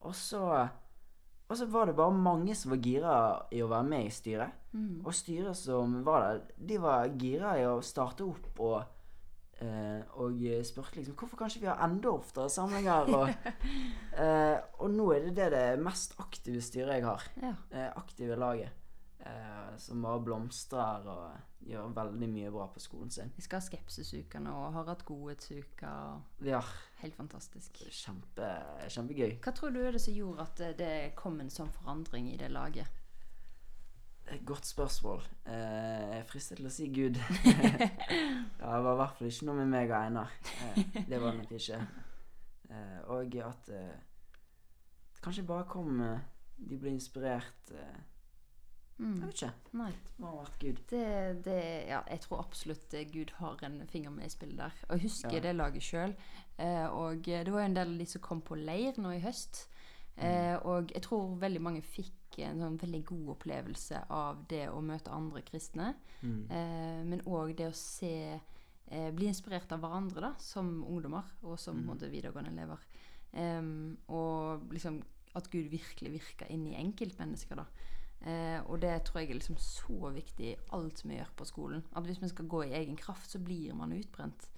og 0.04 0.16
så 0.16 0.68
Og 1.48 1.56
så 1.56 1.66
var 1.72 1.86
det 1.86 1.96
bare 1.96 2.12
mange 2.12 2.52
som 2.60 2.74
var 2.74 2.80
gira 2.84 3.12
i 3.56 3.62
å 3.64 3.70
være 3.72 3.88
med 3.88 4.06
i 4.06 4.12
styret. 4.12 4.52
Mm. 4.74 5.06
Og 5.06 5.14
styret 5.16 5.56
som 5.56 5.94
var 6.04 6.26
der, 6.26 6.42
de 6.60 6.80
var 6.84 7.08
gira 7.16 7.54
i 7.56 7.64
å 7.64 7.78
starte 7.80 8.26
opp 8.26 8.60
og 8.60 8.82
eh, 9.62 10.02
Og 10.20 10.44
spurte 10.68 10.98
liksom 10.98 11.16
hvorfor 11.16 11.40
kanskje 11.40 11.62
vi 11.62 11.70
har 11.72 11.80
enda 11.88 12.12
oftere 12.12 12.50
samlinger. 12.52 13.14
Og, 13.16 13.32
eh, 14.26 14.58
og 14.84 14.92
nå 14.92 15.08
er 15.16 15.30
det 15.30 15.38
det, 15.38 15.48
det 15.56 15.80
mest 15.88 16.20
aktive 16.20 16.60
styret 16.60 16.98
jeg 16.98 17.08
har. 17.08 17.24
Ja. 17.40 17.54
Eh, 17.72 17.90
aktive 17.96 18.36
laget. 18.36 18.76
Eh, 19.28 19.78
som 19.78 20.02
bare 20.02 20.22
blomstrer 20.24 21.08
og 21.12 21.66
gjør 21.68 21.92
veldig 21.96 22.28
mye 22.32 22.52
bra 22.54 22.68
på 22.74 22.82
skolen 22.82 23.12
sin. 23.14 23.32
Vi 23.36 23.44
skal 23.46 23.60
ha 23.60 23.66
skepsisuka 23.66 24.40
nå 24.42 24.54
og 24.56 24.76
har 24.78 24.88
hatt 24.92 25.04
godhetsuka. 25.06 25.90
Ja, 26.48 26.62
Helt 27.02 27.18
fantastisk. 27.18 27.82
kjempe, 27.94 28.48
kjempegøy. 28.94 29.36
Hva 29.44 29.54
tror 29.54 29.74
du 29.76 29.82
er 29.84 29.92
det 29.98 30.02
som 30.02 30.14
gjorde 30.16 30.46
at 30.48 30.78
det- 30.80 31.16
kom 31.16 31.40
en 31.42 31.50
sånn 31.50 31.72
forandring 31.72 32.32
i 32.34 32.38
det 32.38 32.52
laget? 32.52 32.88
Et 34.30 34.46
Godt 34.46 34.66
spørsmål. 34.66 35.22
Eh, 35.46 35.54
jeg 35.54 36.20
er 36.20 36.24
fristet 36.24 36.58
til 36.58 36.66
å 36.68 36.70
si 36.70 36.88
Gud. 36.88 37.16
ja, 38.60 38.76
det 38.76 38.84
var 38.84 38.94
i 38.94 38.98
hvert 39.02 39.18
fall 39.18 39.28
ikke 39.28 39.46
noe 39.46 39.56
med 39.56 39.68
meg 39.68 39.92
og 39.92 39.98
Einar. 40.02 40.32
Eh, 40.76 41.04
det 41.08 41.22
var 41.22 41.34
nok 41.34 41.52
ikke. 41.52 41.88
Eh, 42.70 43.00
og 43.08 43.36
at 43.36 43.70
eh, 43.70 43.96
kanskje 45.22 45.46
bare 45.48 45.64
kom 45.70 46.02
eh, 46.02 46.20
De 46.58 46.78
ble 46.78 46.90
inspirert 46.90 47.72
eh, 49.00 49.04
Jeg 49.04 49.08
Mm. 49.08 49.22
vet 49.22 49.34
ikke. 49.36 49.54
Nei. 49.74 49.92
Det 49.92 50.20
må 50.20 50.28
ha 50.28 50.44
vært 50.44 50.60
Gud. 50.60 50.80
Det, 50.90 51.44
det, 51.46 51.88
ja, 51.88 52.02
jeg 52.10 52.20
tror 52.22 52.40
absolutt 52.40 52.94
eh, 52.94 53.06
Gud 53.14 53.32
har 53.38 53.58
en 53.64 53.88
finger 53.88 54.10
med 54.10 54.26
i 54.26 54.30
spillet 54.30 54.58
der. 54.58 54.74
Og 54.90 54.98
jeg 54.98 55.02
husker 55.10 55.32
Ja. 55.34 55.40
det 55.40 55.56
laget 55.56 55.82
sjøl. 55.84 56.16
Eh, 56.58 56.88
og 56.88 57.22
det 57.24 57.52
var 57.52 57.62
jo 57.62 57.66
en 57.66 57.74
del 57.76 57.94
av 57.94 57.98
de 58.00 58.06
som 58.06 58.22
kom 58.22 58.42
på 58.42 58.56
leir 58.58 58.94
nå 58.98 59.12
i 59.16 59.20
høst. 59.22 59.68
Eh, 60.18 60.58
og 60.66 60.90
jeg 60.96 61.04
tror 61.04 61.38
veldig 61.38 61.62
mange 61.62 61.82
fikk 61.84 62.40
en 62.40 62.58
sånn 62.60 62.78
veldig 62.82 63.04
god 63.06 63.28
opplevelse 63.36 64.00
av 64.10 64.48
det 64.50 64.68
å 64.70 64.82
møte 64.82 65.12
andre 65.14 65.44
kristne. 65.44 65.92
Mm. 66.24 66.50
Eh, 66.50 67.04
men 67.06 67.22
òg 67.22 67.56
det 67.56 67.68
å 67.70 67.74
se 67.76 68.40
eh, 68.90 69.12
Bli 69.12 69.28
inspirert 69.28 69.72
av 69.72 69.80
hverandre 69.82 70.22
da, 70.22 70.34
som 70.40 70.84
ungdommer 70.84 71.24
og 71.44 71.60
som 71.60 71.76
mm. 71.76 72.00
videregående 72.10 72.50
elever. 72.52 72.80
Og 74.10 74.74
liksom 74.74 75.04
at 75.36 75.50
Gud 75.52 75.70
virkelig 75.70 76.12
virker 76.16 76.50
inn 76.50 76.66
i 76.68 76.76
enkeltmennesker. 76.80 77.56
da. 77.56 77.66
Eh, 78.26 78.60
og 78.66 78.82
det 78.82 78.96
tror 79.06 79.22
jeg 79.22 79.30
er 79.30 79.38
liksom 79.38 79.60
så 79.62 80.10
viktig 80.14 80.48
i 80.50 80.58
alt 80.74 81.04
vi 81.06 81.20
gjør 81.20 81.34
på 81.38 81.46
skolen. 81.48 81.84
At 81.96 82.08
hvis 82.08 82.22
vi 82.22 82.32
skal 82.32 82.50
gå 82.50 82.64
i 82.66 82.74
egen 82.80 82.98
kraft, 82.98 83.30
så 83.32 83.40
blir 83.40 83.76
man 83.78 83.94
utbrent. 83.94 84.50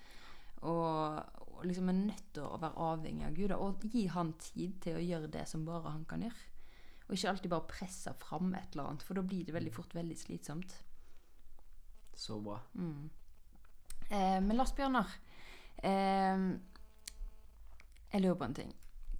Og, 0.61 1.19
og 1.55 1.65
liksom 1.67 1.91
er 1.91 1.99
nødt 1.99 2.33
til 2.35 2.43
å 2.43 2.59
være 2.59 2.87
avhengig 2.89 3.27
av 3.27 3.35
Gud 3.35 3.55
og 3.55 3.83
gi 3.91 4.05
han 4.11 4.33
tid 4.39 4.79
til 4.83 4.99
å 4.99 5.03
gjøre 5.03 5.31
det 5.31 5.45
som 5.47 5.65
bare 5.67 5.91
han 5.91 6.05
kan 6.07 6.23
gjøre. 6.23 6.47
Og 7.07 7.15
ikke 7.15 7.31
alltid 7.31 7.51
bare 7.51 7.71
presse 7.71 8.13
fram 8.21 8.51
et 8.53 8.75
eller 8.75 8.91
annet, 8.91 9.03
for 9.03 9.17
da 9.17 9.23
blir 9.25 9.45
det 9.45 9.55
veldig 9.55 9.73
fort 9.73 9.95
veldig 9.97 10.17
slitsomt. 10.17 10.75
Så 12.19 12.37
bra. 12.43 12.59
Eh, 14.09 14.37
men 14.43 14.57
Lars 14.57 14.75
Bjørnar, 14.77 15.09
eh, 15.81 16.43
jeg 18.13 18.21
lurer 18.21 18.37
på 18.37 18.45
en 18.45 18.59
ting. 18.61 18.75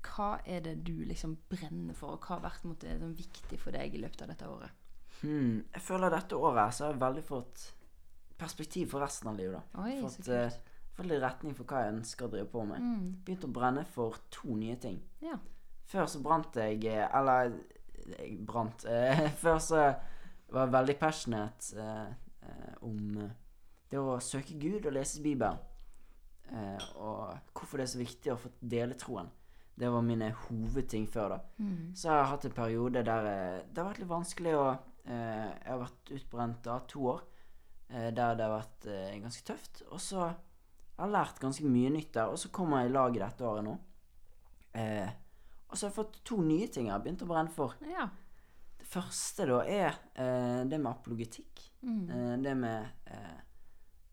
Hva 0.06 0.30
er 0.48 0.62
det 0.64 0.78
du 0.88 1.04
liksom 1.08 1.36
brenner 1.52 1.98
for, 1.98 2.16
og 2.16 2.24
hva 2.24 2.38
har 2.38 2.46
vært 2.46 2.68
måte, 2.68 2.94
sånn 3.02 3.16
viktig 3.18 3.60
for 3.60 3.76
deg 3.76 3.96
i 3.96 4.02
løpet 4.04 4.24
av 4.24 4.32
dette 4.32 4.48
året? 4.50 4.88
Hmm. 5.20 5.66
Jeg 5.74 5.84
føler 5.84 6.14
dette 6.14 6.38
året 6.40 6.76
så 6.76 6.86
har 6.86 6.94
jeg 6.94 7.02
veldig 7.02 7.24
fått 7.28 7.66
perspektiv 8.40 8.94
for 8.94 9.04
resten 9.04 9.32
av 9.32 9.40
livet. 9.40 9.60
da. 9.74 9.84
Oi, 9.84 9.98
så 10.00 10.08
fått, 10.08 10.30
kult. 10.30 10.60
Uh, 10.62 10.86
fått 10.96 11.10
litt 11.10 11.24
retning 11.24 11.58
for 11.58 11.68
hva 11.68 11.84
jeg 11.84 11.98
ønsker 11.98 12.28
å 12.28 12.32
drive 12.32 12.52
på 12.54 12.64
med. 12.70 12.86
Mm. 12.86 13.10
Begynt 13.28 13.50
å 13.50 13.52
brenne 13.60 13.84
for 13.92 14.22
to 14.32 14.56
nye 14.56 14.78
ting. 14.80 15.02
Ja. 15.26 15.36
Før 15.90 16.08
så 16.08 16.22
brant 16.22 16.56
jeg 16.56 16.84
eh, 16.86 17.08
Eller 17.18 17.52
jeg 18.14 18.38
brant. 18.46 18.86
uh, 18.86 19.26
før 19.44 19.60
så 19.64 19.84
var 20.50 20.66
jeg 20.66 20.74
veldig 20.74 20.96
passionate 21.00 21.78
eh, 21.78 22.14
eh, 22.42 22.76
om 22.86 23.18
eh, 23.22 23.34
det 23.92 24.00
å 24.02 24.16
søke 24.24 24.58
Gud 24.62 24.86
og 24.86 24.96
lese 24.96 25.22
Bibelen. 25.22 25.60
Eh, 26.50 26.86
og 26.98 27.36
hvorfor 27.54 27.78
det 27.78 27.86
er 27.86 27.92
så 27.94 28.02
viktig 28.02 28.34
å 28.34 28.40
få 28.42 28.52
dele 28.62 28.98
troen. 28.98 29.30
Det 29.80 29.90
var 29.90 30.04
mine 30.04 30.28
hovedting 30.36 31.06
før, 31.08 31.36
da. 31.36 31.40
Mm. 31.64 31.92
Så 31.96 32.10
har 32.12 32.18
jeg 32.20 32.32
hatt 32.34 32.46
en 32.50 32.56
periode 32.58 33.04
der 33.08 33.28
eh, 33.30 33.60
det 33.64 33.80
har 33.80 33.88
vært 33.88 34.02
litt 34.02 34.12
vanskelig 34.12 34.56
å 34.60 34.66
eh, 34.74 35.46
Jeg 35.48 35.70
har 35.70 35.80
vært 35.86 36.12
utbrent 36.18 36.60
da 36.66 36.76
to 36.92 37.06
år. 37.14 37.22
Eh, 37.88 38.10
der 38.12 38.36
det 38.36 38.46
har 38.46 38.58
vært 38.58 38.90
ganske 39.24 39.46
tøft. 39.48 39.84
Og 39.88 40.02
så 40.04 40.26
har 40.26 41.06
jeg 41.06 41.16
lært 41.16 41.40
ganske 41.40 41.72
mye 41.72 41.94
nytt 41.96 42.12
der. 42.18 42.34
Og 42.34 42.42
så 42.42 42.52
kommer 42.52 42.84
jeg 42.84 42.92
i 42.92 42.96
lag 42.98 43.20
dette 43.24 43.48
året 43.48 43.68
nå. 43.70 43.78
Og 45.70 45.78
så 45.78 45.86
har 45.86 45.90
jeg 45.90 45.96
fått 45.96 46.20
to 46.28 46.42
nye 46.44 46.68
ting 46.68 46.90
jeg 46.90 46.96
har 46.98 47.04
begynt 47.06 47.24
å 47.24 47.30
brenne 47.30 47.54
for. 47.54 47.78
ja. 47.88 48.10
Det 48.80 48.88
første 48.88 49.46
da 49.46 49.58
er 49.70 49.98
det 50.66 50.78
med 50.80 50.88
apologetikk. 50.90 51.60
Mm. 51.84 52.40
Det 52.42 52.54
med 52.58 53.12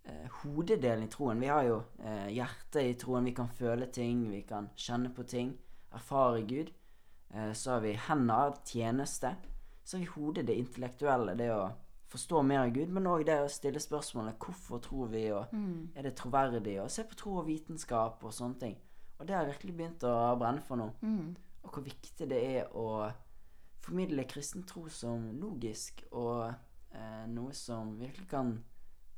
eh, 0.06 0.26
eh, 0.26 1.02
i 1.04 1.08
troen. 1.08 1.40
Vi 1.40 1.46
har 1.46 1.62
jo 1.64 1.82
eh, 1.98 2.28
hjertet 2.34 2.82
i 2.82 2.94
troen. 2.94 3.24
Vi 3.24 3.32
kan 3.34 3.48
føle 3.48 3.86
ting, 3.86 4.30
vi 4.30 4.42
kan 4.42 4.70
kjenne 4.76 5.10
på 5.14 5.26
ting. 5.26 5.56
Erfare 5.92 6.42
Gud. 6.42 6.70
Eh, 7.34 7.52
så 7.52 7.70
har 7.70 7.80
vi 7.80 7.92
hender, 7.92 8.54
tjeneste. 8.64 9.34
Så 9.84 9.96
har 9.96 10.04
vi 10.04 10.10
hodet, 10.14 10.46
det 10.46 10.56
intellektuelle. 10.58 11.34
Det 11.36 11.50
å 11.54 11.70
forstå 12.08 12.42
mer 12.42 12.64
av 12.64 12.70
Gud. 12.74 12.88
Men 12.88 13.06
òg 13.10 13.24
det 13.26 13.40
å 13.42 13.48
stille 13.50 13.80
spørsmålet 13.82 14.38
hvorfor 14.38 14.80
tror 14.82 15.08
vi, 15.08 15.30
og 15.32 15.46
Mm. 15.52 15.88
er 15.96 16.02
det 16.02 16.14
troverdig? 16.16 16.80
Og 16.82 16.90
se 16.90 17.04
på 17.04 17.14
tro 17.14 17.38
og 17.38 17.46
vitenskap 17.46 18.22
og 18.24 18.32
sånne 18.32 18.58
ting. 18.60 18.76
Og 19.18 19.26
det 19.26 19.34
har 19.34 19.44
jeg 19.44 19.54
virkelig 19.54 19.76
begynt 19.76 20.02
å 20.04 20.38
brenne 20.38 20.62
for 20.62 20.76
nå. 20.76 20.90
Mm. 21.02 21.36
Og 21.64 21.70
hvor 21.72 21.82
viktig 21.82 22.28
det 22.28 22.56
er 22.56 22.68
å 22.74 23.12
formidle 23.80 24.24
kristen 24.24 24.62
tro 24.66 24.88
som 24.88 25.30
logisk 25.40 26.02
og 26.12 26.54
eh, 26.92 27.26
noe 27.26 27.52
som 27.52 27.98
virkelig 27.98 28.28
kan 28.28 28.64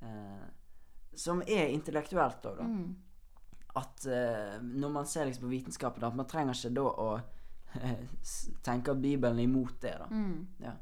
eh, 0.02 0.46
Som 1.14 1.42
er 1.46 1.66
intellektuelt 1.72 2.44
òg, 2.46 2.58
da. 2.58 2.64
Mm. 2.64 2.96
At 3.76 4.06
uh, 4.06 4.62
når 4.62 4.90
man 4.90 5.06
ser 5.06 5.24
liksom 5.28 5.42
på 5.46 5.50
vitenskapen, 5.52 6.04
at 6.04 6.14
man 6.16 6.26
trenger 6.26 6.54
ikke 6.54 6.74
da 6.74 6.82
å 6.82 7.08
uh, 7.18 8.04
tenke 8.64 8.90
at 8.90 9.02
Bibelen 9.02 9.38
er 9.38 9.42
imot 9.48 9.80
det, 9.82 9.94
da. 9.98 10.06
Mm. 10.10 10.46
Ja. 10.64 10.72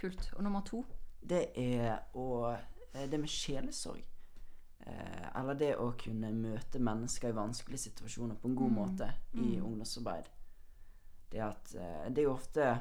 Kult. 0.00 0.30
Og 0.36 0.42
nummer 0.44 0.60
to? 0.68 0.84
Det 1.26 1.50
er 1.58 1.96
å 2.14 2.52
eh, 2.52 3.06
Det 3.10 3.18
med 3.18 3.28
sjelesorg. 3.32 4.04
Uh, 4.86 5.40
eller 5.40 5.54
det 5.58 5.72
å 5.82 5.88
kunne 5.98 6.30
møte 6.32 6.78
mennesker 6.78 7.32
i 7.32 7.36
vanskelige 7.36 7.88
situasjoner 7.88 8.36
på 8.38 8.48
en 8.48 8.54
god 8.56 8.70
Mm. 8.70 8.76
måte 8.76 9.08
i 9.34 9.56
Mm. 9.58 9.64
ungdomsarbeid. 9.66 10.28
Det 11.30 11.40
at 11.40 11.64
Det 12.12 12.18
er 12.18 12.22
jo 12.22 12.32
ofte 12.34 12.78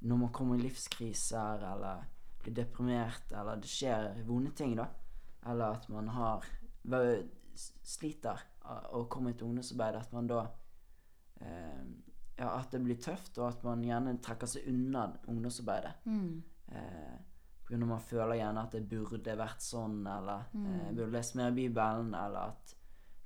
når 0.00 0.16
man 0.16 0.32
kommer 0.32 0.54
i 0.56 0.62
livskriser 0.62 1.58
eller 1.72 2.04
blir 2.46 2.56
deprimert, 2.56 3.32
eller 3.34 3.60
det 3.62 3.68
skjer 3.70 4.22
vonde 4.26 4.52
ting, 4.56 4.74
da, 4.78 4.86
eller 5.46 5.76
at 5.76 5.88
man 5.92 6.08
har 6.14 6.46
sliter 7.56 8.40
å 8.66 8.80
og 8.96 9.06
kommer 9.12 9.30
i 9.30 9.36
et 9.36 9.42
ungdomsarbeid, 9.46 9.96
at 10.00 10.12
man 10.16 10.26
da 10.30 10.40
eh, 11.40 11.84
Ja, 12.36 12.50
at 12.58 12.70
det 12.74 12.82
blir 12.84 12.98
tøft, 13.00 13.38
og 13.38 13.46
at 13.48 13.62
man 13.64 13.80
gjerne 13.86 14.12
trekker 14.20 14.46
seg 14.50 14.66
unna 14.68 15.06
ungdomsarbeidet. 15.32 15.94
Mm. 16.04 16.42
Eh, 16.68 17.14
av 17.70 17.86
man 17.88 18.02
føler 18.04 18.36
gjerne 18.36 18.64
at 18.66 18.74
det 18.76 18.82
burde 18.90 19.36
vært 19.40 19.64
sånn, 19.64 20.02
eller 20.06 20.44
Mm. 20.52 20.66
eh, 20.66 20.90
burde 20.92 21.12
lest 21.14 21.34
mer 21.34 21.50
Bibelen, 21.56 22.12
eller 22.14 22.50
at 22.52 22.74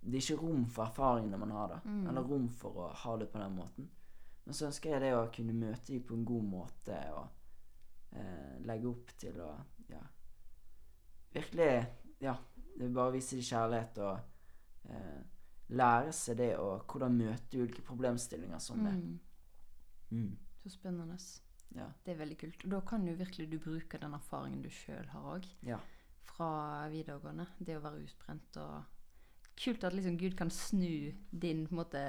det 0.03 0.15
er 0.15 0.23
ikke 0.23 0.43
rom 0.45 0.63
for 0.67 0.85
erfaringene 0.87 1.39
man 1.43 1.51
har, 1.51 1.69
da. 1.69 1.81
Mm. 1.85 2.07
Eller 2.09 2.23
rom 2.23 2.49
for 2.49 2.71
å 2.71 2.87
ha 2.95 3.17
det 3.17 3.33
på 3.33 3.39
den 3.43 3.57
måten. 3.57 3.89
Men 4.47 4.55
så 4.55 4.67
ønsker 4.71 4.91
jeg 4.95 5.01
det 5.01 5.13
å 5.17 5.27
kunne 5.35 5.53
møte 5.59 5.93
dem 5.93 6.03
på 6.07 6.15
en 6.15 6.25
god 6.25 6.45
måte, 6.45 7.01
og 7.13 7.29
legge 8.67 8.89
opp 8.91 9.13
til 9.19 9.41
å 9.41 9.51
ja, 9.91 10.03
virkelig 11.35 11.71
Ja, 12.21 12.35
bare 12.81 13.13
vise 13.15 13.37
dem 13.37 13.45
kjærlighet 13.45 13.99
og 14.05 14.91
eh, 14.93 15.21
lære 15.77 16.13
seg 16.13 16.37
det 16.41 16.51
og 16.59 16.85
hvordan 16.91 17.17
møte 17.17 17.63
ulike 17.63 17.83
problemstillinger 17.87 18.59
som 18.61 18.83
det. 18.85 18.93
Mm. 18.93 19.21
Mm. 20.11 20.37
Så 20.63 20.73
spennende. 20.75 21.17
Ja. 21.77 21.87
Det 22.05 22.13
er 22.13 22.19
veldig 22.21 22.39
kult. 22.41 22.65
Og 22.67 22.71
da 22.75 22.81
kan 22.81 23.07
jo 23.07 23.15
virkelig 23.17 23.49
du 23.53 23.59
bruke 23.63 24.01
den 24.03 24.15
erfaringen 24.17 24.63
du 24.65 24.71
sjøl 24.75 25.07
har 25.13 25.29
òg, 25.37 25.47
Ja. 25.67 25.79
fra 26.27 26.89
videregående. 26.91 27.47
Det 27.59 27.77
å 27.79 27.85
være 27.85 28.05
utbrent 28.05 28.57
og 28.57 28.85
Kult 29.61 29.85
at 29.85 29.93
liksom 29.93 30.17
Gud 30.17 30.37
kan 30.39 30.49
snu 30.49 31.13
din, 31.31 31.67
måte, 31.71 32.01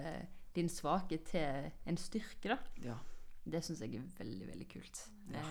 din 0.55 0.69
svake 0.69 1.17
til 1.27 1.71
en 1.85 1.97
styrke, 1.97 2.47
da. 2.47 2.57
ja. 2.81 2.95
Det 3.43 3.59
syns 3.65 3.81
jeg 3.81 3.95
er 3.97 4.05
veldig, 4.19 4.47
veldig 4.47 4.67
kult. 4.69 5.01
Ja. 5.33 5.41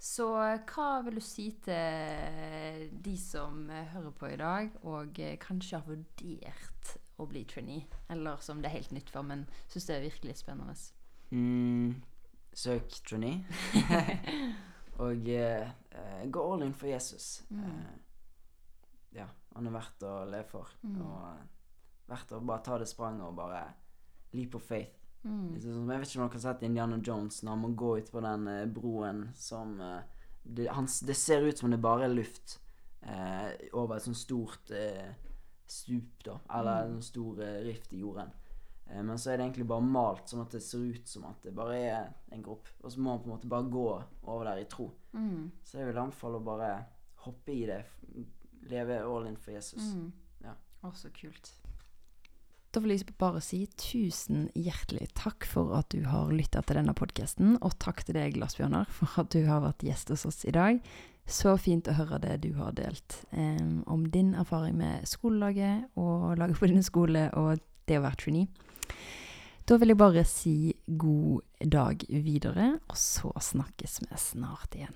Så 0.00 0.26
hva 0.32 0.88
vil 1.04 1.18
du 1.18 1.24
si 1.24 1.50
til 1.60 2.86
de 3.04 3.16
som 3.20 3.66
hører 3.68 4.14
på 4.16 4.30
i 4.32 4.38
dag, 4.40 4.70
og 4.88 5.18
kanskje 5.42 5.76
har 5.76 5.88
vurdert 5.88 6.94
å 7.20 7.26
bli 7.28 7.42
trainee, 7.44 7.84
eller 8.08 8.40
som 8.40 8.62
det 8.62 8.70
er 8.70 8.78
helt 8.78 8.94
nytt 8.96 9.12
for, 9.12 9.26
men 9.28 9.44
syns 9.68 9.90
det 9.90 9.98
er 9.98 10.06
virkelig 10.06 10.38
spennende? 10.40 10.76
Mm, 11.30 12.00
søk 12.56 12.96
trainee. 13.06 13.44
og 15.04 15.28
eh, 15.28 15.68
gå 16.26 16.52
all 16.52 16.64
in 16.64 16.74
for 16.74 16.88
Jesus. 16.88 17.42
Mm. 17.50 17.64
Uh, 17.64 17.92
ja, 19.20 19.26
han 19.54 19.68
er 19.68 19.74
verdt 19.74 20.06
å 20.06 20.14
leve 20.30 20.48
for. 20.50 20.72
Mm. 20.82 20.96
Og 21.04 21.20
eh, 21.34 21.44
verdt 22.10 22.34
å 22.36 22.40
bare 22.40 22.64
ta 22.66 22.78
det 22.80 22.88
spranget 22.90 23.26
og 23.28 23.36
bare 23.38 23.62
leap 24.36 24.56
of 24.58 24.66
faith. 24.66 24.99
Mm. 25.24 25.52
Litt 25.54 25.62
sånn 25.62 25.74
som- 25.74 25.90
jeg 25.90 26.00
vet 26.00 26.08
ikke 26.08 26.20
om 26.22 26.28
dere 26.28 26.32
har 26.40 26.40
sett 26.54 26.62
Indiana 26.62 26.96
Jones 27.04 27.42
når 27.42 27.50
han 27.50 27.58
må 27.60 27.68
gå 27.76 27.98
ut 27.98 28.10
på 28.12 28.20
den 28.24 28.48
eh, 28.48 28.66
broen 28.66 29.28
som 29.36 29.80
eh, 29.80 30.02
det, 30.44 30.66
han, 30.72 30.86
det 30.86 31.16
ser 31.16 31.42
ut 31.44 31.58
som 31.58 31.70
det 31.70 31.80
bare 31.80 32.04
er 32.04 32.14
luft 32.14 32.58
eh, 33.02 33.52
over 33.74 33.96
et 33.96 34.02
sånt 34.02 34.16
stort 34.16 34.70
eh, 34.70 35.12
stup, 35.66 36.24
da. 36.24 36.38
Eller 36.50 36.86
Mm. 36.88 36.94
en 36.96 37.02
stor 37.02 37.40
eh, 37.42 37.60
rift 37.64 37.92
i 37.92 37.98
jorden. 38.00 38.30
Eh, 38.88 39.02
men 39.02 39.16
så 39.18 39.30
er 39.30 39.36
det 39.36 39.44
egentlig 39.46 39.66
bare 39.68 39.82
malt 39.84 40.26
sånn 40.26 40.40
at 40.42 40.50
det 40.56 40.62
ser 40.62 40.78
ut 40.78 41.06
som 41.08 41.24
at 41.28 41.42
det 41.42 41.54
bare 41.54 41.76
er 41.76 42.08
en 42.32 42.42
gropp. 42.42 42.66
Og 42.82 42.90
så 42.90 42.98
må 42.98 43.10
man 43.12 43.20
på 43.20 43.24
en 43.28 43.36
måte 43.36 43.48
bare 43.48 43.70
gå 43.70 44.04
over 44.24 44.44
der 44.44 44.56
i 44.64 44.64
tro. 44.64 44.90
Mm. 45.14 45.50
Så 45.62 45.78
jeg 45.78 45.86
vil 45.86 46.00
anbefale 46.02 46.40
å 46.40 46.44
bare 46.44 46.86
hoppe 47.26 47.52
i 47.52 47.66
det. 47.66 47.84
Leve 48.70 49.02
all 49.04 49.26
in 49.26 49.36
for 49.36 49.52
Jesus. 49.52 49.92
Mm. 49.94 50.12
Ja. 50.42 50.54
Å, 50.82 50.92
så 50.94 51.10
kult. 51.12 51.52
Da 52.70 52.78
vil 52.78 52.92
jeg 52.94 53.16
bare 53.18 53.40
si 53.42 53.64
tusen 53.80 54.44
hjertelig 54.54 55.08
takk 55.18 55.42
for 55.48 55.72
at 55.74 55.90
du 55.90 56.04
har 56.06 56.30
lytta 56.30 56.62
til 56.62 56.78
denne 56.78 56.94
podkasten, 56.94 57.56
og 57.66 57.74
takk 57.82 58.04
til 58.06 58.14
deg, 58.14 58.36
Lars 58.38 58.54
Bjørnar, 58.60 58.86
for 58.94 59.24
at 59.24 59.32
du 59.34 59.42
har 59.48 59.64
vært 59.64 59.82
gjest 59.82 60.12
hos 60.14 60.22
oss 60.28 60.44
i 60.46 60.54
dag. 60.54 60.78
Så 61.26 61.56
fint 61.58 61.90
å 61.90 61.96
høre 61.98 62.20
det 62.22 62.36
du 62.44 62.52
har 62.60 62.70
delt 62.78 63.24
eh, 63.34 63.58
om 63.90 64.06
din 64.14 64.36
erfaring 64.38 64.78
med 64.78 65.02
skolelaget 65.10 65.90
og 65.98 66.38
laget 66.38 66.62
på 66.62 66.70
din 66.70 66.86
skole, 66.86 67.26
og 67.34 67.58
det 67.90 67.98
å 67.98 68.06
være 68.06 68.22
trainee. 68.22 68.46
Da 69.66 69.78
vil 69.78 69.90
jeg 69.90 69.98
bare 69.98 70.24
si 70.26 70.56
god 70.86 71.66
dag 71.74 72.06
videre, 72.06 72.76
og 72.86 72.98
så 72.98 73.34
snakkes 73.50 73.98
vi 74.06 74.22
snart 74.30 74.78
igjen. 74.78 74.94